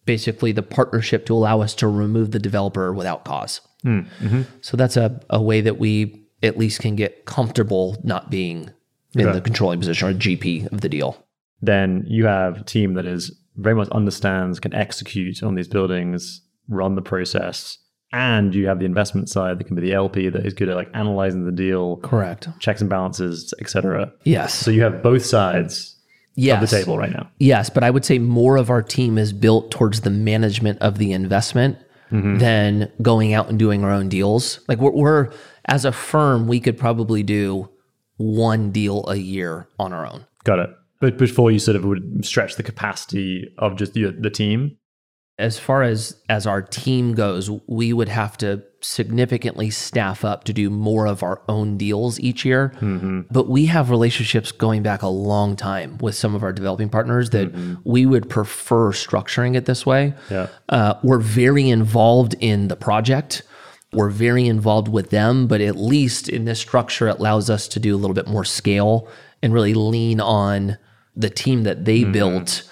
basically 0.05 0.51
the 0.51 0.61
partnership 0.63 1.25
to 1.27 1.33
allow 1.33 1.61
us 1.61 1.73
to 1.75 1.87
remove 1.87 2.31
the 2.31 2.39
developer 2.39 2.93
without 2.93 3.23
cause. 3.25 3.61
So 4.61 4.75
that's 4.77 4.97
a, 4.97 5.19
a 5.29 5.41
way 5.41 5.61
that 5.61 5.79
we 5.79 6.25
at 6.43 6.57
least 6.57 6.79
can 6.81 6.95
get 6.95 7.25
comfortable 7.25 7.97
not 8.03 8.29
being 8.29 8.69
in 9.15 9.21
Okay. 9.25 9.31
the 9.33 9.41
controlling 9.41 9.79
position 9.79 10.07
or 10.09 10.13
GP 10.13 10.67
of 10.71 10.81
the 10.81 10.89
deal. 10.89 11.25
Then 11.61 12.05
you 12.07 12.25
have 12.25 12.61
a 12.61 12.63
team 12.63 12.93
that 12.93 13.05
is 13.05 13.37
very 13.55 13.75
much 13.75 13.89
understands, 13.89 14.59
can 14.59 14.73
execute 14.73 15.43
on 15.43 15.55
these 15.55 15.67
buildings, 15.67 16.41
run 16.67 16.95
the 16.95 17.01
process, 17.01 17.77
and 18.11 18.55
you 18.55 18.67
have 18.67 18.79
the 18.79 18.85
investment 18.85 19.29
side 19.29 19.59
that 19.59 19.65
can 19.65 19.75
be 19.75 19.81
the 19.81 19.93
LP 19.93 20.29
that 20.29 20.45
is 20.45 20.53
good 20.53 20.69
at 20.69 20.75
like 20.75 20.89
analyzing 20.93 21.45
the 21.45 21.51
deal, 21.51 21.97
Correct. 21.97 22.47
checks 22.59 22.81
and 22.81 22.89
balances, 22.89 23.53
etc. 23.59 24.11
Yes. 24.23 24.53
So 24.53 24.71
you 24.71 24.81
have 24.81 25.03
both 25.03 25.25
sides 25.25 25.95
yes. 26.35 26.61
of 26.61 26.69
the 26.69 26.75
table 26.75 26.97
right 26.97 27.11
now. 27.11 27.29
Yes, 27.39 27.69
but 27.69 27.83
I 27.83 27.89
would 27.89 28.05
say 28.05 28.17
more 28.17 28.57
of 28.57 28.69
our 28.69 28.81
team 28.81 29.17
is 29.17 29.33
built 29.33 29.69
towards 29.69 30.01
the 30.01 30.09
management 30.09 30.79
of 30.79 30.97
the 30.97 31.11
investment 31.11 31.77
mm-hmm. 32.11 32.37
than 32.37 32.91
going 33.01 33.33
out 33.33 33.49
and 33.49 33.59
doing 33.59 33.83
our 33.83 33.91
own 33.91 34.09
deals. 34.09 34.59
Like 34.67 34.79
we're, 34.79 34.91
we're 34.91 35.31
as 35.65 35.85
a 35.85 35.91
firm, 35.91 36.47
we 36.47 36.59
could 36.59 36.77
probably 36.77 37.21
do 37.21 37.69
one 38.17 38.71
deal 38.71 39.05
a 39.07 39.15
year 39.15 39.67
on 39.77 39.93
our 39.93 40.05
own. 40.05 40.25
Got 40.43 40.59
it. 40.59 40.69
But 40.99 41.17
before 41.17 41.51
you 41.51 41.59
sort 41.59 41.77
of 41.77 41.85
would 41.85 42.25
stretch 42.25 42.55
the 42.55 42.63
capacity 42.63 43.53
of 43.57 43.77
just 43.77 43.93
the, 43.93 44.11
the 44.11 44.29
team. 44.29 44.77
As 45.37 45.57
far 45.57 45.83
as 45.83 46.21
as 46.27 46.45
our 46.45 46.61
team 46.61 47.13
goes, 47.13 47.49
we 47.65 47.93
would 47.93 48.09
have 48.09 48.37
to 48.39 48.61
significantly 48.81 49.69
staff 49.69 50.25
up 50.25 50.43
to 50.45 50.53
do 50.53 50.69
more 50.69 51.05
of 51.05 51.23
our 51.23 51.41
own 51.47 51.77
deals 51.77 52.19
each 52.19 52.43
year. 52.43 52.73
But 53.31 53.47
we 53.47 53.67
have 53.67 53.89
relationships 53.89 54.51
going 54.51 54.83
back 54.83 55.01
a 55.01 55.07
long 55.07 55.55
time 55.55 55.97
with 55.99 56.15
some 56.15 56.35
of 56.35 56.43
our 56.43 56.51
developing 56.51 56.89
partners 56.89 57.29
that 57.29 57.53
we 57.85 58.05
would 58.05 58.29
prefer 58.29 58.91
structuring 58.91 59.55
it 59.55 59.65
this 59.65 59.85
way. 59.85 60.13
Yeah. 60.29 60.47
Uh, 60.67 60.95
we're 61.03 61.19
very 61.19 61.69
involved 61.69 62.35
in 62.41 62.67
the 62.67 62.75
project. 62.75 63.43
We're 63.93 64.09
very 64.09 64.45
involved 64.45 64.89
with 64.89 65.09
them, 65.09 65.47
but 65.47 65.61
at 65.61 65.77
least 65.77 66.27
in 66.27 66.43
this 66.45 66.59
structure, 66.59 67.07
it 67.07 67.19
allows 67.19 67.49
us 67.49 67.67
to 67.69 67.79
do 67.79 67.95
a 67.95 67.97
little 67.97 68.13
bit 68.13 68.27
more 68.27 68.43
scale 68.43 69.07
and 69.41 69.53
really 69.53 69.73
lean 69.73 70.19
on 70.19 70.77
the 71.19 71.29
team 71.29 71.63
that 71.63 71.85
they 71.85 72.01
mm-hmm. 72.01 72.13
built 72.13 72.63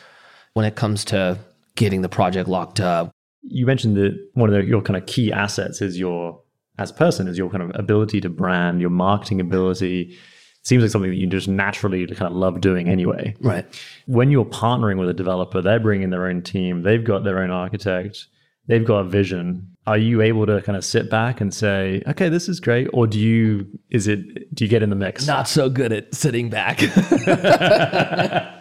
when 0.53 0.65
it 0.65 0.75
comes 0.75 1.05
to 1.05 1.37
getting 1.75 2.01
the 2.01 2.09
project 2.09 2.47
locked 2.49 2.79
up. 2.79 3.11
You 3.43 3.65
mentioned 3.65 3.97
that 3.97 4.17
one 4.33 4.49
of 4.49 4.55
the, 4.55 4.65
your 4.65 4.81
kind 4.81 4.97
of 4.97 5.05
key 5.05 5.31
assets 5.31 5.81
is 5.81 5.99
your, 5.99 6.41
as 6.79 6.89
a 6.89 6.93
person, 6.93 7.27
is 7.27 7.37
your 7.37 7.49
kind 7.49 7.61
of 7.61 7.71
ability 7.75 8.21
to 8.21 8.29
brand, 8.29 8.81
your 8.81 8.89
marketing 8.89 9.41
ability. 9.41 10.17
Seems 10.63 10.81
like 10.81 10.91
something 10.91 11.11
that 11.11 11.17
you 11.17 11.27
just 11.27 11.47
naturally 11.47 12.07
kind 12.07 12.31
of 12.31 12.37
love 12.37 12.61
doing 12.61 12.89
anyway. 12.89 13.35
Right. 13.41 13.65
when 14.05 14.31
you're 14.31 14.45
partnering 14.45 14.97
with 14.97 15.09
a 15.09 15.13
developer, 15.13 15.61
they're 15.61 15.79
bringing 15.79 16.09
their 16.09 16.25
own 16.25 16.41
team, 16.41 16.83
they've 16.83 17.03
got 17.03 17.23
their 17.23 17.39
own 17.39 17.51
architect, 17.51 18.27
they've 18.67 18.85
got 18.85 18.99
a 18.99 19.03
vision. 19.05 19.73
Are 19.85 19.97
you 19.97 20.21
able 20.21 20.45
to 20.45 20.61
kind 20.63 20.75
of 20.77 20.83
sit 20.83 21.09
back 21.09 21.39
and 21.39 21.53
say, 21.53 22.03
okay, 22.07 22.27
this 22.27 22.49
is 22.49 22.59
great? 22.59 22.89
Or 22.91 23.07
do 23.07 23.17
you, 23.17 23.65
is 23.89 24.05
it, 24.07 24.53
do 24.53 24.65
you 24.65 24.69
get 24.69 24.83
in 24.83 24.89
the 24.89 24.97
mix? 24.97 25.25
Not 25.25 25.47
so 25.47 25.69
good 25.69 25.93
at 25.93 26.13
sitting 26.13 26.49
back. 26.49 26.81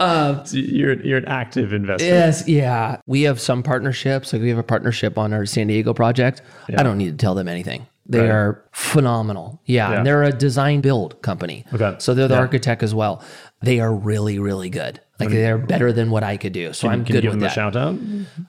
Um, 0.00 0.44
so 0.44 0.56
You're, 0.56 1.00
you're 1.02 1.18
an 1.18 1.26
active 1.26 1.72
investor. 1.72 2.04
yes, 2.04 2.48
yeah. 2.48 2.96
We 3.06 3.22
have 3.22 3.40
some 3.40 3.62
partnerships. 3.62 4.32
Like 4.32 4.42
we 4.42 4.48
have 4.48 4.58
a 4.58 4.64
partnership 4.64 5.16
on 5.16 5.32
our 5.32 5.46
San 5.46 5.68
Diego 5.68 5.94
project. 5.94 6.42
I 6.76 6.82
don't 6.82 6.98
need 6.98 7.12
to 7.12 7.16
tell 7.16 7.36
them 7.36 7.46
anything. 7.46 7.86
They 8.08 8.20
Right. 8.20 8.30
are 8.30 8.64
phenomenal. 8.72 9.60
Yeah, 9.66 9.90
Yeah. 9.90 9.96
And 9.98 10.06
they're 10.06 10.22
a 10.22 10.32
design 10.32 10.80
build 10.80 11.20
company. 11.22 11.64
Okay. 11.74 11.94
So 11.98 12.14
they're 12.14 12.28
the 12.28 12.34
Yeah. 12.34 12.40
architect 12.40 12.82
as 12.82 12.94
well. 12.94 13.22
They 13.62 13.80
are 13.80 13.92
really, 13.92 14.38
really 14.38 14.70
good. 14.70 15.00
Like 15.18 15.30
they're 15.30 15.58
better 15.58 15.92
than 15.92 16.10
what 16.10 16.22
I 16.22 16.36
could 16.36 16.52
do. 16.52 16.72
So 16.72 16.88
I'm 16.88 17.04
Can 17.04 17.14
you 17.16 17.20
good 17.20 17.22
give 17.22 17.30
with 17.32 17.40
them 17.40 17.46
a 17.46 17.48
that. 17.48 17.54
shout 17.54 17.74
out? 17.76 17.96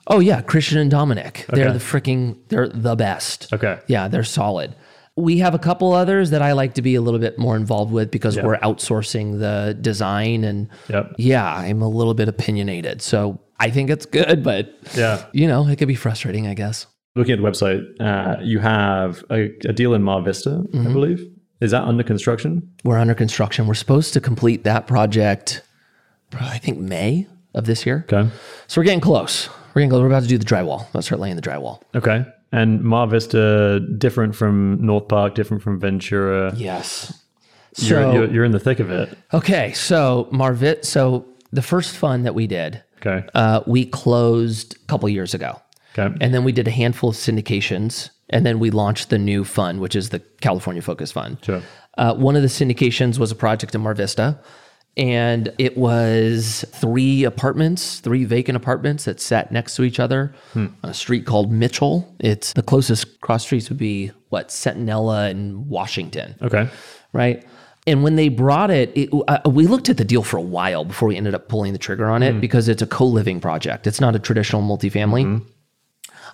Oh 0.06 0.20
yeah, 0.20 0.42
Christian 0.42 0.78
and 0.78 0.90
Dominic. 0.90 1.46
They're 1.50 1.72
the 1.72 1.78
freaking 1.78 2.36
they're 2.50 2.68
the 2.68 2.94
best. 2.94 3.52
Okay. 3.52 3.78
Yeah, 3.86 4.08
they're 4.08 4.22
solid. 4.24 4.74
We 5.16 5.38
have 5.38 5.54
a 5.54 5.58
couple 5.58 5.92
others 5.94 6.30
that 6.30 6.42
I 6.42 6.52
like 6.52 6.74
to 6.74 6.82
be 6.82 6.94
a 6.94 7.00
little 7.00 7.18
bit 7.18 7.38
more 7.38 7.56
involved 7.56 7.90
with 7.92 8.10
because 8.10 8.36
Yeah. 8.36 8.44
we're 8.44 8.58
outsourcing 8.58 9.40
the 9.40 9.76
design 9.80 10.44
and 10.44 10.68
Yep. 10.88 11.14
yeah, 11.18 11.44
I'm 11.52 11.82
a 11.82 11.88
little 11.88 12.14
bit 12.14 12.28
opinionated. 12.28 13.02
So 13.02 13.40
I 13.58 13.70
think 13.70 13.90
it's 13.90 14.06
good, 14.06 14.44
but 14.44 14.72
Yeah. 14.96 15.22
you 15.32 15.48
know, 15.48 15.66
it 15.66 15.76
could 15.76 15.88
be 15.88 15.96
frustrating, 15.96 16.46
I 16.46 16.54
guess. 16.54 16.86
Looking 17.18 17.34
at 17.34 17.40
the 17.42 17.48
website, 17.50 17.82
uh, 18.00 18.40
you 18.42 18.58
have 18.60 19.24
a, 19.30 19.50
a 19.68 19.72
deal 19.72 19.92
in 19.94 20.02
Mar 20.02 20.22
Vista, 20.22 20.50
Mm-hmm. 20.50 20.86
I 20.88 20.92
believe. 20.92 21.30
Is 21.60 21.72
that 21.72 21.82
under 21.82 22.04
construction? 22.04 22.70
We're 22.84 22.98
under 22.98 23.14
construction. 23.14 23.66
We're 23.66 23.74
supposed 23.74 24.12
to 24.14 24.20
complete 24.20 24.62
that 24.64 24.86
project 24.86 25.62
I 26.38 26.58
think 26.58 26.78
May 26.78 27.26
of 27.54 27.64
this 27.66 27.84
year. 27.84 28.04
Okay. 28.10 28.30
So 28.68 28.80
we're 28.80 28.84
getting 28.84 29.00
close. 29.00 29.48
We're 29.74 29.80
getting 29.80 29.90
close. 29.90 30.00
We're 30.02 30.06
about 30.06 30.22
to 30.22 30.28
do 30.28 30.38
the 30.38 30.44
drywall. 30.44 30.86
Let's 30.94 31.06
start 31.08 31.20
laying 31.20 31.36
the 31.36 31.42
drywall. 31.42 31.82
Okay. 31.94 32.24
And 32.52 32.82
Mar 32.84 33.06
Vista, 33.08 33.80
different 33.80 34.36
from 34.36 34.78
North 34.84 35.08
Park, 35.08 35.34
different 35.34 35.62
from 35.62 35.80
Ventura. 35.80 36.54
Yes. 36.56 37.12
You're, 37.78 38.02
So 38.02 38.12
you're, 38.12 38.30
you're 38.32 38.44
in 38.44 38.52
the 38.52 38.60
thick 38.60 38.78
of 38.80 38.90
it. 38.90 39.16
Okay, 39.34 39.72
so 39.72 40.28
Marvit, 40.32 40.84
so 40.84 41.26
the 41.52 41.62
first 41.62 41.96
fund 41.96 42.24
that 42.26 42.34
we 42.34 42.46
did, 42.46 42.82
Okay. 43.04 43.26
uh, 43.34 43.60
we 43.66 43.84
closed 43.86 44.74
a 44.76 44.86
couple 44.86 45.08
years 45.08 45.34
ago, 45.34 45.60
Okay. 45.98 46.16
and 46.20 46.32
then 46.32 46.44
we 46.44 46.52
did 46.52 46.68
a 46.68 46.70
handful 46.70 47.10
of 47.10 47.16
syndications, 47.16 48.10
and 48.30 48.46
then 48.46 48.58
we 48.58 48.70
launched 48.70 49.10
the 49.10 49.18
new 49.18 49.44
fund, 49.44 49.80
which 49.80 49.96
is 49.96 50.10
the 50.10 50.20
California 50.40 50.82
Focus 50.82 51.12
Fund. 51.12 51.38
Sure. 51.42 51.62
Uh, 51.96 52.14
one 52.14 52.36
of 52.36 52.42
the 52.42 52.48
syndications 52.48 53.18
was 53.18 53.32
a 53.32 53.34
project 53.34 53.74
in 53.74 53.80
Mar 53.80 53.94
Vista, 53.94 54.38
and 54.96 55.52
it 55.58 55.76
was 55.76 56.64
three 56.72 57.24
apartments, 57.24 58.00
three 58.00 58.24
vacant 58.24 58.56
apartments 58.56 59.04
that 59.04 59.20
sat 59.20 59.52
next 59.52 59.76
to 59.76 59.82
each 59.84 60.00
other 60.00 60.32
on 60.56 60.74
a 60.82 60.92
street 60.94 61.24
called 61.24 61.52
Mitchell. 61.52 62.12
It's 62.18 62.52
the 62.52 62.62
closest 62.62 63.20
cross 63.20 63.44
streets 63.44 63.68
would 63.68 63.78
be 63.78 64.10
what 64.30 64.48
Centinela 64.48 65.30
and 65.30 65.68
Washington 65.68 66.34
Okay. 66.42 66.68
right? 67.12 67.44
And 67.86 68.02
when 68.02 68.16
they 68.16 68.28
brought 68.28 68.70
it, 68.70 68.92
it 68.96 69.08
uh, 69.28 69.38
we 69.48 69.66
looked 69.66 69.88
at 69.88 69.96
the 69.96 70.04
deal 70.04 70.22
for 70.22 70.36
a 70.36 70.42
while 70.42 70.84
before 70.84 71.08
we 71.08 71.16
ended 71.16 71.34
up 71.34 71.48
pulling 71.48 71.72
the 71.72 71.78
trigger 71.78 72.06
on 72.10 72.22
it 72.22 72.38
because 72.40 72.68
it's 72.68 72.82
a 72.82 72.86
co-living 72.86 73.40
project. 73.40 73.86
It's 73.86 74.00
not 74.00 74.14
a 74.14 74.18
traditional 74.18 74.62
multifamily. 74.62 75.42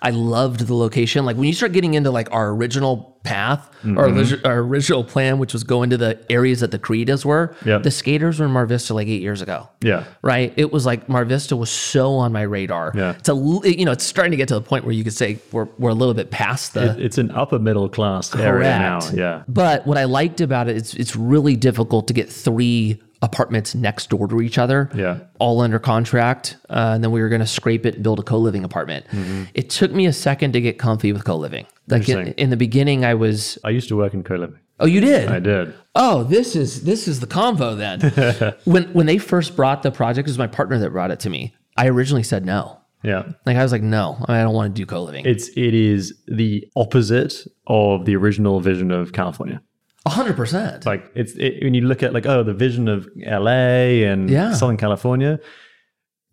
I 0.01 0.09
loved 0.11 0.61
the 0.67 0.75
location. 0.75 1.25
Like 1.25 1.35
when 1.37 1.45
you 1.45 1.53
start 1.53 1.71
getting 1.71 1.93
into 1.93 2.11
like 2.11 2.31
our 2.31 2.49
original 2.49 3.13
path, 3.23 3.67
our, 3.83 3.89
mm-hmm. 4.07 4.17
origi- 4.19 4.45
our 4.45 4.59
original 4.59 5.03
plan, 5.03 5.39
which 5.39 5.51
was 5.53 5.63
going 5.63 5.89
to 5.89 5.97
the 5.97 6.19
areas 6.31 6.59
that 6.59 6.69
the 6.71 6.77
Credas 6.77 7.25
were, 7.25 7.55
Yep. 7.65 7.81
the 7.83 7.89
skaters 7.91 8.39
were 8.39 8.45
in 8.45 8.51
Mar 8.51 8.65
Vista 8.67 8.93
like 8.93 9.07
eight 9.07 9.21
years 9.23 9.41
ago 9.41 9.67
Yeah. 9.81 10.03
right? 10.21 10.53
It 10.57 10.71
was 10.71 10.85
like 10.85 11.09
Mar 11.09 11.25
Vista 11.25 11.55
was 11.55 11.71
so 11.71 12.13
on 12.13 12.31
my 12.31 12.43
radar. 12.43 12.91
Yeah. 12.95 13.15
It's 13.17 13.29
a, 13.29 13.33
you 13.35 13.85
know, 13.85 13.91
it's 13.93 14.03
starting 14.03 14.31
to 14.31 14.37
get 14.37 14.47
to 14.49 14.53
the 14.55 14.61
point 14.61 14.85
where 14.85 14.93
you 14.93 15.03
could 15.03 15.13
say 15.13 15.39
we're, 15.51 15.67
we're 15.79 15.89
a 15.89 15.95
little 15.95 16.13
bit 16.13 16.29
past 16.29 16.75
the 16.75 16.91
It- 16.91 16.99
it's 17.01 17.17
an 17.17 17.31
upper 17.31 17.57
middle 17.57 17.89
class 17.89 18.33
area 18.35 18.77
now. 18.77 18.99
Yeah. 19.13 19.41
But 19.47 19.87
what 19.87 19.97
I 19.97 20.03
liked 20.03 20.39
about 20.41 20.67
it, 20.69 20.77
it's 20.77 20.93
it's 20.93 21.15
really 21.15 21.55
difficult 21.55 22.07
to 22.07 22.13
get 22.13 22.29
three 22.29 23.01
apartments 23.25 23.75
next 23.75 24.09
door 24.09 24.27
to 24.27 24.41
each 24.41 24.57
other. 24.57 24.89
Yeah. 24.95 25.19
All 25.39 25.61
under 25.61 25.79
contract. 25.79 26.57
Uh, 26.69 26.93
and 26.95 27.03
then 27.03 27.11
we 27.11 27.21
were 27.21 27.29
going 27.29 27.41
to 27.41 27.47
scrape 27.47 27.85
it 27.85 27.95
and 27.95 28.03
build 28.03 28.19
a 28.19 28.23
co 28.23 28.37
living 28.37 28.63
apartment. 28.63 29.05
It 29.53 29.69
took 29.69 29.91
me 29.91 30.05
a 30.05 30.13
second 30.13 30.53
to 30.53 30.61
get 30.61 30.77
comfy 30.77 31.11
with 31.11 31.23
co 31.25 31.35
living. 31.35 31.65
Like 31.87 32.09
in, 32.09 32.29
in 32.33 32.49
the 32.49 32.57
beginning, 32.57 33.05
I 33.05 33.13
was. 33.13 33.59
I 33.63 33.69
used 33.69 33.89
to 33.89 33.97
work 33.97 34.13
in 34.13 34.23
co-living. 34.23 34.59
Oh, 34.79 34.85
you 34.85 34.99
did. 34.99 35.29
I 35.29 35.39
did. 35.39 35.73
Oh, 35.93 36.23
this 36.23 36.55
is 36.55 36.83
this 36.83 37.07
is 37.07 37.19
the 37.19 37.27
convo 37.27 37.77
then. 37.77 38.55
when 38.65 38.85
when 38.93 39.05
they 39.05 39.17
first 39.17 39.55
brought 39.55 39.83
the 39.83 39.91
project, 39.91 40.27
it 40.27 40.31
was 40.31 40.37
my 40.37 40.47
partner 40.47 40.79
that 40.79 40.89
brought 40.89 41.11
it 41.11 41.19
to 41.21 41.29
me. 41.29 41.55
I 41.77 41.87
originally 41.87 42.23
said 42.23 42.45
no. 42.45 42.81
Yeah. 43.03 43.31
Like 43.45 43.55
I 43.55 43.61
was 43.61 43.71
like, 43.71 43.83
no, 43.83 44.17
I 44.27 44.41
don't 44.41 44.55
want 44.55 44.75
to 44.75 44.81
do 44.81 44.85
co 44.85 45.03
living. 45.03 45.25
It's 45.25 45.49
it 45.49 45.73
is 45.75 46.19
the 46.27 46.67
opposite 46.75 47.35
of 47.67 48.05
the 48.05 48.15
original 48.15 48.59
vision 48.59 48.91
of 48.91 49.13
California. 49.13 49.61
Hundred 50.07 50.35
percent. 50.35 50.85
Like 50.85 51.11
it's 51.15 51.33
it, 51.33 51.63
when 51.63 51.73
you 51.73 51.81
look 51.81 52.03
at 52.03 52.13
like 52.13 52.25
oh 52.25 52.43
the 52.43 52.53
vision 52.53 52.87
of 52.87 53.07
LA 53.17 54.03
and 54.09 54.29
Yeah. 54.29 54.53
Southern 54.53 54.77
California, 54.77 55.39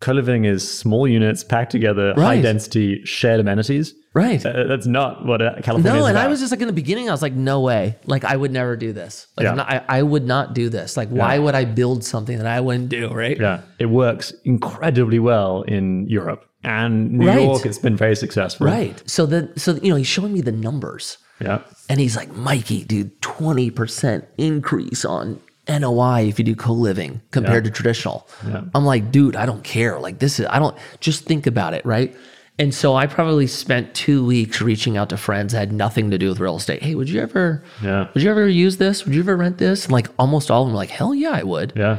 co-living 0.01 0.45
is 0.45 0.69
small 0.69 1.07
units 1.07 1.43
packed 1.43 1.71
together, 1.71 2.13
high 2.15 2.41
density, 2.41 3.01
shared 3.05 3.39
amenities. 3.39 3.93
Right. 4.15 4.45
Uh, 4.45 4.65
that's 4.65 4.85
not 4.85 5.25
what 5.25 5.41
uh, 5.41 5.55
California 5.63 6.01
No, 6.01 6.05
and 6.05 6.19
I 6.19 6.27
was 6.27 6.39
just 6.39 6.51
like 6.51 6.61
in 6.61 6.67
the 6.67 6.73
beginning, 6.73 7.09
I 7.09 7.11
was 7.13 7.23
like, 7.23 7.33
no 7.33 7.61
way. 7.61 7.97
Like 8.05 8.23
I 8.23 8.35
would 8.35 8.51
never 8.51 8.75
do 8.75 8.93
this. 8.93 9.25
Like 9.37 9.45
Yeah. 9.45 9.55
Not, 9.55 9.69
I, 9.71 9.83
I 9.89 10.03
would 10.03 10.23
not 10.27 10.53
do 10.53 10.69
this. 10.69 10.95
Like 10.97 11.09
why 11.09 11.33
Yeah. 11.35 11.39
would 11.39 11.55
I 11.55 11.65
build 11.65 12.03
something 12.03 12.37
that 12.37 12.45
I 12.45 12.59
wouldn't 12.61 12.89
do? 12.89 13.09
Right. 13.11 13.39
yeah, 13.39 13.61
it 13.79 13.87
works 13.87 14.31
incredibly 14.45 15.17
well 15.17 15.63
in 15.63 16.07
Europe 16.07 16.45
and 16.63 17.13
New 17.13 17.27
Right. 17.27 17.41
York. 17.41 17.65
It's 17.65 17.79
been 17.79 17.95
very 17.97 18.15
successful. 18.15 18.67
Right. 18.67 19.01
So 19.09 19.25
then, 19.25 19.51
so 19.57 19.73
you 19.81 19.89
know, 19.89 19.95
he's 19.95 20.05
showing 20.07 20.31
me 20.31 20.41
the 20.41 20.51
numbers, 20.51 21.17
Yeah. 21.39 21.61
and 21.89 21.99
he's 21.99 22.15
like, 22.15 22.31
Mikey, 22.33 22.83
dude, 22.85 23.21
twenty 23.21 23.69
percent 23.69 24.25
increase 24.37 25.03
on 25.05 25.39
NOI 25.67 26.27
if 26.27 26.39
you 26.39 26.45
do 26.45 26.55
co 26.55 26.73
living 26.73 27.21
compared 27.31 27.63
to 27.65 27.71
traditional. 27.71 28.27
Yeah. 28.47 28.63
I'm 28.75 28.85
like, 28.85 29.11
dude, 29.11 29.35
I 29.35 29.45
don't 29.45 29.63
care. 29.63 29.99
Like 29.99 30.19
this 30.19 30.39
is, 30.39 30.45
I 30.49 30.59
don't. 30.59 30.77
Just 30.99 31.25
think 31.25 31.47
about 31.47 31.73
it, 31.73 31.85
right? 31.85 32.15
And 32.59 32.73
so 32.73 32.95
I 32.95 33.07
probably 33.07 33.47
spent 33.47 33.95
two 33.95 34.23
weeks 34.23 34.61
reaching 34.61 34.95
out 34.95 35.09
to 35.09 35.17
friends 35.17 35.53
that 35.53 35.59
had 35.59 35.73
nothing 35.73 36.11
to 36.11 36.19
do 36.19 36.29
with 36.29 36.39
real 36.39 36.57
estate. 36.57 36.83
Hey, 36.83 36.93
would 36.93 37.09
you 37.09 37.19
ever? 37.19 37.63
Yeah. 37.81 38.09
Would 38.13 38.21
you 38.21 38.29
ever 38.29 38.47
use 38.47 38.77
this? 38.77 39.05
Would 39.05 39.15
you 39.15 39.21
ever 39.21 39.35
rent 39.35 39.57
this? 39.57 39.85
And 39.85 39.91
like 39.91 40.07
almost 40.19 40.51
all 40.51 40.61
of 40.61 40.67
them 40.67 40.73
were 40.73 40.77
like, 40.77 40.91
hell 40.91 41.15
yeah, 41.15 41.31
I 41.31 41.41
would. 41.43 41.73
Yeah. 41.75 41.97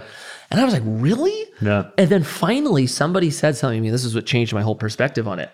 And 0.52 0.60
I 0.60 0.64
was 0.64 0.72
like, 0.72 0.82
really? 0.86 1.46
Yeah. 1.60 1.90
And 1.98 2.08
then 2.08 2.22
finally 2.22 2.86
somebody 2.86 3.30
said 3.30 3.56
something 3.56 3.78
to 3.78 3.82
me. 3.82 3.90
This 3.90 4.04
is 4.04 4.14
what 4.14 4.26
changed 4.26 4.52
my 4.54 4.62
whole 4.62 4.76
perspective 4.76 5.26
on 5.26 5.40
it. 5.40 5.50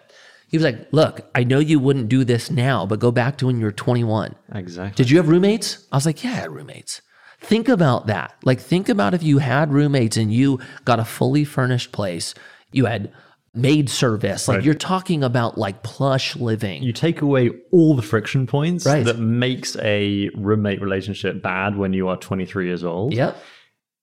He 0.51 0.57
was 0.57 0.64
like, 0.64 0.88
"Look, 0.92 1.22
I 1.34 1.44
know 1.44 1.61
you 1.61 1.78
wouldn't 1.78 2.09
do 2.09 2.24
this 2.24 2.51
now, 2.51 2.84
but 2.84 2.98
go 2.98 3.11
back 3.11 3.38
to 3.38 3.46
when 3.46 3.59
you 3.61 3.64
were 3.66 3.72
21. 3.72 4.34
Exactly. 4.55 4.94
Did 5.03 5.11
you 5.11 5.16
have 5.18 5.28
roommates?" 5.28 5.86
I 5.92 5.96
was 5.96 6.07
like, 6.07 6.22
"Yeah, 6.24 6.30
I 6.32 6.34
had 6.34 6.51
roommates." 6.53 7.03
Think 7.40 7.68
about 7.68 8.07
that. 8.09 8.34
Like, 8.44 8.61
think 8.61 8.88
about 8.88 9.14
if 9.14 9.22
you 9.22 9.38
had 9.38 9.72
roommates 9.72 10.16
and 10.18 10.32
you 10.32 10.59
got 10.84 11.01
a 11.01 11.05
fully 11.05 11.44
furnished 11.44 11.90
place, 11.92 12.34
you 12.72 12.84
had 12.86 13.11
maid 13.55 13.88
service. 13.88 14.46
Like, 14.46 14.57
Right. 14.59 14.64
you're 14.64 14.74
talking 14.74 15.24
about 15.24 15.57
like 15.59 15.82
plush 15.82 16.36
living. 16.36 16.82
you 16.82 16.92
take 16.92 17.20
away 17.22 17.51
all 17.72 17.94
the 17.94 18.03
friction 18.03 18.46
points 18.46 18.84
Right. 18.86 19.05
that 19.05 19.18
makes 19.18 19.76
a 19.80 20.28
roommate 20.36 20.80
relationship 20.82 21.42
bad 21.42 21.76
when 21.76 21.92
you 21.92 22.09
are 22.09 22.16
23 22.16 22.66
years 22.66 22.84
old. 22.84 23.14
yep. 23.14 23.36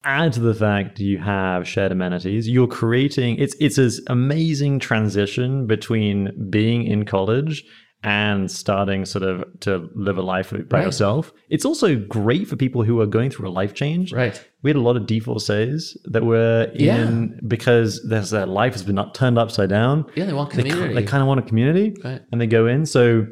Add 0.08 0.32
to 0.34 0.40
the 0.40 0.54
fact 0.54 1.00
you 1.00 1.18
have 1.18 1.68
shared 1.68 1.92
amenities. 1.92 2.48
You're 2.48 2.68
creating 2.82 3.38
it's 3.38 3.56
it's 3.60 3.76
this 3.76 4.00
amazing 4.08 4.80
transition 4.80 5.68
between 5.68 6.48
being 6.50 6.84
in 6.88 7.04
college 7.06 7.64
and 8.04 8.50
starting 8.50 9.04
sort 9.06 9.24
of 9.24 9.44
to 9.62 9.90
live 9.96 10.18
a 10.18 10.22
life 10.22 10.52
by 10.52 10.78
Right. 10.78 10.86
yourself. 10.86 11.34
It's 11.50 11.66
also 11.66 11.96
great 11.98 12.48
for 12.48 12.56
people 12.56 12.84
who 12.84 13.02
are 13.02 13.06
going 13.08 13.32
through 13.32 13.50
a 13.50 13.56
life 13.62 13.74
change. 13.74 14.14
Right. 14.14 14.42
We 14.64 14.70
had 14.70 14.78
a 14.78 14.82
lot 14.90 14.96
of 14.96 15.08
divorcees 15.08 15.98
that 16.06 16.24
were 16.24 16.72
Yeah. 16.76 17.02
in 17.08 17.40
because 17.46 18.02
there's 18.08 18.30
their 18.30 18.46
life 18.46 18.74
has 18.74 18.84
been 18.84 18.96
not 18.96 19.14
turned 19.14 19.38
upside 19.38 19.70
down. 19.70 20.06
Yeah, 20.16 20.26
they 20.26 20.34
want 20.34 20.52
They, 20.54 20.64
community. 20.64 20.94
they 20.94 21.04
kind 21.04 21.22
of 21.22 21.28
want 21.28 21.40
a 21.42 21.44
community 21.44 21.96
Right. 22.04 22.22
and 22.32 22.40
they 22.40 22.48
go 22.48 22.66
in. 22.68 22.86
So 22.86 23.26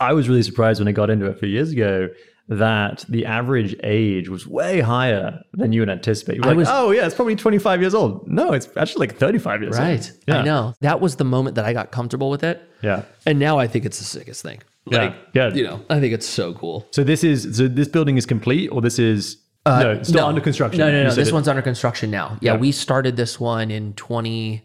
I 0.00 0.12
was 0.14 0.28
really 0.30 0.42
surprised 0.42 0.80
when 0.80 0.88
I 0.88 0.92
got 0.92 1.10
into 1.10 1.26
it 1.26 1.32
a 1.32 1.38
few 1.42 1.48
years 1.48 1.70
ago 1.70 2.08
that 2.50 3.04
the 3.08 3.24
average 3.26 3.76
age 3.84 4.28
was 4.28 4.44
way 4.46 4.80
higher 4.80 5.40
than 5.52 5.70
you 5.72 5.80
would 5.82 5.88
anticipate. 5.88 6.34
You 6.34 6.40
were 6.42 6.46
I 6.46 6.50
like, 6.50 6.58
was- 6.58 6.68
oh 6.70 6.90
yeah, 6.90 7.06
it's 7.06 7.14
probably 7.14 7.36
25 7.36 7.80
years 7.80 7.94
old. 7.94 8.26
No, 8.28 8.52
it's 8.52 8.68
actually 8.76 9.06
like 9.06 9.16
35 9.18 9.62
years 9.62 9.76
old. 9.78 9.86
right. 9.88 10.12
Yeah. 10.26 10.38
I 10.38 10.42
know. 10.42 10.74
That 10.80 11.00
was 11.00 11.14
the 11.16 11.24
moment 11.24 11.54
that 11.54 11.64
I 11.64 11.72
got 11.72 11.92
comfortable 11.92 12.28
with 12.28 12.42
it. 12.42 12.60
Yeah. 12.82 13.04
And 13.24 13.38
now 13.38 13.58
I 13.58 13.68
think 13.68 13.84
it's 13.86 13.98
the 13.98 14.04
sickest 14.04 14.42
thing. 14.42 14.60
Yeah, 14.86 14.98
Like, 15.04 15.32
good. 15.32 15.54
you 15.56 15.62
know, 15.62 15.80
I 15.88 16.00
think 16.00 16.12
it's 16.12 16.26
so 16.26 16.52
cool. 16.54 16.88
So 16.90 17.04
this 17.04 17.22
is 17.22 17.56
so 17.56 17.68
this 17.68 17.86
building 17.86 18.16
is 18.16 18.26
complete 18.26 18.68
or 18.68 18.80
this 18.80 18.98
is 18.98 19.36
no, 19.64 20.02
still 20.02 20.26
under 20.26 20.40
construction. 20.40 20.80
Uh, 20.80 20.86
No, 20.86 20.92
no, 20.92 21.02
no. 21.10 21.14
This 21.14 21.28
it- 21.28 21.34
one's 21.34 21.46
under 21.46 21.62
construction 21.62 22.10
now. 22.10 22.36
Yeah, 22.40 22.54
Yeah. 22.54 22.58
we 22.58 22.72
started 22.72 23.16
this 23.16 23.38
one 23.38 23.70
in 23.70 23.92
20. 23.92 24.64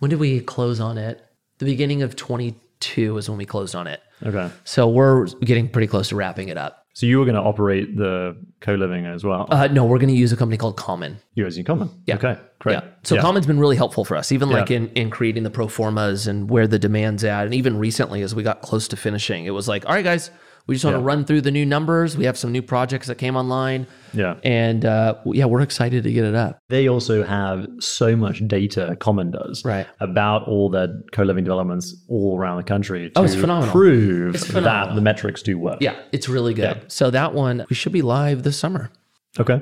When 0.00 0.08
did 0.10 0.18
we 0.18 0.40
close 0.40 0.80
on 0.80 0.98
it? 0.98 1.22
The 1.58 1.66
beginning 1.66 2.02
of 2.02 2.16
22 2.16 3.16
is 3.18 3.28
when 3.28 3.38
we 3.38 3.44
closed 3.46 3.76
on 3.76 3.86
it. 3.86 4.00
Okay. 4.24 4.50
So 4.64 4.88
we're 4.88 5.26
getting 5.26 5.68
pretty 5.68 5.86
close 5.86 6.08
to 6.08 6.16
wrapping 6.16 6.48
it 6.48 6.56
up. 6.56 6.79
So 6.92 7.06
you 7.06 7.18
were 7.18 7.24
going 7.24 7.36
to 7.36 7.40
operate 7.42 7.96
the 7.96 8.36
co-living 8.60 9.06
as 9.06 9.22
well. 9.24 9.46
Uh, 9.50 9.68
no, 9.68 9.84
we're 9.84 9.98
going 9.98 10.08
to 10.12 10.14
use 10.14 10.32
a 10.32 10.36
company 10.36 10.56
called 10.58 10.76
Common. 10.76 11.18
You're 11.34 11.46
using 11.46 11.64
common. 11.64 11.88
Yeah. 12.06 12.16
Okay. 12.16 12.36
Great. 12.58 12.74
Yeah. 12.74 12.84
So 13.04 13.14
Yeah. 13.14 13.22
Common's 13.22 13.46
been 13.46 13.60
really 13.60 13.76
helpful 13.76 14.04
for 14.04 14.16
us, 14.16 14.32
even 14.32 14.50
like 14.50 14.70
in, 14.70 14.88
in 14.90 15.08
creating 15.08 15.44
the 15.44 15.50
pro 15.50 15.68
formas 15.68 16.26
and 16.26 16.50
where 16.50 16.66
the 16.66 16.78
demand's 16.78 17.22
at. 17.24 17.44
And 17.44 17.54
even 17.54 17.78
recently, 17.78 18.22
as 18.22 18.34
we 18.34 18.42
got 18.42 18.60
close 18.60 18.88
to 18.88 18.96
finishing, 18.96 19.44
it 19.46 19.50
was 19.50 19.68
like, 19.68 19.86
all 19.86 19.94
right, 19.94 20.04
guys, 20.04 20.30
we 20.70 20.76
just 20.76 20.84
want 20.84 20.94
to 20.94 21.00
run 21.00 21.24
through 21.24 21.40
the 21.40 21.50
new 21.50 21.66
numbers. 21.66 22.16
We 22.16 22.26
have 22.26 22.38
some 22.38 22.52
new 22.52 22.62
projects 22.62 23.08
that 23.08 23.16
came 23.16 23.34
online. 23.34 23.88
Yeah. 24.14 24.36
And 24.44 24.84
uh, 24.84 25.16
yeah, 25.26 25.46
we're 25.46 25.62
excited 25.62 26.04
to 26.04 26.12
get 26.12 26.24
it 26.24 26.36
up. 26.36 26.60
They 26.68 26.88
also 26.88 27.24
have 27.24 27.66
so 27.80 28.14
much 28.14 28.46
data, 28.46 28.96
Common 29.00 29.32
does, 29.32 29.64
Right. 29.64 29.84
about 29.98 30.46
all 30.46 30.70
their 30.70 30.88
co-living 31.10 31.42
developments 31.42 31.92
all 32.08 32.38
around 32.38 32.58
the 32.58 32.62
country 32.62 33.10
to 33.10 33.18
Oh, 33.18 33.24
it's 33.24 33.34
phenomenal. 33.34 33.72
prove 33.72 34.36
It's 34.36 34.46
that 34.46 34.94
the 34.94 35.00
metrics 35.00 35.42
do 35.42 35.58
work. 35.58 35.78
Yeah, 35.80 35.96
it's 36.12 36.28
really 36.28 36.54
good. 36.54 36.84
So 36.86 37.10
that 37.10 37.34
one, 37.34 37.66
we 37.68 37.74
should 37.74 37.92
be 37.92 38.02
live 38.02 38.44
this 38.44 38.56
summer. 38.56 38.92
Okay. 39.40 39.60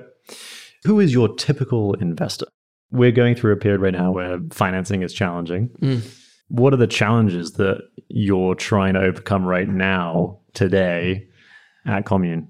Who 0.84 1.00
is 1.00 1.14
your 1.14 1.34
typical 1.36 1.94
investor? 1.94 2.46
We're 2.90 3.12
going 3.12 3.34
through 3.34 3.52
a 3.54 3.56
period 3.56 3.80
right 3.80 3.94
now 3.94 4.12
where 4.12 4.38
financing 4.50 5.02
is 5.02 5.14
challenging. 5.14 5.70
Mm. 5.80 6.02
What 6.48 6.72
are 6.72 6.78
the 6.78 6.86
challenges 6.86 7.52
that 7.52 7.78
you're 8.08 8.54
trying 8.54 8.94
to 8.94 9.00
overcome 9.00 9.44
right 9.44 9.68
now, 9.68 10.38
today, 10.54 11.28
at 11.86 12.04
Commune? 12.06 12.48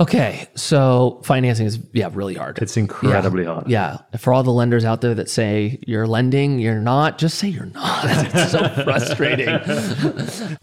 Okay, 0.00 0.48
so 0.56 1.20
financing 1.24 1.66
is 1.66 1.78
yeah 1.92 2.08
really 2.12 2.34
hard. 2.34 2.58
It's 2.60 2.76
incredibly 2.76 3.44
hard. 3.44 3.68
Yeah, 3.68 3.98
for 4.18 4.32
all 4.32 4.42
the 4.42 4.50
lenders 4.52 4.84
out 4.84 5.00
there 5.02 5.14
that 5.14 5.30
say 5.30 5.78
you're 5.86 6.06
lending, 6.08 6.58
you're 6.58 6.80
not. 6.80 7.16
Just 7.18 7.38
say 7.38 7.48
you're 7.48 7.66
not. 7.66 8.04
It's 8.34 8.50
so 8.50 8.68
frustrating. 8.84 9.48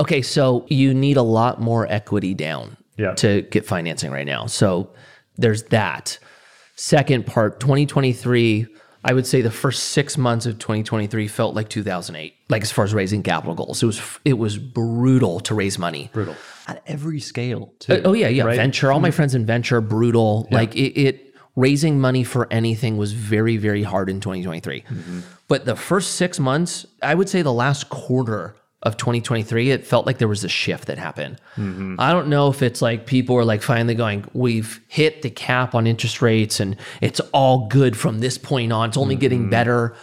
okay, 0.01 0.21
so 0.21 0.65
you 0.69 0.93
need 0.93 1.15
a 1.15 1.21
lot 1.21 1.61
more 1.61 1.87
equity 1.89 2.33
down 2.33 2.75
Yeah. 2.97 3.13
to 3.15 3.43
get 3.43 3.65
financing 3.65 4.11
right 4.11 4.25
now. 4.27 4.47
So 4.47 4.91
there's 5.37 5.63
that. 5.63 6.19
Second 6.75 7.25
part, 7.25 7.59
2023. 7.61 8.67
I 9.03 9.13
would 9.13 9.25
say 9.25 9.41
the 9.41 9.51
first 9.51 9.89
six 9.89 10.17
months 10.17 10.45
of 10.45 10.59
2023 10.59 11.27
felt 11.27 11.55
like 11.55 11.69
2008, 11.69 12.35
like 12.49 12.61
as 12.61 12.71
far 12.71 12.85
as 12.85 12.93
raising 12.93 13.23
capital 13.23 13.55
goals. 13.55 13.81
It 13.81 13.87
was 13.87 14.01
it 14.25 14.33
was 14.33 14.57
brutal 14.57 15.39
to 15.41 15.55
raise 15.55 15.79
money. 15.79 16.09
Brutal. 16.13 16.35
At 16.67 16.83
every 16.85 17.19
scale, 17.19 17.73
too. 17.79 17.93
Uh, 17.93 18.01
oh 18.05 18.13
yeah, 18.13 18.27
yeah. 18.27 18.43
right? 18.43 18.55
Venture. 18.55 18.91
All 18.91 18.99
my 18.99 19.11
friends 19.11 19.33
in 19.33 19.45
venture, 19.45 19.81
brutal. 19.81 20.47
Like 20.51 20.75
it, 20.75 20.99
it, 20.99 21.35
raising 21.55 21.99
money 21.99 22.23
for 22.23 22.47
anything 22.51 22.97
was 22.97 23.13
very, 23.13 23.57
very 23.57 23.83
hard 23.83 24.09
in 24.09 24.19
2023. 24.19 24.83
But 25.47 25.65
the 25.65 25.75
first 25.75 26.13
six 26.13 26.39
months, 26.39 26.85
I 27.01 27.15
would 27.15 27.27
say 27.27 27.41
the 27.41 27.51
last 27.51 27.89
quarter 27.89 28.55
of 28.83 28.97
2023, 28.97 29.69
it 29.69 29.85
felt 29.85 30.05
like 30.05 30.17
there 30.17 30.27
was 30.27 30.43
a 30.43 30.49
shift 30.49 30.87
that 30.87 30.97
happened. 30.97 31.39
Mm-hmm. 31.55 31.95
I 31.99 32.11
don't 32.11 32.27
know 32.27 32.49
if 32.49 32.63
it's 32.63 32.81
like 32.81 33.05
people 33.05 33.35
are 33.37 33.45
like 33.45 33.61
finally 33.61 33.93
going, 33.93 34.25
we've 34.33 34.81
hit 34.87 35.21
the 35.21 35.29
cap 35.29 35.75
on 35.75 35.85
interest 35.85 36.21
rates 36.21 36.59
and 36.59 36.75
it's 36.99 37.19
all 37.31 37.67
good 37.67 37.95
from 37.95 38.19
this 38.19 38.37
point 38.37 38.73
on. 38.73 38.89
It's 38.89 38.97
only 38.97 39.15
getting 39.15 39.41
mm-hmm. 39.41 39.51
better. 39.51 39.95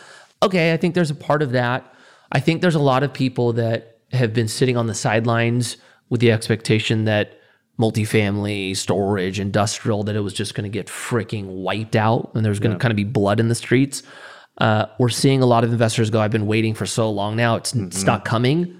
Okay, 0.42 0.72
I 0.72 0.76
think 0.76 0.94
there's 0.94 1.10
a 1.10 1.16
part 1.16 1.42
of 1.42 1.52
that. 1.52 1.92
I 2.30 2.38
think 2.38 2.62
there's 2.62 2.76
a 2.76 2.80
lot 2.80 3.02
of 3.02 3.12
people 3.12 3.52
that 3.54 3.98
have 4.12 4.32
been 4.32 4.48
sitting 4.48 4.76
on 4.76 4.86
the 4.86 4.94
sidelines 4.94 5.76
with 6.08 6.20
the 6.20 6.30
expectation 6.30 7.04
that 7.04 7.38
multifamily, 7.80 8.76
storage, 8.76 9.40
industrial, 9.40 10.02
that 10.04 10.16
it 10.16 10.20
was 10.20 10.32
just 10.32 10.54
going 10.54 10.64
to 10.64 10.72
get 10.72 10.86
freaking 10.86 11.46
wiped 11.46 11.96
out 11.96 12.30
and 12.34 12.44
there's 12.44 12.58
going 12.58 12.72
to 12.72 12.78
kind 12.78 12.90
of 12.90 12.96
be 12.96 13.04
blood 13.04 13.40
in 13.40 13.48
the 13.48 13.54
streets. 13.54 14.02
Uh, 14.58 14.86
we're 14.98 15.08
seeing 15.08 15.42
a 15.42 15.46
lot 15.46 15.64
of 15.64 15.72
investors 15.72 16.10
go, 16.10 16.20
I've 16.20 16.30
been 16.30 16.46
waiting 16.46 16.74
for 16.74 16.86
so 16.86 17.10
long 17.10 17.36
now, 17.36 17.56
it's, 17.56 17.72
mm-hmm. 17.72 17.86
it's 17.86 18.04
not 18.04 18.24
coming. 18.24 18.74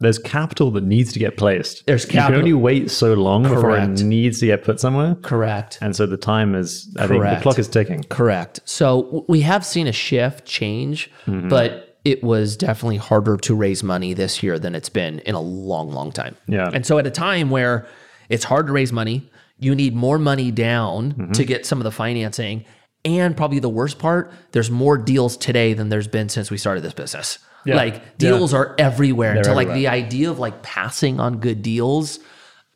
There's 0.00 0.18
capital 0.18 0.70
that 0.72 0.84
needs 0.84 1.12
to 1.12 1.18
get 1.18 1.36
placed. 1.36 1.84
There's 1.86 2.06
capital. 2.06 2.22
You 2.22 2.28
can 2.28 2.34
only 2.36 2.52
wait 2.54 2.90
so 2.90 3.12
long 3.12 3.42
before 3.42 3.76
it 3.76 4.02
needs 4.02 4.40
to 4.40 4.46
get 4.46 4.64
put 4.64 4.80
somewhere. 4.80 5.14
Correct. 5.16 5.78
And 5.82 5.94
so 5.94 6.06
the 6.06 6.16
time 6.16 6.54
is, 6.54 6.96
I 6.98 7.06
think 7.06 7.22
the 7.22 7.38
clock 7.42 7.58
is 7.58 7.68
ticking. 7.68 8.04
Correct. 8.04 8.60
So 8.64 9.26
we 9.28 9.42
have 9.42 9.64
seen 9.64 9.86
a 9.86 9.92
shift 9.92 10.46
change, 10.46 11.10
mm-hmm. 11.26 11.48
but 11.48 11.98
it 12.06 12.24
was 12.24 12.56
definitely 12.56 12.96
harder 12.96 13.36
to 13.36 13.54
raise 13.54 13.82
money 13.82 14.14
this 14.14 14.42
year 14.42 14.58
than 14.58 14.74
it's 14.74 14.88
been 14.88 15.18
in 15.20 15.34
a 15.34 15.40
long, 15.40 15.90
long 15.90 16.12
time. 16.12 16.34
Yeah. 16.48 16.70
And 16.72 16.86
so 16.86 16.96
at 16.96 17.06
a 17.06 17.10
time 17.10 17.50
where 17.50 17.86
it's 18.30 18.44
hard 18.44 18.68
to 18.68 18.72
raise 18.72 18.92
money, 18.92 19.30
you 19.58 19.74
need 19.74 19.94
more 19.94 20.18
money 20.18 20.50
down 20.50 21.12
mm-hmm. 21.12 21.32
to 21.32 21.44
get 21.44 21.66
some 21.66 21.78
of 21.78 21.84
the 21.84 21.92
financing. 21.92 22.64
And 23.04 23.36
probably 23.36 23.58
the 23.60 23.68
worst 23.68 23.98
part, 23.98 24.30
there's 24.52 24.70
more 24.70 24.98
deals 24.98 25.36
today 25.36 25.72
than 25.72 25.88
there's 25.88 26.08
been 26.08 26.28
since 26.28 26.50
we 26.50 26.58
started 26.58 26.82
this 26.82 26.92
business. 26.92 27.38
Yeah. 27.64 27.76
Like 27.76 28.18
deals 28.18 28.52
are 28.54 28.74
everywhere. 28.78 29.42
so 29.44 29.52
like 29.54 29.68
everywhere. 29.68 29.74
the 29.76 29.88
idea 29.88 30.30
of 30.30 30.38
like 30.38 30.62
passing 30.62 31.18
on 31.20 31.38
good 31.38 31.62
deals, 31.62 32.18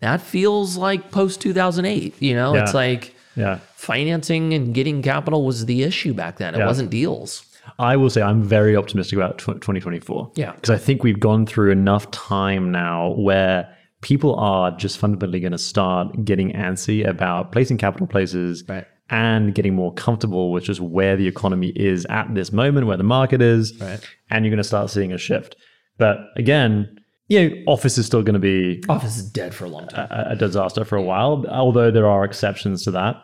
that 0.00 0.20
feels 0.20 0.76
like 0.76 1.10
post 1.10 1.40
2008. 1.40 2.14
You 2.20 2.34
know, 2.34 2.54
Yeah. 2.54 2.62
it's 2.62 2.74
like 2.74 3.14
Yeah. 3.36 3.58
financing 3.76 4.54
and 4.54 4.74
getting 4.74 5.02
capital 5.02 5.44
was 5.44 5.66
the 5.66 5.82
issue 5.82 6.14
back 6.14 6.38
then. 6.38 6.54
It 6.54 6.58
Yeah. 6.58 6.66
wasn't 6.66 6.90
deals. 6.90 7.44
I 7.78 7.96
will 7.96 8.10
say 8.10 8.20
I'm 8.22 8.42
very 8.42 8.76
optimistic 8.76 9.16
about 9.16 9.38
2024. 9.38 10.30
Yeah. 10.36 10.52
Because 10.52 10.70
I 10.70 10.76
think 10.78 11.02
we've 11.02 11.20
gone 11.20 11.46
through 11.46 11.70
enough 11.70 12.10
time 12.10 12.70
now 12.70 13.14
where 13.16 13.68
people 14.02 14.34
are 14.36 14.70
just 14.70 14.98
fundamentally 14.98 15.40
going 15.40 15.52
to 15.52 15.58
start 15.58 16.24
getting 16.26 16.52
antsy 16.52 17.06
about 17.08 17.52
placing 17.52 17.78
capital 17.78 18.06
places 18.06 18.62
Right. 18.68 18.84
And 19.10 19.54
getting 19.54 19.74
more 19.74 19.92
comfortable 19.92 20.50
with 20.50 20.64
just 20.64 20.80
where 20.80 21.16
the 21.16 21.28
economy 21.28 21.68
is 21.76 22.06
at 22.06 22.34
this 22.34 22.52
moment, 22.52 22.86
where 22.86 22.96
the 22.96 23.02
market 23.02 23.42
is. 23.42 23.78
Right. 23.80 24.00
And 24.30 24.44
you're 24.44 24.50
going 24.50 24.58
to 24.58 24.64
start 24.64 24.90
seeing 24.90 25.12
a 25.12 25.18
shift. 25.18 25.56
But 25.98 26.18
again, 26.36 26.98
you 27.28 27.48
know, 27.48 27.56
office 27.66 27.98
is 27.98 28.06
still 28.06 28.22
going 28.22 28.34
to 28.34 28.40
be 28.40 28.82
Office 28.88 29.16
is 29.16 29.30
dead 29.30 29.54
for 29.54 29.64
a 29.64 29.68
long 29.68 29.88
time. 29.88 30.08
a, 30.10 30.32
a 30.32 30.36
disaster 30.36 30.84
for 30.84 30.96
a 30.96 31.02
while, 31.02 31.44
although 31.48 31.90
there 31.90 32.08
are 32.08 32.24
exceptions 32.24 32.84
to 32.84 32.90
that. 32.92 33.16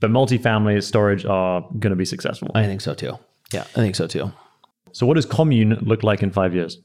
But 0.00 0.10
multifamily 0.10 0.82
storage 0.82 1.24
are 1.24 1.62
going 1.78 1.90
to 1.90 1.96
be 1.96 2.04
successful. 2.04 2.50
I 2.54 2.64
think 2.64 2.80
so 2.80 2.94
too. 2.94 3.18
Yeah, 3.52 3.62
I 3.62 3.80
think 3.80 3.96
so 3.96 4.06
too. 4.06 4.32
So, 4.92 5.06
what 5.06 5.14
does 5.14 5.26
commune 5.26 5.78
look 5.80 6.02
like 6.02 6.22
in 6.22 6.30
five 6.30 6.54
years? 6.54 6.78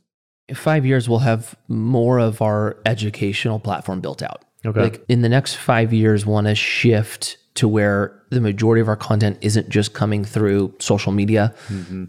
In 0.50 0.56
five 0.56 0.86
years, 0.86 1.08
we'll 1.08 1.20
have 1.20 1.56
more 1.68 2.20
of 2.20 2.42
our 2.42 2.78
educational 2.86 3.60
platform 3.60 4.02
built 4.02 4.22
out. 4.24 4.44
Okay. 4.66 4.82
Like 4.82 5.06
in 5.08 5.22
the 5.22 5.30
next 5.30 5.56
five 5.56 5.94
years, 5.94 6.26
want 6.26 6.48
to 6.48 6.56
shift 6.56 7.38
to 7.56 7.68
where 7.68 8.20
the 8.32 8.42
majority 8.42 8.82
of 8.82 8.88
our 8.88 8.96
content 8.96 9.38
isn't 9.42 9.70
just 9.70 9.94
coming 9.94 10.26
through 10.26 10.74
social 10.80 11.12
media. 11.12 11.54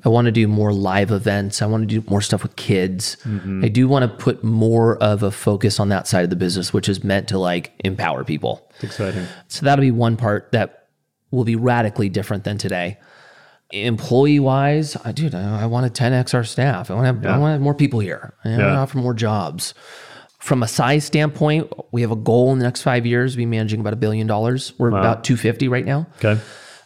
I 0.03 0.09
want 0.09 0.25
to 0.25 0.33
do 0.33 0.49
more 0.49 0.73
live 0.73 1.11
events. 1.11 1.61
I 1.61 1.67
want 1.67 1.83
to 1.87 2.01
do 2.01 2.03
more 2.09 2.23
stuff 2.23 2.43
with 2.43 2.57
kids. 2.57 3.19
I 3.63 3.69
do 3.69 3.87
want 3.87 4.11
to 4.11 4.25
put 4.25 4.43
more 4.43 4.97
of 5.03 5.23
a 5.23 5.31
focus 5.31 5.79
on 5.79 5.91
that 5.91 6.07
side 6.09 6.25
of 6.25 6.31
the 6.31 6.37
business, 6.37 6.73
which 6.73 6.89
is 6.89 7.05
meant 7.05 7.29
to 7.29 7.39
like 7.39 7.73
empower 7.85 8.25
people. 8.25 8.67
It's 8.77 8.85
exciting. 8.85 9.27
So 9.49 9.67
that'll 9.67 9.83
be 9.83 9.91
one 9.91 10.17
part 10.17 10.51
that 10.53 10.89
will 11.31 11.45
be 11.45 11.57
radically 11.57 12.09
different 12.09 12.45
than 12.45 12.57
today. 12.57 12.97
Employee 13.71 14.41
wise, 14.41 14.97
I 15.05 15.13
dude, 15.13 15.35
I, 15.35 15.63
I 15.63 15.67
want 15.67 15.93
to 15.93 16.03
10x 16.03 16.33
our 16.33 16.45
staff. 16.45 16.91
I 16.91 16.95
want 16.95 17.05
to 17.05 17.29
have, 17.29 17.35
I 17.35 17.39
want 17.39 17.49
to 17.49 17.53
have 17.53 17.61
more 17.61 17.75
people 17.75 18.01
here. 18.01 18.35
I 18.45 18.49
want 18.51 18.61
to 18.61 18.65
offer 18.77 18.99
more 18.99 19.15
jobs. 19.15 19.75
From 20.45 20.63
a 20.63 20.69
size 20.69 21.07
standpoint, 21.07 21.73
we 21.91 22.03
have 22.03 22.11
a 22.11 22.17
goal 22.17 22.53
in 22.53 22.59
the 22.59 22.67
next 22.67 22.83
five 22.83 23.07
years 23.07 23.33
to 23.33 23.39
be 23.39 23.47
managing 23.47 23.81
about 23.81 23.95
a 23.95 23.97
billion 23.97 24.27
dollars. 24.27 24.75
We're 24.77 24.89
about 24.89 25.25
250 25.25 25.69
right 25.69 25.87
now. 25.87 26.07
Okay. 26.19 26.39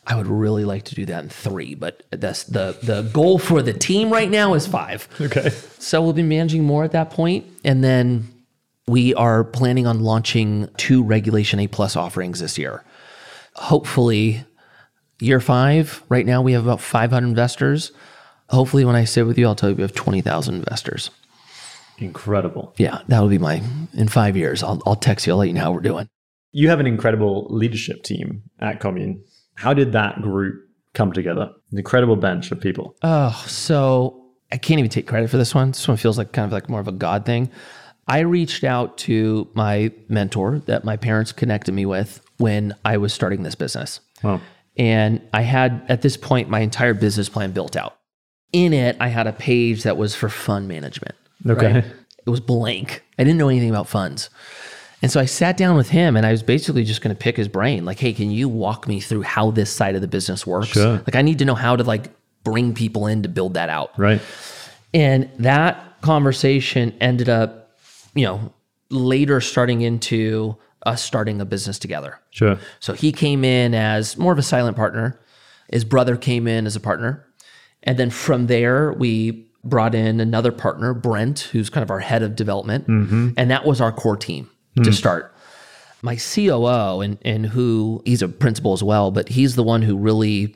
I 0.07 0.15
would 0.15 0.29
really 0.29 0.65
like 0.65 0.85
to 0.85 0.95
do 0.95 1.05
that 1.07 1.25
in 1.25 1.29
three, 1.29 1.75
but 1.75 2.05
that's 2.11 2.45
the 2.45 2.79
the 2.85 3.03
goal 3.13 3.41
for 3.41 3.61
the 3.61 3.73
team 3.73 4.13
right 4.13 4.31
now 4.31 4.55
is 4.55 4.69
five. 4.69 5.09
Okay. 5.21 5.51
So 5.81 6.01
we'll 6.01 6.13
be 6.13 6.23
managing 6.23 6.63
more 6.63 6.85
at 6.85 6.93
that 6.93 7.11
point, 7.11 7.47
and 7.65 7.83
then 7.83 8.29
we 8.87 9.13
are 9.15 9.43
planning 9.43 9.89
on 9.89 10.05
launching 10.05 10.69
two 10.77 11.03
Regulation 11.03 11.59
A 11.59 11.67
plus 11.67 11.97
offerings 11.97 12.39
this 12.39 12.59
year. 12.59 12.85
Hopefully, 13.55 14.45
year 15.19 15.41
five. 15.41 16.05
Right 16.09 16.25
now, 16.25 16.43
we 16.43 16.53
have 16.53 16.63
about 16.63 16.81
500 16.81 17.27
investors. 17.27 17.91
Hopefully, 18.51 18.85
when 18.85 18.95
I 18.95 19.03
sit 19.03 19.27
with 19.27 19.37
you, 19.37 19.49
I'll 19.49 19.57
tell 19.57 19.71
you 19.71 19.75
we 19.75 19.83
have 19.83 19.95
20,000 19.95 20.55
investors. 20.55 21.11
Incredible. 21.99 22.75
Yeah, 22.77 23.03
that'll 23.09 23.29
be 23.29 23.39
my 23.39 23.63
in 23.95 24.09
five 24.09 24.37
years. 24.37 24.63
I'll 24.63 24.83
I'll 24.87 24.97
text 24.97 25.27
you. 25.27 25.33
I'll 25.33 25.39
let 25.39 25.49
you 25.49 25.55
know 25.55 25.63
how 25.63 25.73
we're 25.73 25.81
doing. 25.81 26.09
You 26.53 26.69
have 26.71 26.81
an 26.81 26.87
incredible 26.87 27.47
leadership 27.51 28.03
team 28.03 28.43
at 28.61 28.81
Commune. 28.81 29.23
How 29.55 29.75
did 29.75 29.93
that 29.93 30.23
group 30.23 30.65
come 30.95 31.13
together? 31.13 31.51
An 31.73 31.79
incredible 31.79 32.17
bench 32.17 32.51
of 32.51 32.61
people. 32.61 32.97
Oh, 33.03 33.45
so 33.47 34.25
I 34.51 34.57
can't 34.57 34.79
even 34.79 34.91
take 34.91 35.07
credit 35.07 35.31
for 35.31 35.37
this 35.37 35.55
one. 35.55 35.73
This 35.73 35.87
one 35.87 35.97
feels 35.97 36.17
like 36.17 36.33
kind 36.33 36.47
of 36.47 36.53
like 36.53 36.69
more 36.69 36.81
of 36.81 36.89
a 36.89 36.93
God 36.93 37.27
thing. 37.27 37.51
I 38.07 38.21
reached 38.21 38.65
out 38.65 38.97
to 38.99 39.51
my 39.55 39.93
mentor 40.09 40.61
that 40.61 40.85
my 40.85 40.97
parents 40.97 41.33
connected 41.33 41.73
me 41.73 41.85
with 41.85 42.23
when 42.39 42.75
I 42.85 42.97
was 42.97 43.13
starting 43.13 43.43
this 43.43 43.55
business. 43.55 44.01
Wow. 44.23 44.41
And 44.79 45.21
I 45.35 45.43
had 45.43 45.85
at 45.89 46.03
this 46.03 46.17
point 46.17 46.49
my 46.49 46.61
entire 46.61 46.95
business 46.95 47.29
plan 47.29 47.53
built 47.53 47.77
out. 47.77 47.99
In 48.53 48.73
it, 48.73 48.97
I 48.99 49.09
had 49.09 49.27
a 49.27 49.33
page 49.33 49.83
that 49.83 49.99
was 49.99 50.15
for 50.15 50.31
fund 50.31 50.69
management. 50.69 51.17
Okay. 51.47 51.73
right? 51.73 51.85
It 52.27 52.31
was 52.31 52.41
blank. 52.41 53.05
I 53.19 53.25
didn't 53.25 53.39
know 53.39 53.49
anything 53.49 53.71
about 53.71 53.89
funds. 53.89 54.31
And 55.01 55.11
so 55.11 55.21
I 55.21 55.27
sat 55.27 55.57
down 55.57 55.77
with 55.77 55.91
him 55.91 56.17
and 56.17 56.27
I 56.27 56.33
was 56.33 56.43
basically 56.43 56.85
just 56.85 57.01
going 57.01 57.15
to 57.15 57.19
pick 57.19 57.37
his 57.37 57.49
brain 57.49 57.85
like, 57.85 58.01
"Hey, 58.01 58.13
can 58.13 58.31
you 58.31 58.49
walk 58.49 58.89
me 58.89 59.01
through 59.01 59.23
how 59.23 59.51
this 59.51 59.71
side 59.71 59.95
of 59.95 60.01
the 60.01 60.09
business 60.09 60.47
works? 60.47 60.69
Sure. 60.69 60.95
Like 60.95 61.15
I 61.15 61.23
need 61.23 61.39
to 61.39 61.45
know 61.45 61.55
how 61.55 61.77
to 61.77 61.85
like 61.85 62.11
bring 62.43 62.75
people 62.75 63.07
in 63.07 63.23
to 63.23 63.29
build 63.29 63.55
that 63.55 63.69
out." 63.69 63.97
Right. 63.99 64.21
And 64.93 65.31
that 65.39 66.01
conversation 66.01 66.95
ended 67.01 67.29
up, 67.29 67.77
you 68.15 68.25
know, 68.25 68.53
later 68.91 69.41
starting 69.41 69.83
into 69.83 70.57
us 70.85 71.03
starting 71.03 71.41
a 71.41 71.45
business 71.45 71.79
together. 71.79 72.19
Sure. 72.31 72.59
So 72.81 72.93
he 72.95 73.13
came 73.13 73.45
in 73.45 73.75
as 73.75 74.17
more 74.17 74.33
of 74.33 74.39
a 74.39 74.43
silent 74.43 74.77
partner. 74.77 75.21
His 75.71 75.85
brother 75.85 76.17
came 76.17 76.47
in 76.49 76.67
as 76.67 76.77
a 76.77 76.81
partner. 76.81 77.25
And 77.83 77.99
then 77.99 78.11
from 78.11 78.47
there, 78.47 78.93
we 78.93 79.48
brought 79.65 79.95
in 79.95 80.21
another 80.21 80.53
partner, 80.53 80.95
Brent, 80.95 81.41
who's 81.41 81.71
kind 81.71 81.83
of 81.83 81.91
our 81.91 82.01
head 82.01 82.23
of 82.23 82.37
development. 82.37 82.87
Mm-hmm. 82.87 83.31
And 83.37 83.51
that 83.51 83.65
was 83.65 83.81
our 83.81 83.93
core 83.93 84.17
team 84.17 84.49
to 84.77 84.83
mm. 84.83 84.95
start. 84.95 85.35
My 86.01 86.17
COO, 86.17 87.01
and, 87.01 87.19
and 87.23 87.47
who 87.47 88.03
he's 88.05 88.23
a 88.23 88.29
principal 88.29 88.73
as 88.73 88.83
well, 88.83 89.11
but 89.11 89.29
he's 89.29 89.57
the 89.57 89.65
one 89.65 89.83
who 89.83 89.97
really 89.97 90.55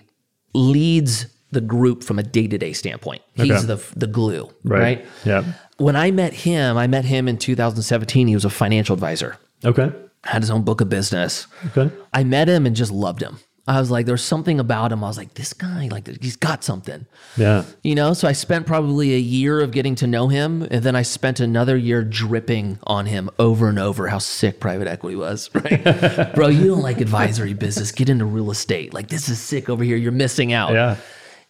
leads 0.55 1.27
the 1.51 1.61
group 1.61 2.03
from 2.03 2.19
a 2.19 2.23
day 2.23 2.47
to 2.47 2.57
day 2.59 2.73
standpoint. 2.73 3.23
He's 3.35 3.67
the, 3.67 3.83
the 3.97 4.07
glue, 4.07 4.51
right? 4.65 5.05
Yeah. 5.25 5.45
When 5.77 5.97
I 5.97 6.11
met 6.11 6.33
him, 6.33 6.77
I 6.77 6.87
met 6.87 7.05
him 7.05 7.29
in 7.29 7.39
2017. 7.39 8.29
He 8.29 8.35
was 8.35 8.45
a 8.45 8.51
financial 8.51 8.95
advisor, 8.95 9.37
Okay. 9.65 9.93
had 10.25 10.43
his 10.43 10.51
own 10.51 10.63
book 10.63 10.81
of 10.81 10.89
business. 10.89 11.47
Okay. 11.77 11.95
I 12.13 12.25
met 12.25 12.49
him 12.49 12.65
and 12.65 12.75
just 12.75 12.93
loved 12.93 13.21
him. 13.21 13.39
I 13.69 13.79
was 13.79 13.93
like, 13.93 14.07
there's 14.07 14.25
something 14.25 14.59
about 14.59 14.91
him. 14.91 15.05
I 15.05 15.07
was 15.07 15.17
like, 15.17 15.35
this 15.35 15.53
guy, 15.53 15.87
like, 15.89 16.09
he's 16.21 16.35
got 16.35 16.65
something, 16.65 17.07
Yeah. 17.37 17.63
you 17.85 17.95
know? 17.95 18.13
So 18.13 18.27
I 18.27 18.33
spent 18.33 18.67
probably 18.67 19.15
a 19.15 19.19
year 19.19 19.61
of 19.61 19.71
getting 19.71 19.95
to 19.97 20.09
know 20.09 20.27
him. 20.27 20.63
And 20.69 20.83
then 20.83 20.97
I 20.97 21.03
spent 21.03 21.39
another 21.39 21.77
year 21.77 22.03
dripping 22.03 22.81
on 22.85 23.07
him 23.07 23.31
over 23.39 23.69
and 23.69 23.79
over 23.79 24.09
how 24.09 24.19
sick 24.19 24.59
private 24.59 24.89
equity 24.89 25.15
was, 25.15 25.49
right? 25.55 26.35
Bro, 26.35 26.49
you 26.49 26.67
don't 26.67 26.83
like 26.83 27.01
advisory 27.01 27.55
business. 27.55 27.93
Get 27.93 28.09
into 28.09 28.25
real 28.25 28.51
estate. 28.51 28.93
Like, 28.93 29.07
this 29.09 29.29
is 29.29 29.39
sick 29.41 29.69
over 29.69 29.85
here. 29.85 29.97
You're 29.97 30.11
missing 30.11 30.53
out. 30.53 30.73
Yeah. 30.73 30.97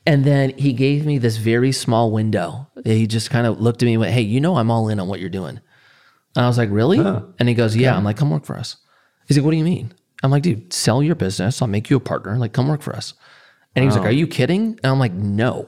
And 0.04 0.22
then 0.24 0.50
he 0.58 0.74
gave 0.74 1.06
me 1.06 1.16
this 1.16 1.38
very 1.38 1.72
small 1.72 2.10
window. 2.10 2.68
He 2.84 3.06
just 3.06 3.30
kind 3.30 3.46
of 3.46 3.58
looked 3.60 3.82
at 3.82 3.86
me 3.86 3.92
and 3.94 4.00
went, 4.00 4.12
Hey, 4.12 4.20
you 4.22 4.40
know, 4.40 4.56
I'm 4.56 4.70
all 4.70 4.88
in 4.90 5.00
on 5.00 5.08
what 5.08 5.18
you're 5.20 5.30
doing. 5.30 5.60
And 6.36 6.44
I 6.44 6.46
was 6.46 6.58
like, 6.58 6.68
Really? 6.70 6.98
And 6.98 7.48
he 7.48 7.54
goes, 7.54 7.74
Yeah. 7.74 7.96
I'm 7.96 8.04
like, 8.04 8.16
Come 8.18 8.28
work 8.30 8.44
for 8.44 8.56
us. 8.58 8.76
He's 9.28 9.38
like, 9.38 9.44
What 9.46 9.52
do 9.52 9.56
you 9.56 9.64
mean? 9.64 9.94
I'm 10.22 10.30
like, 10.30 10.42
Dude, 10.42 10.72
sell 10.72 11.02
your 11.02 11.14
business. 11.14 11.62
I'll 11.62 11.68
make 11.68 11.90
you 11.90 11.96
a 11.96 12.00
partner. 12.00 12.36
Like, 12.38 12.52
come 12.52 12.68
work 12.68 12.82
for 12.82 12.94
us. 12.94 13.14
And 13.74 13.82
he 13.82 13.86
was 13.86 13.96
like, 13.96 14.06
Are 14.06 14.12
you 14.12 14.26
kidding? 14.26 14.78
And 14.82 14.92
I'm 14.92 14.98
like, 14.98 15.12
No. 15.12 15.66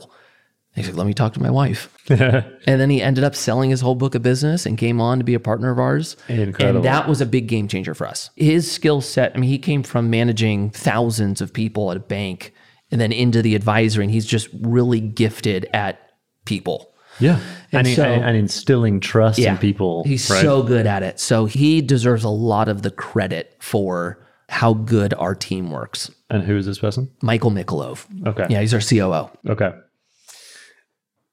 He's 0.74 0.88
like, 0.88 0.96
Let 0.96 1.06
me 1.06 1.14
talk 1.14 1.34
to 1.34 1.42
my 1.42 1.50
wife. 1.50 1.96
and 2.10 2.44
then 2.66 2.90
he 2.90 3.00
ended 3.00 3.24
up 3.24 3.34
selling 3.34 3.70
his 3.70 3.80
whole 3.80 3.94
book 3.94 4.14
of 4.14 4.22
business 4.22 4.66
and 4.66 4.76
came 4.76 5.00
on 5.00 5.18
to 5.18 5.24
be 5.24 5.34
a 5.34 5.40
partner 5.40 5.70
of 5.70 5.78
ours. 5.78 6.16
Incredible. 6.28 6.78
And 6.78 6.84
that 6.84 7.08
was 7.08 7.20
a 7.20 7.26
big 7.26 7.46
game 7.46 7.68
changer 7.68 7.94
for 7.94 8.06
us. 8.06 8.30
His 8.36 8.70
skill 8.70 9.00
set, 9.00 9.32
I 9.34 9.38
mean, 9.38 9.50
he 9.50 9.58
came 9.58 9.82
from 9.82 10.10
managing 10.10 10.70
thousands 10.70 11.40
of 11.40 11.52
people 11.52 11.90
at 11.90 11.96
a 11.96 12.00
bank 12.00 12.52
and 12.90 13.00
then 13.00 13.12
into 13.12 13.42
the 13.42 13.54
advisory, 13.54 14.04
and 14.04 14.12
he's 14.12 14.26
just 14.26 14.48
really 14.60 15.00
gifted 15.00 15.68
at 15.72 15.98
people. 16.44 16.92
Yeah. 17.18 17.40
And, 17.72 17.88
so- 17.88 18.04
and 18.04 18.36
instilling 18.36 19.00
trust 19.00 19.38
in 19.38 19.56
people. 19.58 20.04
He's 20.04 20.28
right? 20.30 20.42
so 20.42 20.62
good 20.62 20.86
at 20.86 21.02
it. 21.02 21.18
So 21.20 21.46
he 21.46 21.80
deserves 21.80 22.24
a 22.24 22.28
lot 22.28 22.68
of 22.68 22.82
the 22.82 22.90
credit 22.90 23.56
for 23.60 24.23
how 24.54 24.72
good 24.74 25.12
our 25.14 25.34
team 25.34 25.70
works. 25.70 26.10
And 26.30 26.42
who 26.44 26.56
is 26.56 26.64
this 26.66 26.78
person? 26.78 27.10
Michael 27.22 27.50
Mikolov. 27.50 28.06
Okay. 28.26 28.46
Yeah, 28.48 28.60
he's 28.60 28.72
our 28.72 28.80
COO. 28.80 29.28
Okay. 29.50 29.72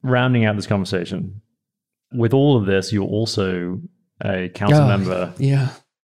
Rounding 0.02 0.44
out 0.44 0.56
this 0.56 0.66
conversation, 0.66 1.40
with 2.12 2.34
all 2.34 2.56
of 2.56 2.66
this, 2.66 2.92
you're 2.92 3.06
also 3.06 3.80
a 4.20 4.48
council 4.48 4.82
Oh, 4.82 4.88
member. 4.88 5.32
Yeah. 5.38 5.68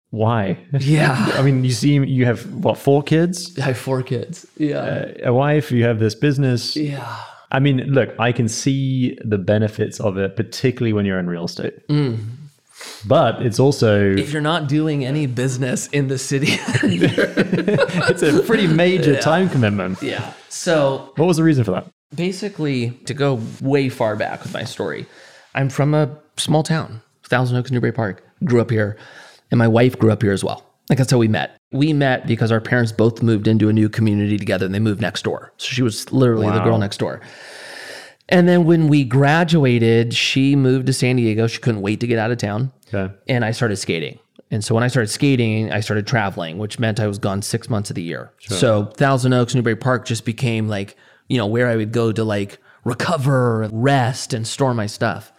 Why? 0.09 0.57
Yeah. 0.80 1.32
I 1.36 1.43
mean, 1.43 1.64
you 1.64 1.72
seem 1.72 2.03
you 2.03 2.26
have 2.26 2.51
what 2.51 2.78
four 2.80 3.03
kids, 3.03 3.57
I 3.59 3.66
have 3.66 3.78
four 3.78 4.01
kids. 4.01 4.47
Yeah. 4.57 5.11
a 5.24 5.32
wife, 5.32 5.72
you 5.72 5.84
have 5.84 5.99
this 5.99 6.16
business. 6.16 6.76
yeah. 6.76 7.16
I 7.51 7.59
mean, 7.59 7.78
look, 7.93 8.09
I 8.20 8.32
can 8.32 8.47
see 8.49 9.16
the 9.24 9.38
benefits 9.38 9.99
of 9.99 10.18
it, 10.18 10.36
particularly 10.36 10.91
when 10.93 11.05
you're 11.05 11.20
in 11.20 11.28
real 11.28 11.45
estate. 11.45 11.88
Mm. 11.88 12.18
But 13.06 13.42
it's 13.46 13.60
also 13.60 14.12
If 14.16 14.32
you're 14.32 14.42
not 14.42 14.68
doing 14.68 15.04
any 15.06 15.26
business 15.28 15.88
in 15.88 16.08
the 16.08 16.18
city, 16.18 16.48
it's 16.74 18.22
a 18.24 18.42
pretty 18.44 18.68
major 18.68 19.20
time 19.20 19.50
commitment. 19.50 20.02
yeah. 20.02 20.34
So 20.50 21.12
What 21.16 21.26
was 21.26 21.38
the 21.38 21.44
reason 21.44 21.64
for 21.64 21.72
that? 21.72 21.88
basically, 22.16 22.92
to 23.06 23.14
go 23.16 23.40
way 23.62 23.90
far 23.90 24.16
back 24.16 24.44
with 24.44 24.54
my 24.54 24.64
story, 24.64 25.06
I'm 25.56 25.70
from 25.70 25.94
a 25.96 26.16
small 26.38 26.62
town, 26.64 27.02
Thousand 27.24 27.58
Oaks, 27.58 27.72
Newbury 27.72 27.92
Park. 27.92 28.24
Grew 28.46 28.62
up 28.62 28.70
here, 28.70 28.98
and 29.52 29.58
my 29.58 29.68
wife 29.68 29.98
grew 29.98 30.12
up 30.12 30.22
here 30.22 30.32
as 30.32 30.44
well. 30.44 30.64
Like 30.90 30.98
that's 31.00 31.10
how 31.12 31.18
we 31.18 31.28
met. 31.28 31.58
We 31.72 31.92
met 31.94 32.28
because 32.28 32.52
our 32.52 32.62
parents 32.62 32.92
both 32.92 33.24
moved 33.24 33.48
into 33.48 33.68
a 33.70 33.74
new 33.74 33.90
community 33.90 34.38
together, 34.38 34.66
and 34.66 34.76
they 34.76 34.80
moved 34.80 35.02
next 35.02 35.24
door. 35.24 35.54
So 35.58 35.68
she 35.70 35.82
was 35.82 36.12
literally 36.12 36.48
the 36.52 36.60
girl 36.64 36.78
next 36.78 36.98
door. 36.98 37.20
And 38.34 38.48
then 38.48 38.66
when 38.66 38.88
we 38.88 39.04
graduated, 39.04 40.14
she 40.14 40.56
moved 40.56 40.88
to 40.88 40.94
San 40.94 41.18
Diego. 41.18 41.46
She 41.46 41.60
couldn't 41.60 41.82
wait 41.82 42.00
to 42.00 42.08
get 42.08 42.18
out 42.18 42.32
of 42.32 42.40
town. 42.40 42.72
Okay. 42.92 43.14
and 43.28 43.44
I 43.46 43.52
started 43.52 43.78
skating. 43.78 44.20
And 44.52 44.64
so 44.64 44.76
when 44.76 44.84
I 44.84 44.88
started 44.88 45.10
skating, 45.10 45.72
I 45.72 45.80
started 45.80 46.06
traveling, 46.06 46.60
which 46.60 46.78
meant 46.78 47.00
I 47.00 47.08
was 47.08 47.18
gone 47.18 47.42
six 47.42 47.70
months 47.70 47.90
of 47.90 47.96
the 47.96 48.04
year. 48.04 48.32
So 48.40 48.86
Thousand 48.86 49.34
Oaks, 49.34 49.56
Newbury 49.56 49.76
Park 49.76 50.06
just 50.06 50.26
became 50.26 50.68
like, 50.68 50.96
you 51.28 51.38
know, 51.38 51.48
where 51.48 51.68
I 51.70 51.76
would 51.76 51.92
go 51.92 52.12
to 52.12 52.24
like 52.24 52.60
recover, 52.84 53.68
rest, 53.72 54.34
and 54.34 54.48
store 54.48 54.74
my 54.76 54.86
stuff. 54.86 55.32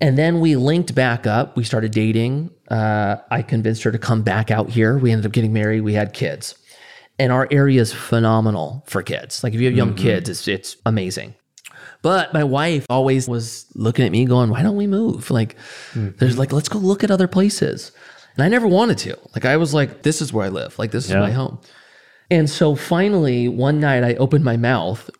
And 0.00 0.16
then 0.16 0.40
we 0.40 0.56
linked 0.56 0.94
back 0.94 1.26
up. 1.26 1.56
We 1.56 1.64
started 1.64 1.92
dating. 1.92 2.50
Uh, 2.68 3.16
I 3.30 3.42
convinced 3.42 3.82
her 3.82 3.92
to 3.92 3.98
come 3.98 4.22
back 4.22 4.50
out 4.50 4.70
here. 4.70 4.98
We 4.98 5.12
ended 5.12 5.26
up 5.26 5.32
getting 5.32 5.52
married. 5.52 5.82
We 5.82 5.92
had 5.94 6.12
kids. 6.14 6.56
And 7.18 7.30
our 7.30 7.46
area 7.50 7.80
is 7.80 7.92
phenomenal 7.92 8.82
for 8.86 9.02
kids. 9.02 9.44
Like 9.44 9.52
if 9.52 9.60
you 9.60 9.66
have 9.66 9.76
young 9.76 9.94
kids, 9.94 10.28
it's 10.28 10.48
it's 10.48 10.76
amazing. 10.86 11.34
But 12.02 12.34
my 12.34 12.44
wife 12.44 12.84
always 12.90 13.28
was 13.28 13.66
looking 13.74 14.04
at 14.04 14.12
me 14.12 14.24
going, 14.24 14.50
why 14.50 14.62
don't 14.62 14.76
we 14.76 14.88
move? 14.88 15.30
Like, 15.30 15.56
mm-hmm. 15.92 16.10
there's 16.18 16.36
like, 16.36 16.52
let's 16.52 16.68
go 16.68 16.78
look 16.78 17.04
at 17.04 17.10
other 17.10 17.28
places. 17.28 17.92
And 18.34 18.44
I 18.44 18.48
never 18.48 18.66
wanted 18.66 18.98
to. 18.98 19.16
Like, 19.34 19.44
I 19.44 19.56
was 19.56 19.72
like, 19.72 20.02
this 20.02 20.20
is 20.20 20.32
where 20.32 20.44
I 20.44 20.48
live. 20.48 20.78
Like, 20.78 20.90
this 20.90 21.06
is 21.06 21.14
my 21.14 21.30
home. 21.30 21.60
And 22.30 22.48
so 22.50 22.74
finally, 22.74 23.46
one 23.46 23.78
night 23.78 24.02
I 24.02 24.14
opened 24.14 24.44
my 24.44 24.56
mouth 24.56 25.10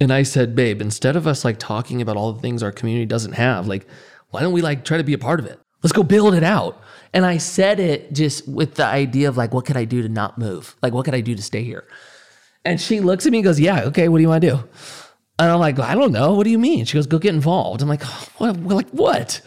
and 0.00 0.12
I 0.12 0.22
said, 0.22 0.54
babe, 0.54 0.80
instead 0.80 1.16
of 1.16 1.26
us 1.26 1.44
like 1.44 1.58
talking 1.58 2.00
about 2.00 2.16
all 2.16 2.32
the 2.32 2.40
things 2.40 2.62
our 2.62 2.72
community 2.72 3.04
doesn't 3.04 3.32
have, 3.32 3.66
like, 3.66 3.86
why 4.30 4.40
don't 4.40 4.52
we 4.52 4.62
like 4.62 4.84
try 4.84 4.96
to 4.96 5.04
be 5.04 5.12
a 5.12 5.18
part 5.18 5.40
of 5.40 5.46
it? 5.46 5.60
Let's 5.82 5.92
go 5.92 6.02
build 6.02 6.34
it 6.34 6.44
out. 6.44 6.80
And 7.12 7.26
I 7.26 7.38
said 7.38 7.80
it 7.80 8.12
just 8.12 8.48
with 8.48 8.76
the 8.76 8.86
idea 8.86 9.28
of 9.28 9.36
like, 9.36 9.52
what 9.52 9.66
could 9.66 9.76
I 9.76 9.84
do 9.84 10.00
to 10.02 10.08
not 10.08 10.38
move? 10.38 10.76
Like, 10.82 10.94
what 10.94 11.04
could 11.04 11.14
I 11.14 11.20
do 11.20 11.34
to 11.34 11.42
stay 11.42 11.64
here? 11.64 11.84
And 12.64 12.80
she 12.80 13.00
looks 13.00 13.26
at 13.26 13.32
me 13.32 13.38
and 13.38 13.44
goes, 13.44 13.58
Yeah, 13.58 13.82
okay, 13.86 14.08
what 14.08 14.18
do 14.18 14.22
you 14.22 14.28
want 14.28 14.42
to 14.42 14.50
do? 14.50 14.68
And 15.38 15.50
I'm 15.50 15.58
like, 15.58 15.78
I 15.78 15.94
don't 15.94 16.12
know. 16.12 16.34
What 16.34 16.44
do 16.44 16.50
you 16.50 16.58
mean? 16.58 16.84
She 16.84 16.94
goes, 16.94 17.06
Go 17.06 17.18
get 17.18 17.34
involved. 17.34 17.82
I'm 17.82 17.88
like, 17.88 18.02
what? 18.38 18.56
We're 18.56 18.74
like, 18.74 18.90
what? 18.90 19.40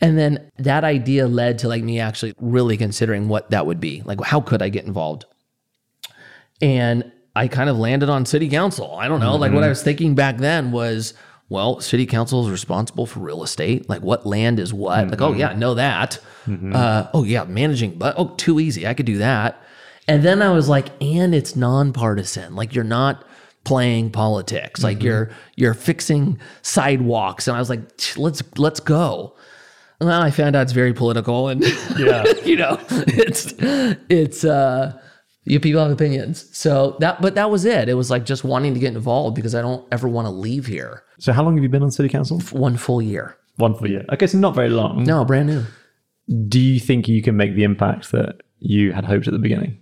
And 0.00 0.18
then 0.18 0.50
that 0.58 0.84
idea 0.84 1.26
led 1.26 1.58
to 1.60 1.68
like 1.68 1.82
me 1.82 2.00
actually 2.00 2.34
really 2.38 2.76
considering 2.76 3.28
what 3.28 3.50
that 3.50 3.66
would 3.66 3.80
be. 3.80 4.02
Like, 4.04 4.20
how 4.22 4.40
could 4.40 4.62
I 4.62 4.68
get 4.68 4.84
involved? 4.84 5.24
And 6.60 7.10
I 7.36 7.48
kind 7.48 7.68
of 7.68 7.78
landed 7.78 8.08
on 8.08 8.26
city 8.26 8.48
council. 8.48 8.94
I 8.96 9.08
don't 9.08 9.20
know. 9.20 9.36
Like 9.36 9.52
what 9.52 9.64
I 9.64 9.68
was 9.68 9.78
mm-hmm. 9.78 9.84
thinking 9.84 10.14
back 10.14 10.38
then 10.38 10.72
was, 10.72 11.14
well, 11.48 11.80
city 11.80 12.06
council 12.06 12.44
is 12.44 12.50
responsible 12.50 13.06
for 13.06 13.20
real 13.20 13.42
estate. 13.42 13.88
Like 13.88 14.02
what 14.02 14.24
land 14.24 14.60
is 14.60 14.72
what? 14.72 15.08
Like, 15.08 15.20
oh 15.20 15.32
yeah, 15.32 15.48
I 15.48 15.50
mm-hmm. 15.50 15.60
know 15.60 15.74
that. 15.74 16.18
Mm-hmm. 16.46 16.74
Uh, 16.74 17.08
oh 17.12 17.24
yeah, 17.24 17.44
managing, 17.44 17.98
but 17.98 18.14
oh, 18.16 18.34
too 18.36 18.60
easy. 18.60 18.86
I 18.86 18.94
could 18.94 19.06
do 19.06 19.18
that. 19.18 19.60
And 20.06 20.22
then 20.22 20.42
I 20.42 20.50
was 20.50 20.68
like, 20.68 20.88
and 21.02 21.34
it's 21.34 21.56
nonpartisan. 21.56 22.54
Like 22.54 22.74
you're 22.74 22.84
not 22.84 23.24
playing 23.64 24.10
politics. 24.10 24.82
Like 24.82 25.02
you're 25.02 25.30
you're 25.56 25.74
fixing 25.74 26.38
sidewalks. 26.62 27.48
And 27.48 27.56
I 27.56 27.60
was 27.60 27.70
like, 27.70 27.80
let's 28.16 28.42
let's 28.58 28.80
go. 28.80 29.34
And 30.00 30.08
then 30.08 30.20
I 30.20 30.30
found 30.30 30.56
out 30.56 30.62
it's 30.62 30.72
very 30.72 30.92
political 30.92 31.48
and 31.48 31.62
Yeah. 31.98 32.24
you 32.44 32.56
know, 32.56 32.78
it's 32.90 33.54
it's 34.08 34.44
uh 34.44 34.98
you 35.44 35.60
people 35.60 35.82
have 35.82 35.90
opinions. 35.90 36.48
So 36.56 36.96
that 37.00 37.20
but 37.22 37.34
that 37.36 37.50
was 37.50 37.64
it. 37.64 37.88
It 37.88 37.94
was 37.94 38.10
like 38.10 38.24
just 38.24 38.44
wanting 38.44 38.74
to 38.74 38.80
get 38.80 38.94
involved 38.94 39.34
because 39.36 39.54
I 39.54 39.62
don't 39.62 39.86
ever 39.92 40.08
want 40.08 40.26
to 40.26 40.30
leave 40.30 40.66
here. 40.66 41.02
So 41.18 41.32
how 41.32 41.42
long 41.44 41.56
have 41.56 41.62
you 41.62 41.68
been 41.68 41.82
on 41.82 41.90
city 41.90 42.08
council? 42.08 42.40
One 42.52 42.76
full 42.76 43.00
year. 43.02 43.36
One 43.56 43.74
full 43.74 43.88
year. 43.88 44.04
Okay, 44.12 44.26
so 44.26 44.36
not 44.38 44.54
very 44.54 44.68
long. 44.70 45.04
No, 45.04 45.24
brand 45.24 45.48
new. 45.48 45.64
Do 46.48 46.58
you 46.58 46.80
think 46.80 47.06
you 47.08 47.22
can 47.22 47.36
make 47.36 47.54
the 47.54 47.62
impact 47.64 48.10
that 48.12 48.40
you 48.58 48.92
had 48.92 49.04
hoped 49.04 49.26
at 49.28 49.32
the 49.32 49.38
beginning? 49.38 49.78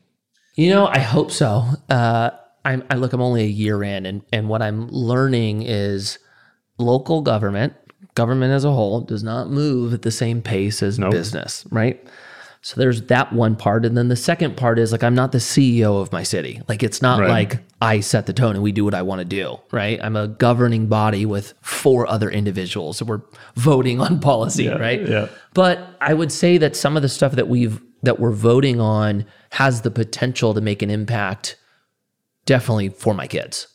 You 0.56 0.68
know, 0.70 0.86
I 0.86 0.98
hope 0.98 1.30
so. 1.30 1.64
Uh, 1.88 2.30
I'm, 2.64 2.84
I 2.90 2.94
look, 2.94 3.12
I'm 3.12 3.20
only 3.20 3.42
a 3.42 3.46
year 3.46 3.82
in, 3.82 4.06
and 4.06 4.22
and 4.32 4.48
what 4.48 4.62
I'm 4.62 4.88
learning 4.88 5.62
is 5.62 6.18
local 6.78 7.20
government, 7.22 7.74
government 8.14 8.52
as 8.52 8.64
a 8.64 8.72
whole, 8.72 9.00
does 9.00 9.22
not 9.22 9.50
move 9.50 9.92
at 9.94 10.02
the 10.02 10.10
same 10.10 10.42
pace 10.42 10.82
as 10.82 10.98
business, 11.10 11.64
right? 11.70 12.04
So 12.64 12.80
there's 12.80 13.02
that 13.02 13.32
one 13.32 13.56
part, 13.56 13.84
and 13.84 13.96
then 13.96 14.06
the 14.06 14.14
second 14.14 14.56
part 14.56 14.78
is 14.78 14.92
like 14.92 15.02
I'm 15.02 15.16
not 15.16 15.32
the 15.32 15.38
CEO 15.38 16.00
of 16.00 16.12
my 16.12 16.22
city. 16.22 16.62
Like 16.68 16.84
it's 16.84 17.02
not 17.02 17.18
Right. 17.18 17.28
like 17.28 17.58
I 17.80 17.98
set 17.98 18.26
the 18.26 18.32
tone 18.32 18.54
and 18.54 18.62
we 18.62 18.70
do 18.70 18.84
what 18.84 18.94
I 18.94 19.02
want 19.02 19.18
to 19.18 19.24
do, 19.24 19.58
right? 19.72 19.98
I'm 20.00 20.14
a 20.14 20.28
governing 20.28 20.86
body 20.86 21.26
with 21.26 21.54
four 21.62 22.06
other 22.08 22.30
individuals, 22.30 22.98
so 22.98 23.04
we're 23.04 23.22
voting 23.56 24.00
on 24.00 24.20
policy, 24.20 24.68
right? 24.68 25.06
yeah. 25.08 25.26
But 25.54 25.80
I 26.00 26.14
would 26.14 26.30
say 26.30 26.56
that 26.58 26.76
some 26.76 26.94
of 26.96 27.02
the 27.02 27.08
stuff 27.08 27.32
that 27.32 27.48
we've 27.48 27.80
that 28.04 28.20
we're 28.20 28.30
voting 28.30 28.80
on 28.80 29.24
has 29.50 29.82
the 29.82 29.90
potential 29.90 30.54
to 30.54 30.60
make 30.60 30.82
an 30.82 30.90
impact, 30.90 31.56
definitely 32.46 32.88
for 32.90 33.14
my 33.14 33.26
kids. 33.26 33.68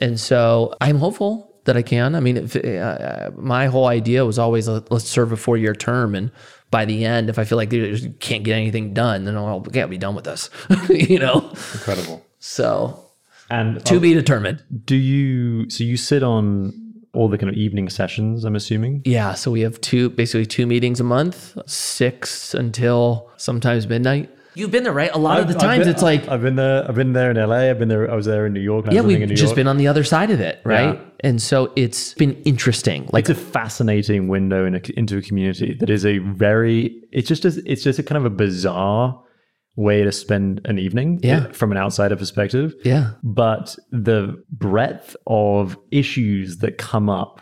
And 0.00 0.18
so 0.18 0.74
I'm 0.80 0.98
hopeful 0.98 1.54
that 1.64 1.76
I 1.76 1.82
can. 1.82 2.14
I 2.14 2.20
mean, 2.20 2.36
if, 2.36 2.56
uh, 2.56 3.30
my 3.36 3.66
whole 3.66 3.86
idea 3.86 4.24
was 4.24 4.38
always 4.38 4.68
uh, 4.68 4.80
let's 4.90 5.08
serve 5.08 5.32
a 5.32 5.36
four 5.36 5.56
year 5.56 5.74
term, 5.74 6.14
and 6.14 6.30
by 6.70 6.84
the 6.84 7.04
end, 7.04 7.28
if 7.30 7.38
I 7.38 7.44
feel 7.44 7.56
like 7.56 7.70
they 7.70 7.90
just 7.92 8.18
can't 8.18 8.42
get 8.42 8.54
anything 8.54 8.94
done, 8.94 9.24
then 9.24 9.36
I'll 9.36 9.64
yeah, 9.72 9.86
be 9.86 9.98
done 9.98 10.14
with 10.14 10.24
this. 10.24 10.50
you 10.88 11.18
know. 11.18 11.50
Incredible. 11.50 12.24
So 12.40 13.10
And 13.50 13.84
to 13.86 14.00
be 14.00 14.14
determined. 14.14 14.62
do 14.84 14.96
you 14.96 15.70
so 15.70 15.84
you 15.84 15.96
sit 15.96 16.22
on 16.22 16.72
all 17.14 17.28
the 17.28 17.36
kind 17.36 17.50
of 17.50 17.56
evening 17.56 17.90
sessions, 17.90 18.44
I'm 18.44 18.56
assuming? 18.56 19.02
Yeah. 19.04 19.34
So 19.34 19.50
we 19.50 19.60
have 19.60 19.78
two, 19.82 20.08
basically 20.10 20.46
two 20.46 20.66
meetings 20.66 20.98
a 20.98 21.04
month, 21.04 21.56
six 21.66 22.54
until 22.54 23.30
sometimes 23.36 23.86
midnight. 23.86 24.30
You've 24.54 24.70
been 24.70 24.82
there, 24.82 24.92
right? 24.92 25.10
A 25.12 25.18
lot 25.18 25.40
of 25.40 25.48
the 25.48 25.54
times 25.54 25.84
been- 25.84 25.88
it's 25.94 26.02
like 26.02 26.28
I've 26.28 26.42
been 26.42 26.56
there. 26.56 26.86
I've 26.88 26.94
been 26.94 27.12
there 27.12 27.30
in 27.30 27.36
LA. 27.38 27.70
I've 27.70 27.78
been 27.78 27.88
there. 27.88 28.10
I 28.10 28.14
was 28.14 28.26
there 28.26 28.44
in 28.46 28.52
New 28.52 28.60
York. 28.60 28.86
yeah, 28.90 29.00
we've 29.00 29.20
in 29.20 29.28
New 29.28 29.34
just 29.34 29.50
York. 29.50 29.56
been 29.56 29.66
on 29.66 29.76
the 29.78 29.88
other 29.88 30.04
side 30.04 30.30
of 30.30 30.40
it, 30.40 30.60
right? 30.64 30.94
Yeah. 30.94 31.00
And 31.20 31.40
so 31.40 31.72
it's 31.76 32.14
been 32.14 32.34
interesting. 32.42 33.08
Like, 33.12 33.28
It's 33.28 33.38
a 33.38 33.42
fascinating 33.42 34.28
window 34.28 34.66
in 34.66 34.74
a, 34.74 34.80
into 34.96 35.16
a 35.18 35.22
community 35.22 35.74
that 35.80 35.88
is 35.88 36.04
a 36.04 36.18
very. 36.18 37.00
It's 37.12 37.28
just 37.28 37.44
a, 37.44 37.62
it's 37.64 37.82
just 37.82 37.98
a 37.98 38.02
kind 38.02 38.18
of 38.18 38.24
a 38.24 38.30
bizarre 38.34 39.18
way 39.76 40.02
to 40.04 40.12
spend 40.12 40.60
an 40.66 40.78
evening. 40.78 41.20
Uh, 41.24 41.26
yeah. 41.26 41.52
From 41.52 41.72
an 41.72 41.78
outsider 41.78 42.16
perspective. 42.16 42.74
yeah, 42.84 43.12
but 43.22 43.74
the 43.90 44.42
breadth 44.50 45.16
of 45.26 45.78
issues 45.90 46.58
that 46.58 46.76
come 46.76 47.08
up 47.08 47.40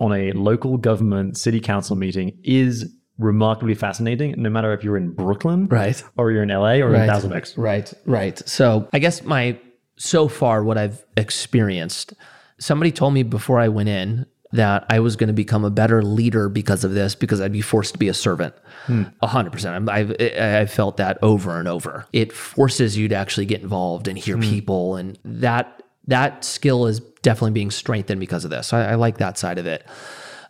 on 0.00 0.12
a 0.12 0.32
local 0.32 0.78
government 0.78 1.36
city 1.36 1.60
council 1.60 1.94
meeting 1.94 2.38
is 2.42 2.92
remarkably 3.20 3.74
fascinating 3.74 4.34
no 4.36 4.48
matter 4.48 4.72
if 4.72 4.82
you're 4.82 4.96
in 4.96 5.10
brooklyn 5.10 5.66
right, 5.68 6.02
or 6.16 6.32
you're 6.32 6.42
in 6.42 6.48
la 6.48 6.70
or 6.70 6.94
in 6.94 7.00
right, 7.00 7.06
thousand 7.06 7.32
Oaks. 7.32 7.56
right, 7.56 7.92
right. 8.06 8.38
So 8.48 8.88
I 8.92 8.98
guess 8.98 9.22
my 9.22 9.58
so 10.00 10.28
far 10.28 10.64
what 10.64 10.78
I've 10.78 11.04
experienced. 11.16 12.14
Somebody 12.58 12.90
told 12.90 13.12
me 13.12 13.22
before 13.22 13.60
I 13.60 13.68
went 13.68 13.90
in 13.90 14.26
that 14.52 14.84
I 14.88 15.00
was 15.00 15.14
going 15.14 15.28
to 15.28 15.34
become 15.34 15.64
a 15.64 15.70
better 15.70 16.02
leader 16.02 16.48
because 16.48 16.84
of 16.84 16.92
this, 16.92 17.14
because 17.14 17.40
I'd 17.40 17.52
be 17.52 17.60
forced 17.60 17.92
to 17.92 17.98
be 17.98 18.08
a 18.08 18.14
servant. 18.14 18.54
Hmm. 18.86 19.04
A 19.20 19.26
hundred 19.26 19.52
percent. 19.52 19.88
I've 19.88 20.16
I've 20.20 20.70
felt 20.70 20.96
that 20.96 21.18
over 21.22 21.58
and 21.58 21.68
over. 21.68 22.06
It 22.12 22.32
forces 22.32 22.96
you 22.96 23.08
to 23.08 23.14
actually 23.14 23.46
get 23.46 23.60
involved 23.60 24.08
and 24.08 24.18
hear 24.18 24.36
hmm. 24.36 24.42
people, 24.42 24.96
and 24.96 25.18
that 25.24 25.82
that 26.06 26.44
skill 26.44 26.86
is 26.86 27.00
definitely 27.22 27.52
being 27.52 27.70
strengthened 27.70 28.20
because 28.20 28.44
of 28.44 28.50
this. 28.50 28.68
So 28.68 28.78
I, 28.78 28.92
I 28.92 28.94
like 28.94 29.18
that 29.18 29.38
side 29.38 29.58
of 29.58 29.66
it. 29.66 29.86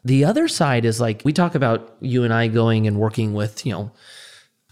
The 0.04 0.24
other 0.24 0.48
side 0.48 0.84
is 0.84 1.00
like 1.00 1.22
we 1.24 1.32
talk 1.32 1.54
about 1.54 1.96
you 2.00 2.24
and 2.24 2.32
I 2.32 2.48
going 2.48 2.86
and 2.86 2.98
working 2.98 3.34
with 3.34 3.66
you 3.66 3.72
know 3.72 3.92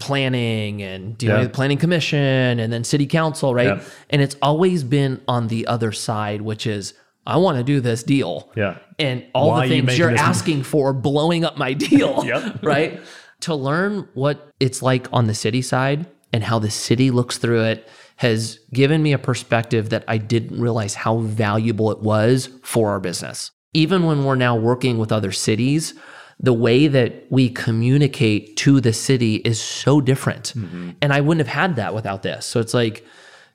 planning 0.00 0.80
and 0.82 1.18
dealing 1.18 1.34
Yeah. 1.36 1.40
with 1.40 1.48
the 1.48 1.54
planning 1.54 1.78
commission 1.78 2.60
and 2.60 2.72
then 2.72 2.84
city 2.84 3.06
council, 3.06 3.54
right? 3.54 3.66
Yeah. 3.78 3.80
And 4.10 4.22
it's 4.22 4.36
always 4.40 4.84
been 4.84 5.20
on 5.26 5.48
the 5.48 5.66
other 5.66 5.92
side, 5.92 6.42
which 6.42 6.66
is 6.66 6.94
I 7.26 7.36
want 7.36 7.58
to 7.58 7.64
do 7.64 7.80
this 7.80 8.02
deal. 8.02 8.50
Yeah. 8.56 8.78
And 8.98 9.24
all 9.34 9.48
Why 9.50 9.68
the 9.68 9.80
things 9.80 9.98
you're 9.98 10.12
this- 10.12 10.20
asking 10.20 10.62
for 10.62 10.92
blowing 10.92 11.44
up 11.44 11.58
my 11.58 11.72
deal. 11.88 12.24
Yep. 12.26 12.62
right? 12.62 13.00
To 13.40 13.54
learn 13.54 14.08
what 14.14 14.50
it's 14.60 14.82
like 14.82 15.08
on 15.12 15.26
the 15.26 15.34
city 15.34 15.62
side 15.62 16.06
and 16.32 16.42
how 16.44 16.58
the 16.58 16.70
city 16.70 17.10
looks 17.10 17.36
through 17.38 17.64
it 17.64 17.88
has 18.16 18.58
given 18.72 19.02
me 19.02 19.12
a 19.12 19.18
perspective 19.18 19.90
that 19.90 20.04
I 20.08 20.18
didn't 20.18 20.60
realize 20.60 20.94
how 20.94 21.18
valuable 21.18 21.90
it 21.92 22.00
was 22.00 22.48
for 22.64 22.90
our 22.90 22.98
business. 23.00 23.50
Even 23.74 24.06
when 24.06 24.24
we're 24.24 24.34
now 24.34 24.56
working 24.56 24.98
with 24.98 25.12
other 25.12 25.32
cities, 25.32 25.94
the 26.40 26.52
way 26.52 26.86
that 26.86 27.26
we 27.30 27.50
communicate 27.50 28.56
to 28.56 28.80
the 28.80 28.92
city 28.92 29.36
is 29.36 29.60
so 29.60 30.00
different. 30.00 30.52
Mm-hmm. 30.56 30.90
And 31.02 31.12
I 31.12 31.20
wouldn't 31.20 31.46
have 31.46 31.54
had 31.54 31.76
that 31.76 31.94
without 31.94 32.22
this. 32.22 32.46
So 32.46 32.60
it's 32.60 32.74
like 32.74 33.04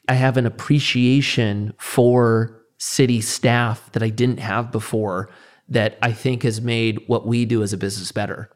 I 0.07 0.15
have 0.15 0.37
an 0.37 0.45
appreciation 0.45 1.73
for 1.77 2.61
city 2.77 3.21
staff 3.21 3.89
that 3.93 4.03
I 4.03 4.09
didn't 4.09 4.39
have 4.39 4.71
before 4.71 5.29
that 5.69 5.97
I 6.01 6.11
think 6.11 6.43
has 6.43 6.59
made 6.59 6.99
what 7.07 7.25
we 7.25 7.45
do 7.45 7.63
as 7.63 7.71
a 7.71 7.77
business 7.77 8.11
better. 8.11 8.49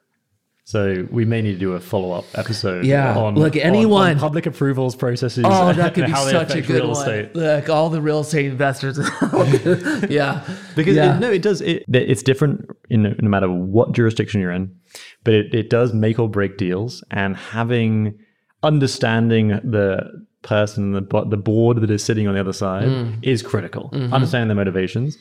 So 0.70 1.07
we 1.11 1.24
may 1.24 1.41
need 1.41 1.53
to 1.53 1.57
do 1.59 1.74
a 1.74 1.80
follow-up 1.80 2.26
episode 2.36 2.84
Yeah. 2.84 3.18
on, 3.18 3.36
Look, 3.36 3.55
anyone- 3.55 4.11
on 4.11 4.20
public 4.20 4.45
approvals 4.45 4.97
processes 4.97 5.45
Oh, 5.47 5.72
that 5.72 5.93
could 5.95 6.07
be 6.07 6.11
such 6.13 6.55
a 6.55 6.61
good 6.61 6.82
real 6.82 6.91
one. 6.91 6.97
estate 6.97 7.34
Look, 7.36 7.70
all 7.70 7.89
the 7.89 8.01
real 8.01 8.20
estate 8.20 8.47
investors. 8.47 8.99
yeah. 10.09 10.43
because 10.76 10.95
Yeah. 10.97 11.15
it, 11.15 11.20
no 11.22 11.32
it 11.32 11.41
does 11.41 11.61
it, 11.61 11.84
it's 11.88 12.22
different 12.22 12.65
in 12.89 13.03
no 13.22 13.30
matter 13.30 13.49
what 13.49 13.93
jurisdiction 13.93 14.41
you're 14.41 14.51
in 14.51 14.76
but 15.24 15.34
it, 15.34 15.53
it 15.53 15.70
does 15.70 15.93
make 15.93 16.20
or 16.20 16.30
break 16.30 16.57
deals 16.57 17.01
and 17.11 17.38
having 17.38 18.18
understanding 18.61 19.47
the 19.63 20.01
person 20.41 20.91
the, 20.91 21.26
the 21.30 21.38
board 21.38 21.80
that 21.82 21.89
is 21.91 22.03
sitting 22.03 22.28
on 22.28 22.34
the 22.34 22.39
other 22.41 22.53
side 22.53 22.88
Mm. 22.89 23.20
is 23.24 23.41
critical 23.41 23.89
Mm-hmm. 23.93 24.13
understanding 24.13 24.49
their 24.49 24.55
motivations 24.65 25.18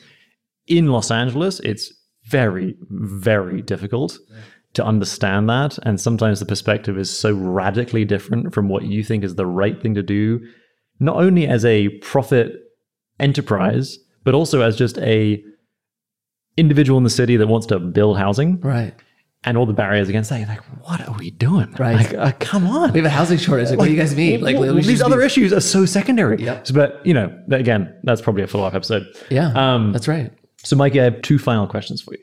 in 0.67 0.87
los 0.87 1.09
angeles 1.09 1.61
it's 1.61 1.93
very 2.29 2.75
very 2.89 3.61
difficult 3.61 4.17
to 4.77 4.85
understand 4.85 5.49
that 5.49 5.77
and 5.83 5.99
sometimes 5.99 6.39
the 6.39 6.45
perspective 6.45 6.97
is 6.97 7.09
so 7.15 7.33
radically 7.33 8.05
different 8.05 8.53
from 8.53 8.69
what 8.69 8.83
you 8.83 9.03
think 9.03 9.23
is 9.23 9.35
the 9.35 9.45
right 9.45 9.81
thing 9.81 9.93
to 9.93 10.01
do 10.01 10.39
not 10.99 11.17
only 11.17 11.45
as 11.45 11.63
a 11.65 11.89
profit 11.99 12.53
enterprise 13.19 13.97
but 14.23 14.33
also 14.33 14.61
as 14.61 14.75
just 14.77 14.97
a 14.99 15.41
individual 16.57 16.97
in 16.97 17.03
the 17.03 17.09
city 17.09 17.37
that 17.37 17.47
wants 17.47 17.67
to 17.67 17.79
build 17.79 18.17
housing 18.17 18.59
Right. 18.61 18.93
and 19.43 19.57
all 19.57 19.65
the 19.65 19.73
barriers 19.73 20.09
against 20.09 20.29
that. 20.31 20.39
You're 20.39 20.47
like, 20.47 20.63
what 20.81 21.07
are 21.07 21.15
we 21.17 21.29
doing? 21.31 21.71
Right. 21.77 21.95
Like, 21.95 22.13
uh, 22.15 22.31
come 22.39 22.65
on. 22.67 22.91
We 22.93 22.99
have 22.99 23.05
a 23.05 23.09
housing 23.11 23.37
shortage. 23.37 23.69
Like, 23.69 23.77
what 23.79 23.85
do 23.85 23.91
you 23.91 23.97
guys 23.99 24.15
mean? 24.15 24.41
Like, 24.41 24.57
Well, 24.57 24.73
these 24.75 25.01
other 25.01 25.19
be- 25.19 25.25
issues 25.25 25.53
are 25.53 25.61
so 25.61 25.85
secondary. 25.85 26.43
Yep. 26.43 26.67
So, 26.67 26.73
But, 26.73 27.05
you 27.05 27.13
know, 27.13 27.31
again, 27.51 27.93
that's 28.03 28.21
probably 28.21 28.41
a 28.43 28.47
follow 28.47 28.65
up 28.65 28.73
episode. 28.73 29.05
Yeah. 29.29 29.51
Um, 29.53 29.93
that's 29.93 30.07
right. 30.07 30.31
So, 30.63 30.75
Mikey, 30.75 30.99
I 30.99 31.03
have 31.05 31.21
two 31.21 31.37
final 31.37 31.67
questions 31.67 32.01
for 32.01 32.13
you. 32.15 32.19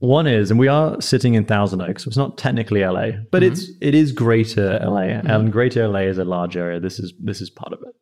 One 0.00 0.28
is, 0.28 0.50
and 0.52 0.60
we 0.60 0.68
are 0.68 1.00
sitting 1.00 1.34
in 1.34 1.44
Thousand 1.44 1.80
Oaks, 1.82 2.04
so 2.04 2.08
it's 2.08 2.16
not 2.16 2.38
technically 2.38 2.84
LA, 2.84 3.10
but 3.32 3.42
Mm-hmm. 3.42 3.52
it's 3.52 3.68
it 3.80 3.94
is 3.94 4.12
Greater 4.12 4.78
LA, 4.82 5.20
and 5.24 5.50
Greater 5.52 5.88
LA 5.88 6.00
is 6.00 6.18
a 6.18 6.24
large 6.24 6.56
area. 6.56 6.78
This 6.78 6.98
is 7.00 7.12
this 7.18 7.40
is 7.40 7.50
part 7.50 7.72
of 7.72 7.80
it. 7.86 7.94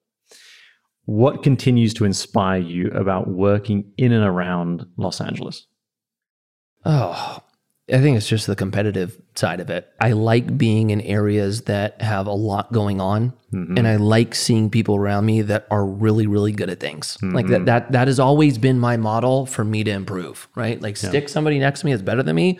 What 1.07 1.43
continues 1.43 1.95
to 1.95 2.05
inspire 2.05 2.61
you 2.61 2.89
about 2.91 3.29
working 3.29 3.93
in 3.97 4.13
and 4.13 4.25
around 4.25 4.85
Los 4.99 5.21
Angeles? 5.21 5.67
Oh, 6.85 7.39
I 7.93 8.01
think 8.01 8.17
it's 8.17 8.29
just 8.29 8.49
the 8.49 8.57
competitive 8.57 9.17
side 9.37 9.61
of 9.61 9.71
it. 9.71 9.89
I 10.01 10.13
like 10.13 10.59
being 10.59 10.91
in 10.91 11.01
areas 11.03 11.63
that 11.63 12.03
have 12.03 12.27
a 12.27 12.33
lot 12.33 12.73
going 12.73 13.01
on, 13.01 13.33
mm-hmm. 13.53 13.79
and 13.79 13.87
I 13.87 13.95
like 13.97 14.35
seeing 14.35 14.71
people 14.71 14.97
around 14.97 15.25
me 15.25 15.43
that 15.43 15.69
are 15.71 15.87
really, 15.87 16.27
really 16.27 16.51
good 16.51 16.69
at 16.69 16.81
things. 16.81 17.17
Like 17.23 17.47
that. 17.47 17.59
Mm-hmm. 17.59 17.65
That 17.67 17.93
that 17.93 18.09
has 18.09 18.19
always 18.19 18.59
been 18.59 18.81
my 18.81 18.97
model 18.97 19.47
for 19.47 19.65
me 19.65 19.85
to 19.85 19.91
improve. 19.93 20.49
Right? 20.57 20.81
Like 20.83 20.97
stick 20.97 21.29
somebody 21.29 21.61
next 21.61 21.81
to 21.81 21.87
me 21.87 21.93
that's 21.93 22.03
better 22.03 22.25
than 22.25 22.35
me. 22.35 22.59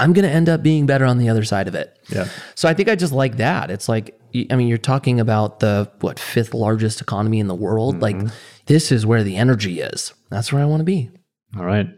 I'm 0.00 0.12
going 0.12 0.24
to 0.24 0.30
end 0.30 0.48
up 0.48 0.62
being 0.62 0.86
better 0.86 1.04
on 1.04 1.18
the 1.18 1.28
other 1.28 1.44
side 1.44 1.66
of 1.66 1.74
it. 1.74 1.98
Yeah. 2.08 2.28
So 2.54 2.68
I 2.68 2.74
think 2.74 2.88
I 2.88 2.94
just 2.94 3.12
like 3.12 3.38
that. 3.38 3.70
It's 3.70 3.88
like, 3.88 4.18
I 4.50 4.54
mean, 4.54 4.68
you're 4.68 4.78
talking 4.78 5.18
about 5.18 5.60
the 5.60 5.90
what 6.00 6.20
fifth 6.20 6.54
largest 6.54 7.00
economy 7.00 7.40
in 7.40 7.48
the 7.48 7.54
world. 7.54 8.00
Like, 8.00 8.16
mm-hmm. 8.16 8.28
this 8.66 8.92
is 8.92 9.04
where 9.04 9.24
the 9.24 9.36
energy 9.36 9.80
is. 9.80 10.12
That's 10.30 10.52
where 10.52 10.62
I 10.62 10.66
want 10.66 10.80
to 10.80 10.84
be. 10.84 11.10
All 11.56 11.64
right. 11.64 11.88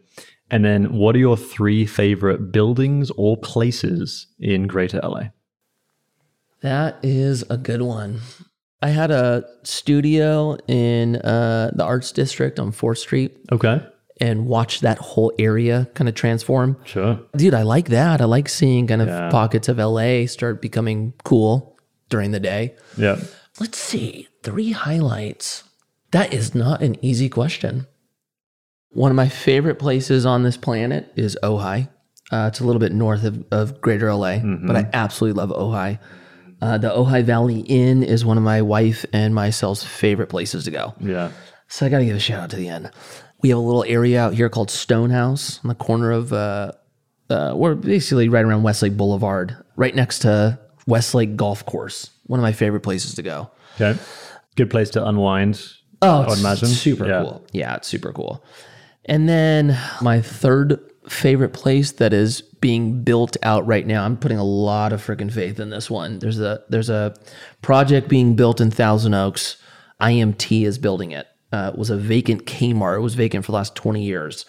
And 0.51 0.65
then 0.65 0.93
what 0.95 1.15
are 1.15 1.19
your 1.19 1.37
three 1.37 1.87
favorite 1.87 2.51
buildings 2.53 3.11
or 3.17 3.37
places 3.37 4.27
in 4.39 4.67
Greater 4.67 5.01
LA? 5.03 5.29
That 6.63 6.99
is 7.03 7.43
a 7.49 7.57
good 7.57 7.83
one. 7.83 8.21
I 8.83 8.89
had 8.91 9.11
a 9.11 9.45
studio 9.63 10.57
in 10.67 11.17
uh, 11.17 11.71
the 11.75 11.85
Arts 11.85 12.13
District 12.13 12.59
on 12.59 12.73
Fourth 12.73 12.99
Street 12.99 13.37
Okay. 13.53 13.83
and 14.21 14.47
watched 14.47 14.83
that 14.83 14.99
whole 14.99 15.33
area 15.39 15.89
kind 15.95 16.09
of 16.09 16.15
transform. 16.15 16.77
Sure. 16.85 17.21
Dude, 17.37 17.55
I 17.55 17.63
like 17.63 17.89
that. 17.89 18.21
I 18.21 18.25
like 18.25 18.49
seeing 18.49 18.87
kind 18.87 19.03
of 19.03 19.09
Yeah. 19.09 19.31
pockets 19.31 19.69
of 19.69 19.79
LA 19.79 20.27
start 20.27 20.61
becoming 20.63 21.13
cool 21.25 21.79
during 22.09 22.31
the 22.33 22.41
day. 22.41 22.75
Yeah. 22.97 23.21
Let's 23.59 23.79
see, 23.79 24.29
three 24.43 24.73
highlights. 24.73 25.65
That 26.13 26.33
is 26.35 26.55
not 26.55 26.83
an 26.83 26.97
easy 27.05 27.29
question. 27.29 27.87
One 28.93 29.11
of 29.11 29.17
my 29.17 29.29
favorite 29.29 29.79
places 29.79 30.27
on 30.27 30.43
this 30.43 30.57
planet 30.57 31.13
is 31.17 31.37
Ojai. 31.43 31.89
Uh, 32.33 32.47
it's 32.49 32.61
a 32.61 32.65
little 32.65 32.81
bit 32.81 32.93
north 32.93 33.25
of, 33.25 33.45
of 33.51 33.81
Greater 33.81 34.13
LA, 34.13 34.39
but 34.39 34.77
I 34.77 34.89
absolutely 34.93 35.39
love 35.41 35.51
Ojai. 35.51 35.99
Uh, 36.63 36.79
the 36.79 36.91
Ojai 36.91 37.23
Valley 37.25 37.61
Inn 37.61 38.03
is 38.03 38.25
one 38.25 38.37
of 38.37 38.43
my 38.45 38.63
wife 38.63 39.05
and 39.13 39.35
myself's 39.35 39.83
favorite 39.85 40.29
places 40.29 40.65
to 40.65 40.71
go. 40.71 40.95
Yeah. 41.01 41.31
So 41.69 41.87
I 41.87 41.89
got 41.89 41.99
to 41.99 42.05
give 42.05 42.17
a 42.17 42.21
shout 42.21 42.41
out 42.41 42.51
to 42.51 42.57
the 42.57 42.69
inn. 42.69 42.91
We 43.43 43.49
have 43.51 43.59
a 43.59 43.63
little 43.63 43.85
area 43.85 44.21
out 44.23 44.35
here 44.35 44.49
called 44.49 44.69
Stonehaus 44.69 45.65
on 45.65 45.69
the 45.69 45.75
corner 45.75 46.11
of, 46.11 46.33
uh, 46.33 46.73
uh, 47.31 47.55
we're 47.57 47.75
basically 47.77 48.29
right 48.29 48.45
around 48.45 48.65
Westlake 48.65 48.97
Boulevard, 48.97 49.57
right 49.77 49.95
next 49.95 50.19
to 50.21 50.59
Westlake 50.87 51.37
Golf 51.37 51.65
Course. 51.65 52.11
One 52.27 52.39
of 52.41 52.43
my 52.43 52.53
favorite 52.53 52.81
places 52.81 53.15
to 53.15 53.23
go. 53.23 53.51
Okay. 53.81 53.99
Good 54.57 54.69
place 54.71 54.91
to 54.91 55.07
unwind. 55.07 55.63
Oh, 56.03 56.23
I 56.23 56.39
imagine. 56.39 56.69
super 56.69 57.07
Yeah. 57.09 57.23
cool. 57.23 57.47
Yeah, 57.53 57.77
it's 57.77 57.89
super 57.89 58.13
cool. 58.13 58.45
And 59.07 59.29
then 59.29 59.79
my 60.01 60.21
third 60.21 60.79
favorite 61.09 61.53
place 61.53 61.93
that 61.93 62.13
is 62.13 62.43
being 62.43 63.03
built 63.03 63.37
out 63.43 63.67
right 63.67 63.87
now. 63.87 64.05
I'm 64.05 64.17
putting 64.17 64.39
a 64.39 64.45
lot 64.45 64.93
of 64.93 65.05
freaking 65.05 65.33
faith 65.33 65.59
in 65.59 65.71
this 65.71 65.91
one. 65.91 66.19
There's 66.19 66.39
a 66.41 66.63
there's 66.69 66.91
a 66.91 67.15
project 67.63 68.09
being 68.09 68.37
built 68.37 68.61
in 68.61 68.71
Thousand 68.71 69.15
Oaks. 69.15 69.57
IMT 70.01 70.65
is 70.65 70.79
building 70.79 71.11
it. 71.13 71.27
Uh, 71.53 71.73
it 71.73 71.79
was 71.79 71.91
a 71.91 71.97
vacant 71.97 72.47
Kmart. 72.47 72.99
It 72.99 73.01
was 73.01 73.15
vacant 73.15 73.45
for 73.45 73.53
the 73.53 73.57
last 73.57 73.75
20 73.75 74.03
years. 74.03 74.47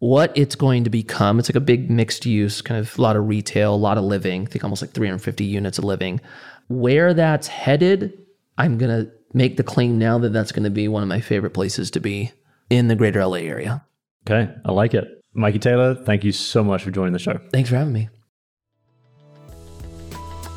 What 0.00 0.32
it's 0.36 0.56
going 0.56 0.84
to 0.84 0.90
become, 0.90 1.38
it's 1.38 1.48
like 1.48 1.56
a 1.56 1.60
big 1.60 1.90
mixed 1.90 2.26
use, 2.26 2.60
kind 2.62 2.80
of 2.80 2.98
a 2.98 3.02
lot 3.02 3.16
of 3.16 3.28
retail, 3.28 3.74
a 3.74 3.76
lot 3.76 3.98
of 3.98 4.04
living. 4.04 4.42
I 4.42 4.46
think 4.46 4.64
almost 4.64 4.82
like 4.82 4.92
350 4.92 5.44
units 5.44 5.78
of 5.78 5.84
living. 5.84 6.20
Where 6.68 7.14
that's 7.14 7.46
headed, 7.46 8.18
I'm 8.58 8.78
going 8.78 9.04
to 9.04 9.12
make 9.32 9.58
the 9.58 9.62
claim 9.62 9.98
now 9.98 10.18
that 10.18 10.32
that's 10.32 10.52
going 10.52 10.64
to 10.64 10.70
be 10.70 10.88
one 10.88 11.02
of 11.02 11.08
my 11.08 11.20
favorite 11.20 11.50
places 11.50 11.90
to 11.92 12.00
be 12.00 12.32
in 12.70 12.88
the 12.88 12.96
greater 12.96 13.24
LA 13.24 13.38
area. 13.38 13.84
Okay. 14.30 14.52
I 14.64 14.70
like 14.70 14.94
it. 14.94 15.08
Mikey 15.34 15.58
Taylor, 15.58 15.94
thank 15.94 16.22
you 16.22 16.30
so 16.30 16.62
much 16.62 16.84
for 16.84 16.92
joining 16.92 17.12
the 17.12 17.18
show. 17.18 17.40
Thanks 17.52 17.68
for 17.68 17.76
having 17.76 17.92
me. 17.92 18.08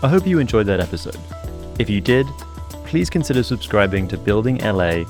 I 0.04 0.10
hope 0.10 0.28
you 0.28 0.38
enjoyed 0.38 0.68
that 0.68 0.80
episode. 0.80 1.18
If 1.80 1.90
you 1.90 2.00
did, 2.00 2.28
please 2.86 3.10
consider 3.10 3.42
subscribing 3.42 4.08
to 4.10 4.18
Building 4.18 4.58
LA 4.58 5.06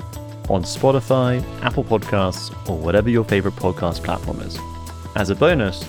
on 0.49 0.64
Spotify, 0.64 1.43
Apple 1.61 1.84
Podcasts, 1.84 2.51
or 2.70 2.78
whatever 2.78 3.09
your 3.09 3.26
favorite 3.26 3.55
podcast 3.55 4.03
platform 4.03 4.39
is. 4.39 4.57
As 5.16 5.30
a 5.30 5.36
bonus, 5.36 5.84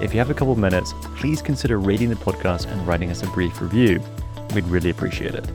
if 0.00 0.12
you 0.12 0.18
have 0.18 0.30
a 0.30 0.34
couple 0.34 0.56
minutes, 0.56 0.94
please 1.16 1.40
consider 1.40 1.78
rating 1.78 2.10
the 2.10 2.16
podcast 2.16 2.66
and 2.66 2.84
writing 2.88 3.10
us 3.10 3.22
a 3.22 3.26
brief 3.28 3.60
review. 3.60 4.00
We'd 4.52 4.66
really 4.66 4.90
appreciate 4.90 5.34
it. 5.34 5.48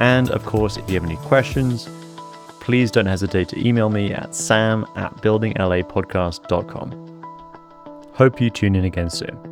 And 0.00 0.30
of 0.30 0.44
course, 0.44 0.76
if 0.76 0.88
you 0.88 0.94
have 0.94 1.04
any 1.04 1.16
questions, 1.16 1.88
please 2.62 2.92
don't 2.92 3.06
hesitate 3.06 3.48
to 3.48 3.68
email 3.68 3.90
me 3.90 4.12
at 4.12 4.36
sam 4.36 4.86
at 4.94 5.12
buildinglapodcast.com. 5.16 7.22
Hope 8.14 8.40
you 8.40 8.50
tune 8.50 8.76
in 8.76 8.84
again 8.84 9.10
soon. 9.10 9.51